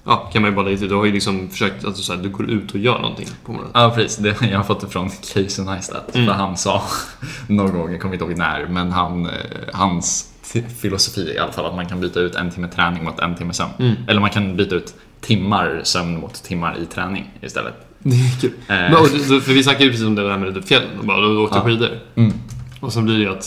ja, 0.04 0.16
kan 0.32 0.42
man 0.42 0.50
ju 0.50 0.54
bara 0.54 0.64
lägga 0.64 0.78
till. 0.78 0.88
Du 0.88 0.94
har 0.94 1.04
ju 1.04 1.12
liksom 1.12 1.48
försökt, 1.48 1.84
alltså 1.84 2.02
så 2.02 2.14
här, 2.14 2.22
du 2.22 2.28
går 2.28 2.50
ut 2.50 2.72
och 2.72 2.78
gör 2.80 2.98
någonting 2.98 3.28
på 3.44 3.52
morgonen. 3.52 3.72
Ja, 3.74 3.92
precis. 3.94 4.16
Det, 4.16 4.36
jag 4.50 4.56
har 4.56 4.64
fått 4.64 4.80
det 4.80 4.88
från 4.88 5.10
Casey 5.10 5.64
Neistat. 5.64 6.14
Mm. 6.14 6.26
För 6.26 6.34
han 6.34 6.56
sa 6.56 6.82
någon 7.48 7.72
gång, 7.72 7.92
jag 7.92 8.00
kommer 8.00 8.14
inte 8.14 8.24
ihåg 8.24 8.38
när, 8.38 8.66
men 8.66 8.92
han, 8.92 9.30
hans 9.72 10.33
filosofi 10.62 11.32
i 11.36 11.38
alla 11.38 11.52
fall 11.52 11.66
att 11.66 11.74
man 11.74 11.86
kan 11.86 12.00
byta 12.00 12.20
ut 12.20 12.34
en 12.34 12.50
timme 12.50 12.68
träning 12.68 13.04
mot 13.04 13.18
en 13.20 13.34
timme 13.34 13.52
sömn. 13.52 13.70
Mm. 13.78 13.94
Eller 14.08 14.20
man 14.20 14.30
kan 14.30 14.56
byta 14.56 14.74
ut 14.74 14.94
timmar 15.20 15.80
sömn 15.84 16.20
mot 16.20 16.42
timmar 16.42 16.76
i 16.82 16.86
träning 16.86 17.30
istället. 17.40 17.74
Det 17.98 18.16
är 18.16 18.40
kul. 18.40 18.50
Eh, 18.68 18.74
Men, 18.76 18.94
och, 18.94 19.06
för 19.42 19.52
vi 19.52 19.62
snackade 19.62 19.84
ju 19.84 19.90
precis 19.90 20.06
om 20.06 20.14
det 20.14 20.28
där 20.28 20.38
med 20.38 20.64
fjällen 20.64 20.98
och 21.00 21.06
bara, 21.06 21.20
du 21.20 21.36
åkte 21.38 21.58
Ja. 21.58 21.64
skidor. 21.64 21.88
mm. 22.14 22.32
Och 22.80 22.92
så 22.92 23.00
blir 23.00 23.14
det 23.14 23.20
ju 23.20 23.30
att, 23.30 23.46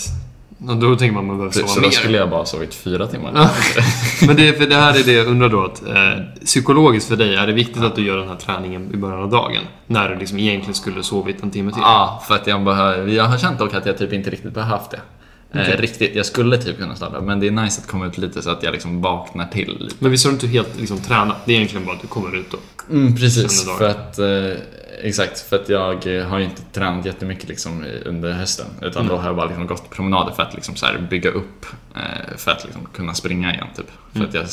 då 0.57 0.95
tänker 0.95 1.13
man 1.13 1.23
att 1.23 1.27
man 1.27 1.37
behöver 1.37 1.53
Så, 1.53 1.59
sova 1.59 1.69
så 1.73 1.79
mer. 1.79 1.87
då 1.87 1.91
skulle 1.91 2.17
jag 2.17 2.29
bara 2.29 2.39
ha 2.39 2.45
sovit 2.45 2.75
fyra 2.75 3.07
timmar. 3.07 3.31
Men 4.27 4.35
det, 4.35 4.53
för 4.53 4.65
det 4.67 4.75
här 4.75 4.99
är 4.99 5.03
det 5.03 5.11
jag 5.11 5.27
undrar 5.27 5.49
då 5.49 5.63
att 5.65 5.87
eh, 5.87 6.23
psykologiskt 6.45 7.09
för 7.09 7.15
dig, 7.15 7.35
är 7.35 7.47
det 7.47 7.53
viktigt 7.53 7.83
att 7.83 7.95
du 7.95 8.01
gör 8.05 8.17
den 8.17 8.27
här 8.27 8.35
träningen 8.35 8.93
i 8.93 8.97
början 8.97 9.21
av 9.21 9.29
dagen? 9.29 9.61
När 9.87 10.09
du 10.09 10.15
liksom 10.19 10.39
egentligen 10.39 10.73
skulle 10.75 11.03
sovit 11.03 11.43
en 11.43 11.51
timme 11.51 11.71
till? 11.71 11.81
Ja, 11.81 12.23
för 12.27 12.35
att 12.35 12.47
jag 12.47 12.63
behöver, 12.63 13.07
jag 13.11 13.23
har 13.23 13.37
känt 13.37 13.59
dock 13.59 13.73
att 13.73 13.85
jag 13.85 13.97
typ 13.97 14.13
inte 14.13 14.29
riktigt 14.29 14.53
behövt 14.53 14.91
det. 14.91 14.99
Okej. 15.51 15.71
Eh, 15.73 15.77
riktigt, 15.81 16.15
jag 16.15 16.25
skulle 16.25 16.57
typ 16.57 16.77
kunna 16.77 16.95
starta, 16.95 17.21
men 17.21 17.39
det 17.39 17.47
är 17.47 17.51
nice 17.51 17.81
att 17.81 17.87
komma 17.87 18.05
ut 18.05 18.17
lite 18.17 18.41
så 18.41 18.49
att 18.49 18.63
jag 18.63 18.71
liksom 18.71 19.01
vaknar 19.01 19.47
till 19.47 19.77
lite. 19.79 19.95
Men 19.99 20.11
visst 20.11 20.25
har 20.25 20.31
du 20.31 20.35
inte 20.35 20.47
helt 20.47 20.79
liksom, 20.79 20.97
tränat? 21.01 21.37
Det 21.45 21.51
är 21.51 21.55
egentligen 21.55 21.85
bara 21.85 21.95
att 21.95 22.01
du 22.01 22.07
kommer 22.07 22.35
ut 22.35 22.53
och... 22.53 22.61
Mm, 22.89 23.15
precis, 23.15 23.65
för 23.77 23.89
att, 23.89 24.19
eh, 24.19 24.61
exakt, 25.01 25.39
för 25.39 25.55
att 25.55 25.69
jag 25.69 26.17
eh, 26.17 26.25
har 26.27 26.37
ju 26.39 26.45
inte 26.45 26.61
tränat 26.73 27.05
jättemycket 27.05 27.49
liksom 27.49 27.85
under 28.05 28.31
hösten. 28.33 28.65
Utan 28.81 29.01
Mm. 29.01 29.15
då 29.15 29.21
har 29.21 29.27
jag 29.27 29.35
bara 29.35 29.45
liksom 29.45 29.67
gått 29.67 29.89
promenader 29.89 30.31
för 30.33 30.43
att 30.43 30.53
liksom 30.53 30.75
så 30.75 30.85
här 30.85 31.07
bygga 31.09 31.29
upp, 31.29 31.65
eh, 31.95 32.37
för 32.37 32.51
att 32.51 32.63
liksom 32.65 32.85
kunna 32.93 33.13
springa 33.13 33.53
igen 33.53 33.67
typ. 33.75 33.85
För 34.11 34.19
Mm. 34.19 34.29
att 34.29 34.33
jag 34.35 34.45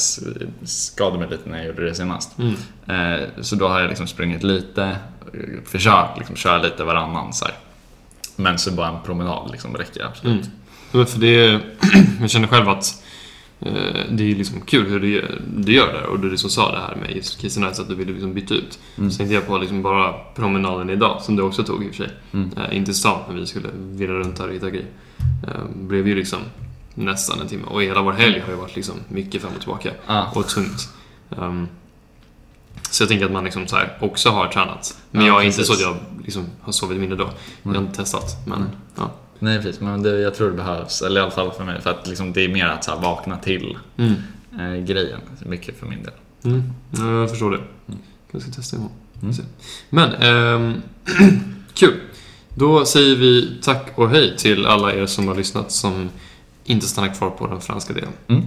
skadade 0.68 1.18
mig 1.18 1.28
lite 1.30 1.48
när 1.48 1.58
jag 1.58 1.66
gjorde 1.66 1.84
det 1.84 1.94
senast. 1.94 2.30
Mm. 2.38 2.54
Eh, 3.22 3.28
så 3.40 3.56
då 3.56 3.68
har 3.68 3.80
jag 3.80 3.88
liksom 3.88 4.06
sprungit 4.06 4.42
lite, 4.42 4.82
eh, 4.84 5.40
försökt 5.66 6.18
liksom 6.18 6.36
köra 6.36 6.62
lite 6.62 6.84
varannan 6.84 7.32
så 7.32 7.44
här. 7.44 7.54
Men 8.36 8.58
så 8.58 8.70
bara 8.72 8.88
en 8.88 9.02
promenad 9.04 9.50
liksom 9.50 9.76
räcker 9.76 10.04
absolut. 10.04 10.50
Mm. 10.94 10.98
Men 10.98 11.06
för 11.06 11.20
det, 11.20 11.60
jag 12.20 12.30
känner 12.30 12.48
själv 12.48 12.68
att 12.68 13.02
eh, 13.60 13.72
det 14.10 14.30
är 14.30 14.34
liksom 14.34 14.60
kul 14.60 14.86
hur 14.90 15.00
du, 15.00 15.08
gör- 15.14 15.40
du 15.56 15.72
gör 15.72 15.92
det 15.92 16.06
och 16.06 16.20
du 16.20 16.30
liksom 16.30 16.50
sa 16.50 16.72
det 16.72 16.78
här 16.80 16.96
med 16.96 17.16
just 17.16 17.40
Casey 17.42 17.62
Nice 17.64 17.82
att 17.82 17.88
du 17.88 17.94
ville 17.94 18.12
liksom 18.12 18.34
byta 18.34 18.54
ut. 18.54 18.78
Mm. 18.98 19.10
Så 19.10 19.16
tänkte 19.16 19.34
jag 19.34 19.46
på 19.46 19.58
liksom 19.58 19.82
bara 19.82 20.12
promenaden 20.34 20.90
idag 20.90 21.22
som 21.22 21.36
du 21.36 21.42
också 21.42 21.64
tog 21.64 21.84
i 21.84 21.90
och 21.90 21.94
för 21.94 22.04
sig. 22.04 22.12
Mm. 22.32 22.50
Eh, 22.56 22.76
inte 22.76 22.94
stan 22.94 23.18
när 23.28 23.34
vi 23.40 23.46
skulle 23.46 23.68
virra 23.74 24.12
runt 24.18 24.38
här 24.38 24.48
och 24.48 24.54
hitta 24.54 24.70
grejer. 24.70 24.86
Eh, 25.48 25.64
blev 25.74 26.08
ju 26.08 26.14
liksom 26.14 26.38
nästan 26.94 27.40
en 27.40 27.48
timme 27.48 27.64
och 27.66 27.82
hela 27.82 28.02
vår 28.02 28.12
helg 28.12 28.40
har 28.40 28.50
ju 28.52 28.56
varit 28.56 28.76
liksom 28.76 28.94
mycket 29.08 29.42
fram 29.42 29.52
och 29.54 29.58
tillbaka 29.60 29.90
Ah, 30.06 30.24
och 30.34 30.48
tungt. 30.48 30.88
Ehm, 31.38 31.68
så 32.90 33.02
jag 33.02 33.08
tänker 33.08 33.26
att 33.26 33.32
man 33.32 33.44
liksom 33.44 33.66
så 33.66 33.76
här 33.76 33.98
också 34.00 34.30
har 34.30 34.46
tränat. 34.48 34.98
Men 35.10 35.20
Ja, 35.26 35.32
jag 35.32 35.40
är 35.42 35.46
inte 35.46 35.58
precis. 35.58 35.78
så 35.78 35.88
att 35.88 35.94
jag 35.94 36.24
liksom 36.24 36.46
har 36.60 36.72
sovit 36.72 36.98
mindre 37.00 37.18
då. 37.18 37.24
Jag 37.62 37.70
har 37.70 37.76
Mm. 37.76 37.86
inte 37.86 37.96
testat. 37.96 38.36
Men 38.46 38.58
Mm. 38.58 38.68
ja. 38.96 39.10
Nej 39.38 39.62
precis, 39.62 39.80
men 39.80 40.02
det, 40.02 40.20
jag 40.20 40.34
tror 40.34 40.50
det 40.50 40.56
behövs. 40.56 41.02
Eller 41.02 41.20
i 41.20 41.22
alla 41.22 41.30
fall 41.30 41.52
för 41.52 41.64
mig, 41.64 41.80
för 41.80 41.90
att 41.90 42.06
liksom 42.06 42.32
det 42.32 42.44
är 42.44 42.48
mer 42.48 42.66
att 42.66 42.84
så 42.84 42.90
här 42.90 43.00
vakna 43.00 43.36
till 43.38 43.78
Mm. 43.96 44.14
eh, 44.58 44.84
grejen. 44.84 45.20
Mycket 45.46 45.78
för 45.78 45.86
min 45.86 46.02
del. 46.02 46.12
Mm. 46.44 46.62
Ja, 46.90 47.20
Jag 47.20 47.30
förstår 47.30 47.50
det. 47.50 47.56
Mm. 47.56 48.00
Kanske 48.32 48.50
ska 48.52 48.60
testa 48.60 48.76
imorgon. 48.76 48.96
Mm. 49.22 49.34
Men, 49.90 50.12
ehm, 50.14 50.82
kul. 51.74 52.00
Då 52.56 52.84
säger 52.84 53.16
vi 53.16 53.58
tack 53.62 53.92
och 53.98 54.10
hej 54.10 54.36
till 54.36 54.66
alla 54.66 54.94
er 54.94 55.06
som 55.06 55.28
har 55.28 55.34
lyssnat 55.34 55.72
som 55.72 56.10
inte 56.64 56.86
stannar 56.86 57.14
kvar 57.14 57.30
på 57.30 57.46
den 57.46 57.60
franska 57.60 57.92
delen. 57.92 58.12
Mm. 58.28 58.44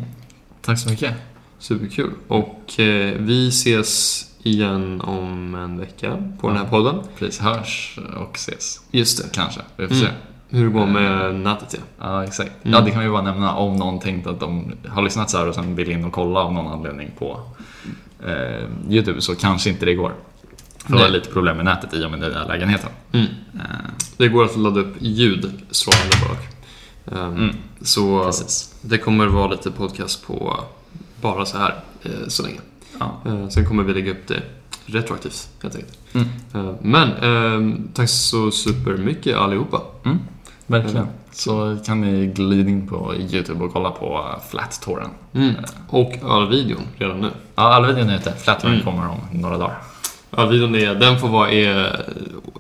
Tack 0.62 0.80
så 0.80 0.90
mycket. 0.90 1.14
Superkul. 1.60 2.12
Och 2.28 2.80
eh, 2.80 3.16
vi 3.20 3.48
ses 3.48 4.24
igen 4.44 5.02
om 5.02 5.56
en 5.56 5.80
vecka 5.80 6.34
på 6.42 6.48
den 6.48 6.58
här 6.58 6.66
podden. 6.66 6.96
Precis, 7.18 7.40
hörs 7.40 8.00
och 8.18 8.36
ses. 8.36 8.82
Just 8.92 9.18
det. 9.24 9.30
Kanske, 9.34 9.62
vi 9.78 9.88
får 9.88 9.96
Mm. 9.96 10.08
se. 10.08 10.12
Hur 10.50 10.66
det 10.66 10.72
går 10.72 10.86
med 10.86 11.36
nätet 11.36 11.74
ja. 11.74 11.80
Ja, 12.00 12.24
exakt. 12.24 12.52
Mm. 12.64 12.74
Ja, 12.74 12.82
det 12.86 12.92
kan 12.92 13.04
vi 13.04 13.10
bara 13.10 13.22
nämna 13.22 13.56
om 13.56 13.76
någon 13.76 14.00
tänkt 14.00 14.28
att 14.28 14.40
de 14.40 14.72
har 14.88 15.02
lyssnat 15.02 15.30
så 15.30 15.38
här 15.38 15.48
och 15.48 15.56
sen 15.56 15.76
vill 15.76 15.92
in 15.92 16.06
och 16.06 16.12
kolla 16.14 16.40
av 16.40 16.54
någon 16.54 16.68
anledning 16.74 17.12
på 17.20 17.42
eh, 18.26 18.66
YouTube 18.90 19.22
så 19.22 19.36
kanske 19.36 19.70
inte 19.70 19.86
det 19.86 19.94
går. 19.96 20.14
För 20.86 20.94
det 20.94 21.00
var 21.04 21.10
lite 21.10 21.30
problem 21.30 21.56
med 21.56 21.66
nätet 21.66 21.94
i 21.94 22.06
och 22.06 22.12
med 22.12 22.20
den 22.22 22.32
där 22.32 22.46
lägenheten. 22.48 22.90
Mm. 23.12 23.26
Eh, 23.56 23.62
Det 24.18 24.28
går 24.28 24.44
att 24.46 24.58
ladda 24.58 24.80
upp 24.80 24.96
ljud 25.00 25.52
strålande 25.72 26.16
bak. 26.30 26.48
Ehm, 27.18 27.36
Mm. 27.36 27.56
Så 27.82 28.24
precis. 28.24 28.76
det 28.82 28.98
kommer 28.98 29.28
vara 29.28 29.48
lite 29.52 29.72
podcast 29.72 30.28
på 30.28 30.60
bara 31.22 31.46
så 31.46 31.58
här 31.58 31.76
eh, 32.04 32.12
så 32.28 32.44
länge. 32.44 32.60
Ja. 33.00 33.22
Eh, 33.26 33.48
Sen 33.50 33.66
kommer 33.66 33.84
vi 33.84 33.94
lägga 33.94 34.12
upp 34.12 34.28
det 34.28 34.42
retroaktivt 34.86 35.50
helt 35.64 35.76
enkelt. 35.76 35.98
Mm. 36.14 36.28
Eh, 36.54 36.74
Men 36.82 37.10
eh, 37.12 37.80
tack 37.94 38.10
så 38.10 38.52
supermycket 38.52 39.36
allihopa. 39.38 39.82
Mm. 40.06 40.18
Verkligen. 40.68 40.98
Mm. 40.98 41.10
Så 41.32 41.78
kan 41.86 42.02
ni 42.02 42.28
glida 42.28 42.70
in 42.70 42.88
på 42.88 43.16
YouTube 43.16 43.64
och 43.66 43.74
kolla 43.74 43.92
på 43.92 44.26
Flat 44.50 44.82
Touren. 44.82 45.10
Mm. 45.34 45.56
Och 45.90 46.14
ölvideon 46.24 46.82
redan 46.98 47.20
nu. 47.22 47.30
Ja, 47.56 47.64
alla 47.64 47.88
videon 47.88 48.10
är 48.10 48.16
ute. 48.16 48.34
Flat 48.34 48.60
Touren 48.60 48.74
Mm. 48.80 48.86
kommer 48.86 49.10
om 49.10 49.20
några 49.42 49.58
dagar. 49.58 49.78
Ölvideon 50.38 50.76
är, 50.76 50.96
den 50.96 51.20
får 51.20 51.28
vara 51.28 51.52
är, 51.52 52.06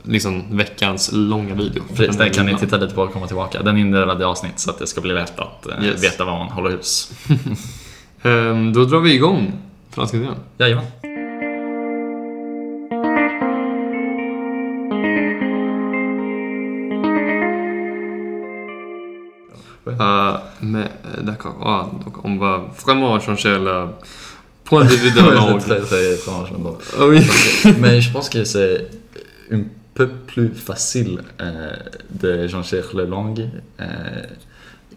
liksom 0.04 0.43
veckans 0.58 1.10
långa 1.13 1.54
video. 1.54 1.84
Precis, 1.96 2.17
den 2.17 2.30
kan 2.30 2.46
ni 2.46 2.56
titta 2.56 2.78
lite 2.78 2.96
på 2.96 3.02
och 3.02 3.13
komma 3.13 3.28
tillbaka. 3.28 3.62
Den 3.63 3.78
är 3.78 3.82
indelad 3.82 4.22
i 4.22 4.24
avsnitt 4.24 4.60
så 4.60 4.70
att 4.70 4.80
det 4.80 4.88
ska 4.88 5.02
bli 5.02 5.13
lätt 5.13 5.39
att 5.39 5.67
eh, 5.67 5.86
Yes. 5.86 6.04
veta 6.04 6.26
var 6.26 6.38
man 6.39 6.48
håller 6.50 6.70
hus. 6.70 7.12
Ehm, 8.24 8.74
Då 8.74 8.86
drar 8.86 9.00
vi 9.00 9.13
igång 9.13 9.54
franska 9.91 10.17
delen. 10.17 10.36
Jajamän. 10.58 10.86
Mais 20.62 20.86
euh, 21.06 21.22
d'accord. 21.22 21.58
Ah, 21.66 21.90
donc 22.04 22.24
on 22.24 22.38
va 22.38 22.66
vraiment 22.84 23.20
changer 23.20 23.58
le 23.58 23.86
point 24.64 24.84
de 24.86 24.90
vue 24.94 25.12
de 25.12 25.20
la 25.22 25.32
langue. 25.40 25.60
Très, 25.60 25.80
très 25.80 26.16
étrange, 26.16 26.50
mais 26.52 26.60
bon. 26.64 26.78
Ah 27.00 27.06
oui. 27.08 27.20
Mais 27.80 28.02
je 28.02 28.12
pense 28.12 28.30
que 28.30 28.44
c'est 28.44 28.88
un 29.52 29.62
peu 29.94 30.08
plus 30.08 30.50
facile 30.54 31.20
euh, 31.42 31.72
de 32.12 32.48
changer 32.48 32.82
la 32.94 33.06
langue. 33.06 33.48
euh, 33.82 34.22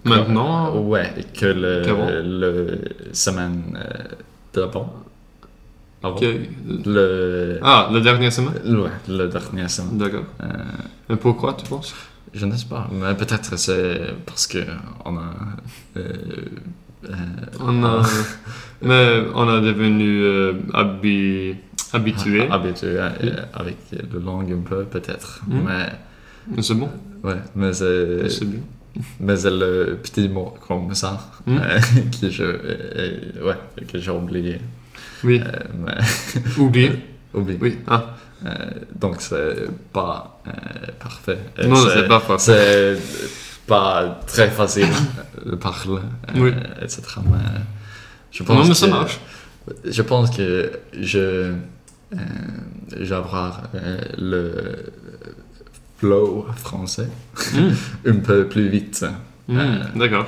que- 0.05 0.09
Maintenant? 0.09 0.77
Ouais, 0.81 1.13
que 1.39 1.47
le, 1.47 2.23
le 2.23 2.79
semaine 3.13 3.79
euh, 3.79 4.05
d'avant. 4.55 4.93
Avant? 6.03 6.17
Le, 6.87 7.59
Ah, 7.63 7.89
la 7.93 8.01
dernière 8.01 8.33
semaine? 8.33 8.55
Ouais, 8.65 8.91
le 9.09 9.29
dernier 9.29 9.69
semaine. 9.69 9.99
D'accord. 9.99 10.25
Euh, 10.43 10.47
Mais 11.11 11.17
pourquoi, 11.17 11.53
tu 11.55 11.67
penses? 11.67 11.95
Je 12.33 12.47
ne 12.47 12.57
sais 12.57 12.67
pas, 12.67 12.89
mais 12.93 13.15
peut-être 13.15 13.57
c'est 13.59 14.01
parce 14.27 14.47
que 14.47 14.59
on 15.05 15.17
a. 15.17 15.35
euh, 15.97 16.13
euh, 17.09 17.15
on 17.61 17.83
a, 17.85 18.03
Mais 18.83 19.23
on 19.35 19.49
a 19.49 19.61
devenu 19.61 20.23
euh, 20.23 20.53
habi- 20.73 21.55
habitué. 21.93 22.49
habitué 22.51 22.99
euh, 22.99 23.11
avec 23.55 23.77
la 23.93 24.19
langue 24.21 24.53
un 24.53 24.61
peu, 24.69 24.85
peut-être. 24.85 25.43
Mm. 25.47 25.61
Mais, 25.67 25.87
Mais 26.57 26.63
c'est 26.63 26.75
bon. 26.75 26.89
ouais, 27.25 27.37
mais 27.55 27.73
c'est. 27.73 28.29
C'est 28.29 28.45
bien. 28.47 28.61
Mais 29.21 29.37
c'est 29.37 29.51
le 29.51 29.99
petit 30.03 30.29
mot 30.29 30.55
comme 30.67 30.95
ça 30.95 31.31
Mm. 31.47 31.59
que 32.21 32.29
je, 32.31 32.45
ouais, 33.45 33.57
que 33.91 33.99
j'ai 33.99 34.11
oublié. 34.11 34.59
Oui. 35.25 35.41
Mais, 35.85 35.95
Oublié. 36.59 36.93
Oublié. 37.35 37.59
Oui. 37.61 37.79
Ah. 37.87 38.15
Euh, 38.47 38.55
donc 38.99 39.21
c'est 39.21 39.67
pas 39.93 40.41
euh, 40.47 40.51
parfait. 40.99 41.39
Euh, 41.59 41.67
Non, 41.67 41.77
c'est 41.93 42.09
pas 42.09 42.21
parfait. 42.21 42.97
C'est 42.97 43.67
pas 43.67 44.19
très 44.27 44.49
facile 44.51 44.89
de 45.45 45.55
parler, 45.57 46.01
euh, 46.35 46.41
Oui. 46.41 46.51
etc. 46.83 47.03
Mais 47.31 47.39
je 48.31 48.43
pense 48.43 48.57
Non, 48.57 48.65
mais 48.69 48.75
ça 48.75 48.87
que- 48.87 48.91
marche. 48.93 49.21
Je 49.85 50.03
pense 50.03 50.31
que 50.37 50.73
je, 50.99 51.53
je 52.13 53.05
vais 53.05 53.15
avoir 53.15 53.63
euh, 53.75 54.01
le 54.19 54.91
flow 55.99 56.47
français 56.57 57.09
Mm. 57.55 57.69
un 58.09 58.17
peu 58.21 58.47
plus 58.49 58.69
vite. 58.69 59.05
Mm, 59.49 59.59
Euh, 59.59 59.85
D'accord. 59.97 60.27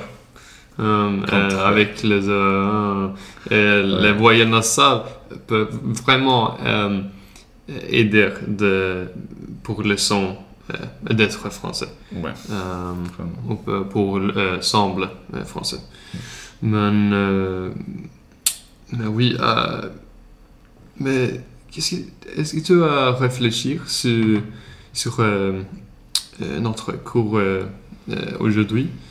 Euh, 0.79 1.19
euh, 1.31 1.65
avec 1.67 2.01
les, 2.03 2.27
euh, 2.29 3.09
les 3.51 4.11
voyelles 4.13 4.49
nasales 4.49 5.01
peuvent 5.47 5.79
vraiment 5.83 6.57
euh, 6.63 7.01
aider 7.89 8.29
de, 8.47 9.07
pour 9.63 9.83
le 9.83 9.97
son 9.97 10.35
euh, 10.71 11.13
d'être 11.13 11.49
français. 11.51 11.89
Ouais, 12.13 12.31
Euh, 12.51 12.93
eh, 13.49 13.89
pour 13.89 14.17
euh, 14.17 14.61
semble 14.61 15.09
français. 15.45 15.79
Euh, 16.63 17.71
mais 18.91 19.07
oui, 19.07 19.35
mais 20.99 21.41
qu'est-ce 21.71 21.95
que, 21.95 22.39
est-ce 22.39 22.53
que 22.55 22.59
tu 22.61 22.83
as 22.83 23.11
réfléchi 23.11 23.79
sur, 23.87 24.39
sur 24.93 25.21
notre 26.39 26.91
cours 26.93 27.39
aujourd'hui? 28.39 28.89
Euh, 28.89 29.03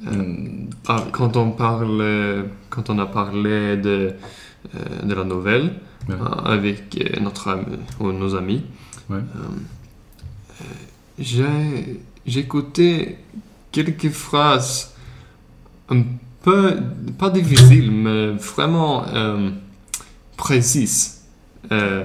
Mm, 0.00 0.70
ah, 0.86 1.04
quand 1.10 1.36
on 1.36 1.50
parle, 1.50 2.46
quand 2.70 2.88
on 2.90 2.98
a 3.00 3.06
parlé 3.06 3.76
de, 3.76 4.14
de 5.04 5.14
la 5.14 5.24
nouvelle 5.24 5.72
Ouais. 6.08 6.14
euh, 6.14 6.24
avec 6.44 6.96
euh, 7.00 7.20
notre 7.20 7.48
ami, 7.48 7.76
ou 8.00 8.12
nos 8.12 8.34
amis, 8.34 8.62
Ouais. 9.10 9.16
euh, 9.18 10.62
euh, 10.62 10.64
j'ai 11.18 12.40
écouté 12.40 13.18
quelques 13.72 14.10
phrases 14.10 14.94
un 15.90 16.02
peu, 16.42 16.76
pas 17.18 17.30
difficiles, 17.30 17.90
mais 17.90 18.28
vraiment 18.32 19.04
euh, 19.08 19.50
précises 20.36 21.22
euh, 21.72 22.04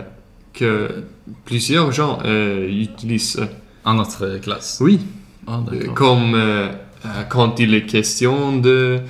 que 0.53 1.03
plusieurs 1.45 1.91
gens 1.91 2.19
euh, 2.25 2.67
utilisent. 2.69 3.39
En 3.85 3.95
notre 3.95 4.37
classe. 4.39 4.77
Oui, 4.81 4.99
Ah, 5.45 5.59
euh, 5.73 5.87
comme 5.93 6.35
euh, 6.35 6.69
euh, 7.05 7.23
quand 7.29 7.59
il 7.59 7.73
est 7.73 7.85
question 7.85 8.57
de... 8.59 9.01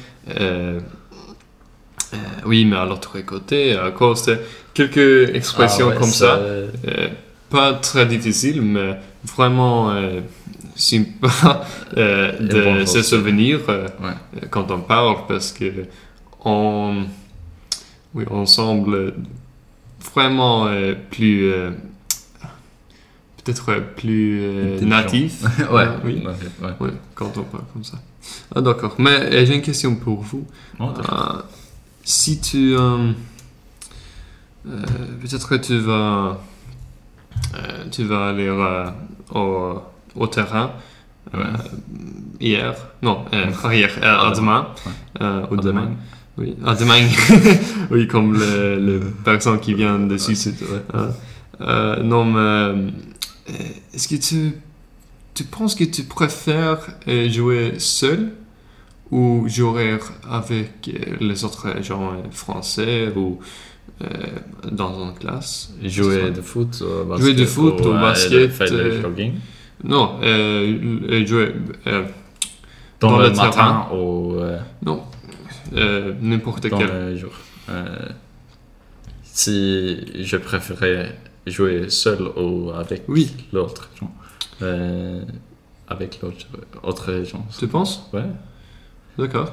oui, 2.46 2.66
mais 2.66 2.76
à 2.78 2.86
l'autre 2.86 3.20
côté, 3.22 3.76
à 3.76 3.92
cause 3.92 4.26
de 4.26 4.38
quelques 4.74 5.36
expressions 5.36 5.88
Ah 5.90 5.94
ouais, 5.94 6.00
comme 6.00 6.10
ça, 6.10 6.36
euh, 6.36 6.68
pas 7.50 7.74
très 7.74 8.06
difficile, 8.06 8.62
mais 8.62 8.96
vraiment 9.36 9.92
euh, 9.92 10.22
sympa 10.76 11.66
euh, 11.98 12.80
de 12.82 12.86
se 12.86 13.02
souvenir 13.02 13.60
Ouais. 13.68 14.14
quand 14.50 14.72
on 14.72 14.82
parle 14.82 15.18
parce 15.28 15.52
que 15.52 15.86
on, 16.44 17.06
oui, 18.14 18.26
on 18.30 18.46
semble 18.46 19.14
vraiment 20.14 20.68
plus 21.12 21.52
peut-être 23.44 23.94
plus 23.96 24.40
euh, 24.42 24.82
natif. 24.82 25.42
ouais. 25.72 25.88
Oui. 26.04 26.24
Ouais, 26.62 26.90
quand 27.16 27.38
on 27.38 27.44
parle 27.44 27.64
comme 27.74 27.84
ça. 27.84 27.98
Ah, 28.56 28.62
d'accord. 28.62 28.96
Mais 29.00 29.46
j'ai 29.46 29.56
une 29.56 29.62
question 29.62 29.96
pour 29.96 30.22
vous. 30.22 30.46
Oh, 30.80 30.90
si 32.04 32.40
tu... 32.40 32.76
euh, 32.78 33.12
euh, 34.68 34.82
Peut-être 35.22 35.50
que 35.50 35.56
tu 35.56 35.78
vas... 35.80 36.40
euh, 37.56 37.86
tu 37.92 38.04
vas 38.04 38.30
aller 38.30 38.50
au, 39.32 39.82
au 40.16 40.28
terrain 40.28 40.72
hier. 42.40 42.76
Non, 43.02 43.26
pas 43.62 43.76
hier. 43.76 43.92
à 44.04 44.32
demain. 44.36 44.68
Au 45.50 45.56
demain. 45.58 45.92
Oui, 46.38 46.56
à 46.66 46.74
demain. 46.76 47.08
oui, 47.92 48.08
comme 48.08 48.34
le, 48.34 48.80
le 48.80 49.00
personne 49.24 49.60
qui 49.60 49.74
vient 49.76 50.00
de 50.00 50.18
Suisse. 50.18 50.50
Euh, 51.62 52.02
non, 52.04 52.26
mais 52.26 52.92
est-ce 53.94 54.08
que 54.08 54.16
tu, 54.16 54.54
tu 55.36 55.44
penses 55.44 55.76
que 55.76 55.84
tu 55.84 56.04
préfères 56.04 56.80
jouer 57.28 57.76
seul 57.78 58.32
ou 59.14 59.48
jouer 59.48 59.98
avec 60.30 60.72
euh, 60.88 61.16
les 61.20 61.44
autres 61.46 61.68
gens 61.82 62.14
euh, 62.14 62.18
français 62.32 63.12
ou 63.16 63.40
euh, 64.02 64.08
dans 64.72 64.94
une 65.08 65.14
classe 65.16 65.74
Jouer 65.84 66.32
de 66.32 66.42
foot 66.42 66.82
au 66.82 67.06
basket. 67.06 67.26
Jouer 67.26 67.34
de 67.42 67.46
foot 67.46 67.80
ou, 67.82 67.90
euh, 67.90 68.02
basket, 68.02 68.62
euh, 68.62 69.02
jogging? 69.02 69.34
Non, 69.84 70.06
euh, 70.22 70.78
euh, 71.12 71.26
jouer. 71.26 71.54
euh, 71.88 72.06
Dans, 73.00 73.12
dans 73.12 73.18
le, 73.20 73.30
le 73.30 73.36
matin 73.36 73.50
terrain. 73.52 73.88
ou 73.94 74.36
euh, 74.40 74.58
non, 74.86 75.04
euh, 75.76 76.14
n'importe 76.22 76.70
quel. 76.70 76.88
le 77.12 77.18
jour. 77.18 77.34
Euh, 77.70 78.08
si 79.24 80.24
je 80.24 80.38
préférais 80.38 81.16
jouer 81.48 81.90
seul 81.90 82.22
ou 82.38 82.72
avec 82.72 83.04
Oui. 83.08 83.32
l'autre 83.52 83.90
gens. 84.00 84.12
Euh, 84.62 85.24
avec 85.88 86.20
l'autre 86.22 86.46
autre 86.84 87.24
gens. 87.26 87.46
Tu 87.60 87.68
penses? 87.68 88.10
Ouais. 88.14 88.24
D'accord. 89.18 89.52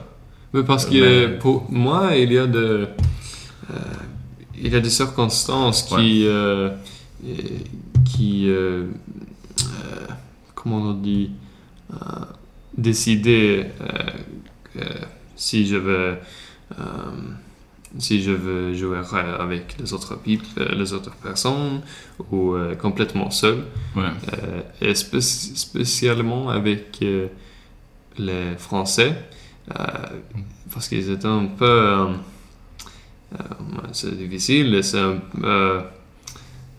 Mais 0.53 0.63
parce 0.65 0.87
que 0.87 1.39
pour 1.39 1.71
moi, 1.71 2.17
il 2.17 2.33
y 2.33 2.39
a 2.39 2.47
de, 2.47 2.89
euh, 3.71 3.75
il 4.59 4.73
y 4.73 4.77
a 4.77 4.81
des 4.81 4.91
circonstances 4.91 5.83
qui, 5.85 6.27
euh, 6.27 6.71
euh, 7.25 7.33
qui, 8.05 8.49
euh, 8.49 8.87
comment 10.55 10.77
on 10.79 10.95
dit, 10.95 11.31
décider 12.77 13.67
si 15.37 15.67
je 15.67 15.77
veux, 15.77 16.17
si 17.99 18.23
je 18.23 18.31
veux 18.31 18.75
jouer 18.75 18.99
avec 19.39 19.77
les 19.79 19.93
autres 19.93 20.19
les 20.79 20.93
autres 20.93 21.15
personnes 21.17 21.81
ou 22.31 22.55
complètement 22.81 23.31
seul. 23.31 23.65
Ouais. 23.97 24.03
Et 24.81 24.95
spé- 24.95 25.21
spécialement 25.21 26.51
avec 26.51 27.01
les 28.19 28.57
Français, 28.59 29.15
parce 30.73 30.89
qu'ils 30.89 31.11
étaient 31.11 31.27
un 31.27 31.47
peu... 31.47 31.65
euh, 31.65 32.07
euh, 33.35 33.39
c'est 33.93 34.17
difficile, 34.17 34.83
c'est 34.83 34.99
un 34.99 35.21
euh, 35.43 35.81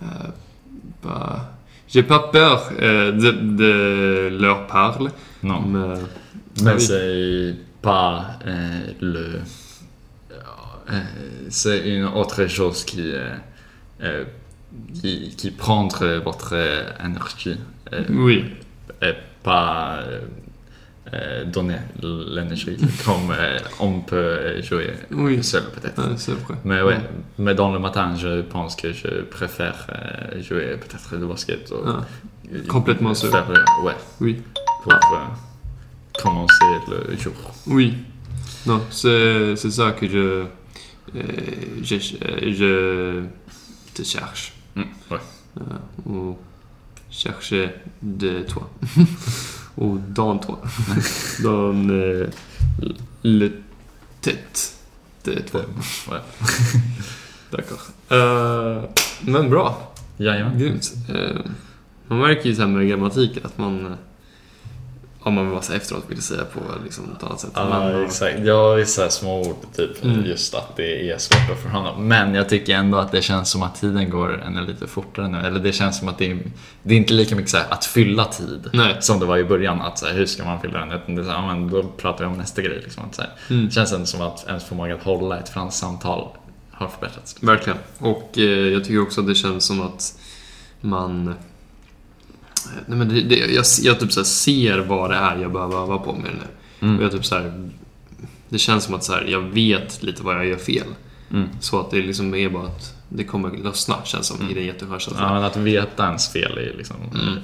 euh, 0.04 0.06
pas... 1.02 1.54
J'ai 1.88 2.04
pas 2.04 2.20
peur 2.20 2.72
euh, 2.82 3.12
de, 3.12 3.32
de 3.32 4.38
leur 4.40 4.66
parler, 4.68 5.12
Non. 5.44 5.62
mais... 5.62 5.96
Mais 6.64 6.74
oui. 6.74 6.82
c'est 6.82 7.56
pas 7.82 8.40
euh, 8.46 8.88
le. 9.02 9.40
euh, 10.90 11.02
c'est 11.50 11.88
une 11.90 12.06
autre 12.06 12.48
chose 12.48 12.84
qui, 12.84 13.02
euh, 13.02 13.36
euh, 14.04 14.26
qui, 14.94 15.34
qui 15.36 15.52
prend 15.52 15.88
votre 15.88 16.54
énergie 17.04 17.58
euh, 17.94 18.04
Oui, 18.10 18.46
et 19.02 19.14
pas 19.44 20.00
euh, 20.02 20.20
euh, 20.22 20.22
donner 21.46 21.78
l'énergie 22.02 22.78
comme 23.06 23.32
euh, 23.32 23.58
on 23.80 24.00
peut 24.02 24.62
jouer 24.62 24.92
oui, 25.12 25.44
seul 25.44 25.64
peut-être. 25.72 26.00
Ouais, 26.02 26.16
vrai. 26.36 26.56
Mais 26.64 26.82
ouais, 26.82 26.98
mais 27.38 27.54
dans 27.56 27.72
le 27.72 27.80
matin, 27.80 28.14
je 28.18 28.42
pense 28.42 28.76
que 28.76 28.94
je 28.94 29.22
préfère 29.24 29.88
euh, 29.94 30.42
jouer 30.42 30.78
peut-être 30.78 31.16
le 31.20 31.28
basket. 31.28 31.70
ou- 31.72 31.84
Ah, 31.86 32.02
euh, 32.54 32.64
complètement 32.68 33.14
seul. 33.14 33.32
faire, 33.32 33.50
euh, 33.50 33.86
ouais, 33.86 33.96
oui, 34.22 34.42
pour 34.84 34.94
euh, 34.94 36.22
commencer 36.22 36.66
le 36.90 37.18
jour. 37.18 37.34
oui. 37.68 37.96
Non, 38.66 38.82
c'est 38.92 39.56
c'est 39.56 39.72
ça 39.72 39.92
que 39.94 40.08
je, 40.08 40.18
euh, 40.18 40.46
je, 41.82 41.96
je 41.98 43.24
te 43.96 44.04
cherche. 44.04 44.54
Mm, 44.76 44.82
ouais. 45.10 45.18
ou 46.06 46.38
chercher 47.10 47.72
de 48.02 48.44
toi 48.44 48.70
ou 49.82 50.00
dans 50.08 50.38
toi 50.38 50.60
dans 51.44 51.90
euh, 51.90 52.28
le 53.24 53.50
tête 54.22 54.74
de 55.26 55.34
toi 55.40 55.62
Ouais. 56.08 56.22
d'accord 57.52 57.90
uh, 58.12 58.88
men 59.22 59.50
bra. 59.50 59.94
Jajamän. 60.18 60.58
grymt. 60.58 60.94
Uh, 61.10 61.42
man 62.08 62.20
märker 62.20 62.50
ju 62.50 62.56
så 62.56 62.62
här 62.62 62.70
med 62.70 62.88
grammatik 62.88 63.38
att 63.46 63.58
man 63.58 63.98
om 65.24 65.34
man 65.34 65.52
bara 65.52 65.62
så 65.62 65.74
efteråt 65.74 66.04
vill 66.08 66.22
säga 66.22 66.44
på 66.44 66.60
liksom 66.84 67.16
ett 67.18 67.24
annat 67.24 67.40
sätt 67.40 67.50
Ja, 67.56 67.70
Men, 67.70 68.04
exakt. 68.06 68.40
Jag 68.40 68.70
har 68.70 68.76
vissa 68.76 69.10
små 69.10 69.42
ord, 69.42 69.56
typ 69.76 70.04
Mm. 70.04 70.26
just 70.26 70.56
att 70.56 70.76
det 70.76 71.12
är 71.12 71.18
svårt 71.18 71.52
att 71.52 71.62
förhandla. 71.64 71.98
Men 71.98 72.36
jag 72.36 72.50
tycker 72.50 72.76
ändå 72.76 72.98
att 72.98 73.12
det 73.12 73.22
känns 73.22 73.50
som 73.50 73.64
att 73.64 73.76
tiden 73.82 74.10
går 74.10 74.42
ännu 74.44 74.66
lite 74.66 74.88
fortare 74.88 75.28
nu. 75.28 75.38
Eller 75.38 75.60
det 75.60 75.72
känns 75.72 76.00
som 76.00 76.08
att 76.08 76.18
det 76.18 76.32
är, 76.32 76.40
det 76.84 76.94
är 76.94 76.98
inte 76.98 77.14
lika 77.14 77.36
mycket 77.36 77.52
så 77.52 77.58
här, 77.58 77.66
att 77.70 77.86
fylla 77.86 78.26
tid 78.26 78.70
Nej. 78.74 78.98
som 79.00 79.20
det 79.20 79.26
var 79.26 79.38
i 79.38 79.44
början. 79.44 79.82
Att 79.82 80.00
så 80.00 80.06
här, 80.06 80.14
hur 80.14 80.26
ska 80.26 80.46
man 80.46 80.62
fylla 80.62 80.80
den? 80.80 80.92
Utan 80.92 81.16
det 81.16 81.22
är 81.22 81.24
så 81.26 81.30
här, 81.32 81.38
ja, 81.38 81.56
men 81.56 81.70
då 81.70 81.84
pratar 81.84 82.26
vi 82.26 82.32
om 82.32 82.38
nästa 82.38 82.62
grej. 82.62 82.82
Liksom, 82.84 83.04
att, 83.06 83.16
så. 83.16 83.24
Mm. 83.50 83.66
Det 83.66 83.72
känns 83.72 83.92
ändå 83.94 84.06
som 84.06 84.22
att 84.22 84.46
ens 84.48 84.64
förmåga 84.64 84.96
att 84.96 85.04
hålla 85.04 85.40
ett 85.40 85.50
franskt 85.50 85.80
samtal 85.80 86.28
har 86.72 86.88
förbättrats. 86.88 87.36
Verkligen. 87.44 87.80
Och 88.00 88.32
eh, 88.38 88.44
jag 88.44 88.84
tycker 88.84 89.02
också 89.02 89.22
att 89.22 89.28
det 89.28 89.36
känns 89.36 89.66
som 89.66 89.82
att 89.82 90.14
man... 90.82 91.34
Nej, 92.86 92.98
men 92.98 93.10
det, 93.10 93.22
det, 93.22 93.36
jag 93.36 93.66
jag 93.82 94.00
typ 94.00 94.12
så 94.12 94.24
ser 94.24 94.78
vad 94.80 95.10
det 95.10 95.16
är 95.16 95.38
jag 95.38 95.52
behöver 95.54 95.78
öva 95.84 95.98
på 95.98 96.14
med 96.14 96.32
nu. 96.34 96.48
Mm. 96.88 96.98
Och 96.98 97.04
jag 97.04 97.12
typ 97.12 97.26
så 97.26 97.36
här, 97.36 97.70
det 98.50 98.58
känns 98.60 98.84
som 98.84 98.94
att 98.96 99.04
så 99.04 99.14
här, 99.14 99.24
jag 99.24 99.42
vet 99.42 100.04
lite 100.04 100.24
vad 100.24 100.36
jag 100.36 100.46
gör 100.46 100.58
fel. 100.58 100.88
Mm. 101.32 101.50
Så 101.60 101.80
att 101.80 101.92
det 101.92 101.98
liksom 102.02 102.36
är 102.36 102.50
bara 102.50 102.68
att 102.68 102.96
det 103.10 103.24
kommer 103.24 103.50
lossna, 103.58 103.96
känns 104.04 104.28
som, 104.28 104.50
i 104.50 104.54
den 104.54 104.66
jättesköna 104.66 104.94
Ja, 104.96 105.00
känslan. 105.00 105.34
men 105.34 105.44
att 105.44 105.58
veta 105.58 106.06
ens 106.08 106.30
fel 106.34 106.58
är 106.58 106.74
liksom 106.78 106.96
Mm. 107.14 107.40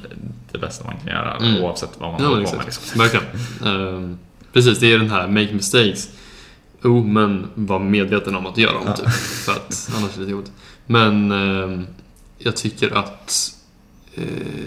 det 0.52 0.58
bästa 0.58 0.86
man 0.86 0.98
kan 0.98 1.08
göra 1.08 1.36
Mm. 1.38 1.64
oavsett 1.64 1.90
vad 1.98 2.12
man 2.12 2.22
Ja, 2.24 2.28
håller 2.30 2.46
på 2.46 2.56
med. 2.56 2.66
Liksom. 2.66 3.00
Verkligen. 3.00 3.26
Ehm, 3.66 4.18
precis, 4.54 4.80
det 4.80 4.94
är 4.94 4.98
den 5.00 5.10
här 5.10 5.28
make 5.28 5.54
mistakes. 5.54 6.10
Jo, 6.84 7.04
men 7.04 7.48
var 7.56 7.80
medveten 7.80 8.36
om 8.36 8.46
att 8.46 8.56
du 8.56 8.62
gör 8.62 8.74
dem, 8.74 8.84
Ja. 8.86 8.94
typ. 8.94 9.10
För 9.10 9.52
att 9.52 9.90
annars 9.98 10.10
är 10.12 10.14
det 10.16 10.20
lite 10.20 10.32
jobbigt. 10.32 10.52
Men 10.86 11.32
ehm, 11.32 11.88
jag 12.38 12.56
tycker 12.56 12.98
att 12.98 13.54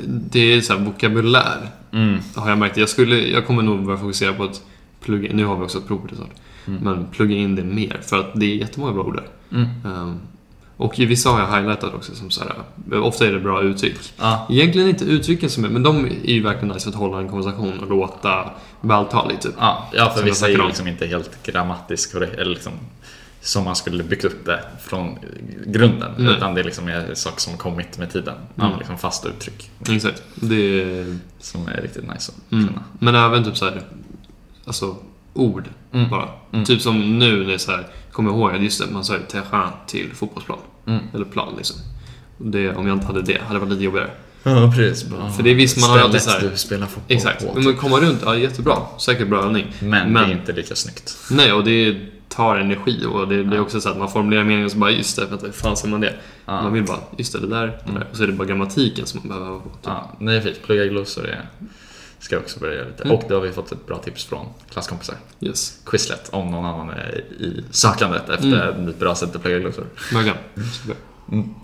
det 0.06 0.40
är 0.52 0.60
så 0.60 0.72
här 0.76 0.80
vokabulär. 0.84 1.68
Mm. 1.92 2.18
Har 2.36 2.48
jag 2.48 2.58
märkt. 2.58 2.76
Jag, 2.76 2.88
skulle, 2.88 3.16
jag 3.28 3.46
kommer 3.46 3.62
nog 3.62 3.84
börja 3.84 3.98
fokusera 3.98 4.32
på 4.32 4.44
att 4.44 4.62
plugga 5.04 5.28
in, 5.30 5.36
nu 5.36 5.44
har 5.44 5.56
vi 5.56 5.64
också 5.64 5.78
ett 5.78 5.86
prov 5.88 5.98
på 5.98 6.06
det 6.06 6.16
snart, 6.16 6.30
Mm. 6.66 6.80
men 6.84 7.06
plugga 7.06 7.36
in 7.36 7.56
det 7.56 7.64
mer. 7.64 8.00
För 8.02 8.18
att 8.20 8.30
det 8.34 8.46
är 8.46 8.56
jättemånga 8.56 8.92
bra 8.92 9.02
ord 9.02 9.16
där. 9.16 9.56
Mm. 9.58 9.68
Ehm, 9.84 10.18
och 10.76 10.94
vissa 10.98 11.30
har 11.30 11.40
jag 11.40 11.46
highlightat 11.56 11.94
också 11.94 12.14
som 12.14 12.30
så 12.30 12.40
här, 12.44 13.00
ofta 13.00 13.26
är 13.26 13.32
det 13.32 13.40
bra 13.40 13.62
uttryck. 13.62 13.96
Ja. 14.18 14.46
Egentligen 14.50 14.88
inte 14.88 15.04
uttrycken 15.04 15.50
som 15.50 15.64
är, 15.64 15.68
men 15.68 15.82
de 15.82 16.04
är 16.06 16.32
ju 16.32 16.42
verkligen 16.42 16.68
nice 16.68 16.80
för 16.84 16.90
att 16.90 16.96
hålla 16.96 17.18
en 17.20 17.28
konversation 17.28 17.78
och 17.78 17.88
låta 17.88 18.50
vältalig 18.80 19.40
typ. 19.40 19.52
Ja, 19.58 19.88
ja, 19.92 20.10
för 20.10 20.16
Som 20.18 20.24
vissa 20.24 20.46
är 20.46 20.50
ju 20.50 20.60
om. 20.60 20.66
liksom 20.68 20.86
inte 20.86 21.06
helt 21.06 21.42
grammatiskt 21.46 22.12
korrekt, 22.12 22.34
eller 22.34 22.50
liksom 22.50 22.72
som 23.40 23.64
man 23.64 23.76
skulle 23.76 24.04
byggt 24.04 24.24
upp 24.24 24.44
det 24.44 24.64
från 24.80 25.18
grunden. 25.66 26.12
Nej. 26.18 26.32
Utan 26.36 26.54
det 26.54 26.62
liksom 26.62 26.88
är 26.88 27.14
saker 27.14 27.40
som 27.40 27.56
kommit 27.56 27.98
med 27.98 28.12
tiden. 28.12 28.34
Mm. 28.58 28.78
liksom 28.78 28.98
fasta 28.98 29.28
uttryck 29.28 29.70
Exakt. 29.88 30.22
Det 30.34 30.82
är, 30.82 31.18
som 31.40 31.68
är 31.68 31.82
riktigt 31.82 32.02
nice 32.02 32.32
att 32.32 32.52
mm. 32.52 32.66
kunna. 32.68 32.82
Men 32.98 33.14
även 33.14 33.44
typ 33.44 33.56
så 33.56 33.64
här, 33.64 33.82
alltså 34.64 34.96
ord 35.34 35.68
Mm. 35.92 36.10
bara. 36.10 36.28
Mm. 36.52 36.64
Typ 36.64 36.80
som 36.82 37.18
nu 37.18 37.44
när 37.44 37.52
är 37.54 37.58
så 37.58 37.70
här, 37.70 37.86
kommer 38.12 38.30
ihåg 38.30 38.54
att 38.54 38.62
just 38.62 38.80
det, 38.80 38.92
man 38.92 39.04
sa 39.04 39.14
ju 39.14 39.22
terrain 39.22 39.70
till 39.86 40.10
fotbollsplan. 40.14 40.58
Mm. 40.86 41.00
Eller 41.14 41.24
plan 41.24 41.54
liksom. 41.56 41.76
Det, 42.38 42.74
om 42.74 42.86
jag 42.86 42.96
inte 42.96 43.06
hade 43.06 43.22
det, 43.22 43.40
hade 43.42 43.54
det 43.54 43.58
varit 43.58 43.72
lite 43.72 43.84
jobbigare. 43.84 44.10
Ja, 44.42 44.72
precis. 44.76 45.08
För 45.36 45.42
det 45.42 45.50
är 45.50 45.54
visst, 45.54 45.80
man 45.80 45.90
har 45.90 45.98
alltid 45.98 46.22
så 46.22 46.30
här- 46.30 46.40
du 46.40 46.56
spelar 46.56 46.86
fotboll 46.86 47.16
Exakt. 47.16 47.46
på. 47.46 47.54
Men 47.54 47.64
man 47.64 47.76
komma 47.76 48.00
runt, 48.00 48.22
ja 48.24 48.36
jättebra. 48.36 48.76
Säkert 48.98 49.28
bra 49.28 49.42
övning. 49.44 49.72
Men, 49.80 50.12
men- 50.12 50.14
det 50.14 50.34
är 50.34 50.38
inte 50.38 50.52
lika 50.52 50.74
snyggt. 50.74 51.16
Nej, 51.30 51.52
och 51.52 51.64
det 51.64 51.96
tar 52.40 52.56
energi 52.56 53.06
och 53.06 53.28
det 53.28 53.44
blir 53.44 53.60
också 53.60 53.80
så 53.80 53.88
att 53.88 53.98
man 53.98 54.10
formulerar 54.10 54.44
meningen 54.44 54.64
och 54.64 54.72
så 54.72 54.78
bara 54.78 54.90
just 54.90 55.16
det, 55.16 55.26
vänta, 55.26 55.46
hur 55.46 55.52
fan 55.52 55.76
säger 55.76 55.90
man 55.90 56.00
det? 56.00 56.14
Ja. 56.46 56.62
Man 56.62 56.72
vill 56.72 56.84
bara, 56.84 56.98
just 57.16 57.32
det, 57.32 57.40
det 57.40 57.46
där, 57.46 57.66
det 57.86 57.92
där. 57.92 58.06
Och 58.10 58.16
så 58.16 58.22
är 58.22 58.26
det 58.26 58.32
bara 58.32 58.48
grammatiken 58.48 59.06
som 59.06 59.20
man 59.20 59.28
behöver 59.28 59.50
ha 59.50 59.60
på. 59.60 59.70
Ja, 59.82 60.12
det 60.20 60.36
är 60.36 60.40
fint. 60.40 60.62
Plugga 60.62 60.84
glosor 60.84 61.26
är... 61.28 61.48
Ska 62.18 62.34
jag 62.34 62.42
också 62.42 62.60
börja 62.60 62.74
göra 62.74 62.88
lite. 62.88 63.02
Mm. 63.02 63.16
Och 63.16 63.24
då 63.28 63.34
har 63.34 63.42
vi 63.42 63.52
fått 63.52 63.72
ett 63.72 63.86
bra 63.86 63.98
tips 63.98 64.24
från 64.24 64.46
klasskompisar. 64.72 65.14
Yes, 65.40 65.80
Quizlet, 65.86 66.28
om 66.32 66.50
någon 66.50 66.64
annan 66.64 66.90
är 66.90 67.24
i 67.38 67.64
sökandet 67.70 68.28
efter 68.28 68.88
ett 68.88 68.98
bra 68.98 69.14
sätt 69.14 69.36
att 69.36 69.42
plugga 69.42 69.58
glosor. 69.58 69.86
verkligen. 70.12 70.38
Mm. 71.32 71.54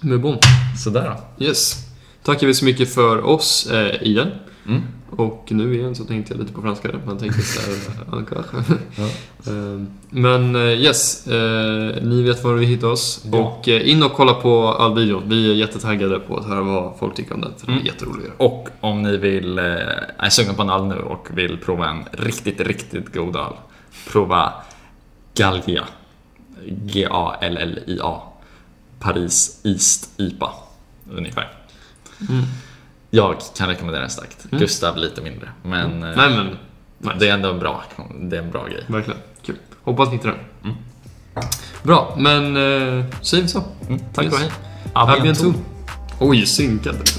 Men 0.00 0.22
bom. 0.22 0.38
Sådär 0.84 1.16
då. 1.38 1.44
Yes. 1.44 1.76
Tackar 2.22 2.46
vi 2.46 2.54
så 2.54 2.64
mycket 2.64 2.94
för 2.94 3.24
oss, 3.26 3.70
eh, 3.70 4.02
Iden. 4.02 4.30
Mm. 4.66 4.82
Och 5.10 5.46
nu 5.50 5.74
igen 5.74 5.94
så 5.94 6.04
tänkte 6.04 6.32
jag 6.34 6.40
lite 6.40 6.52
på 6.52 6.62
franska. 6.62 6.88
Man 7.06 7.18
tänkte 7.18 7.42
så 7.42 7.60
här, 7.60 7.78
ja, 8.12 8.22
kanske. 8.34 8.56
Ja. 8.96 9.04
Eh, 9.52 9.82
Men 10.10 10.56
eh, 10.56 10.62
yes, 10.62 11.26
eh, 11.26 12.02
ni 12.02 12.22
vet 12.22 12.44
var 12.44 12.54
vi 12.54 12.66
hittar 12.66 12.88
oss. 12.88 13.24
Ja. 13.32 13.38
Och 13.38 13.68
eh, 13.68 13.90
in 13.90 14.02
och 14.02 14.12
kolla 14.12 14.34
på 14.34 14.68
all 14.68 14.94
videon. 14.94 15.22
Vi 15.26 15.50
är 15.50 15.54
jättetaggade 15.54 16.18
på 16.20 16.36
att 16.36 16.46
höra 16.46 16.60
vad 16.62 16.98
folk 16.98 17.14
tycker 17.14 17.34
om 17.34 17.40
den. 17.40 17.52
Den 17.60 17.68
är 17.70 17.72
Mm. 17.72 17.86
jätterolig 17.86 18.18
att 18.20 18.24
göra. 18.26 18.34
Och 18.50 18.68
om 18.80 19.02
ni 19.02 19.16
vill, 19.16 19.58
är 19.58 20.28
sugna 20.30 20.54
på 20.54 20.62
en 20.62 20.70
öl 20.70 20.84
nu 20.86 20.94
och 20.98 21.28
vill 21.34 21.58
prova 21.58 21.88
en 21.88 22.04
riktigt, 22.12 22.60
riktigt 22.60 23.14
god 23.14 23.36
öl. 23.36 23.52
Prova 24.12 24.52
Gallia. 25.34 25.84
G-A-L-L-I-A. 26.66 28.20
Paris 29.00 29.60
East 29.64 30.10
IPA. 30.20 30.50
Ungefär. 31.12 31.52
Mm. 32.28 32.42
Jag 33.10 33.36
kan 33.56 33.68
rekommendera 33.68 34.00
den 34.00 34.10
starkt. 34.10 34.44
Mm. 34.44 34.60
Gustav 34.60 34.96
lite 34.96 35.20
mindre. 35.22 35.48
Men, 35.62 36.02
eh, 36.02 36.16
Nej 36.16 36.30
men, 36.30 36.46
nice. 36.98 37.14
det 37.18 37.28
är 37.28 37.34
ändå 37.34 37.50
en 37.50 37.58
bra, 37.58 37.82
det 38.20 38.36
är 38.36 38.42
en 38.42 38.50
bra 38.50 38.66
grej. 38.66 38.84
verkligen. 38.86 39.20
Kul. 39.46 39.56
Hoppas 39.82 40.08
ni 40.08 40.14
hittar 40.16 40.28
den. 40.28 40.38
Mm. 40.64 40.76
Bra, 41.82 42.14
men 42.18 42.56
eh, 42.56 43.04
säger 43.22 43.42
vi 43.42 43.48
så. 43.48 43.62
Mm, 43.88 44.00
tack 44.14 44.24
Yes. 44.24 44.34
och 44.34 44.40
hej. 44.40 44.50
A 44.92 45.16
bientôt. 45.22 45.54
Oj, 46.20 46.46
synkad. 46.46 46.96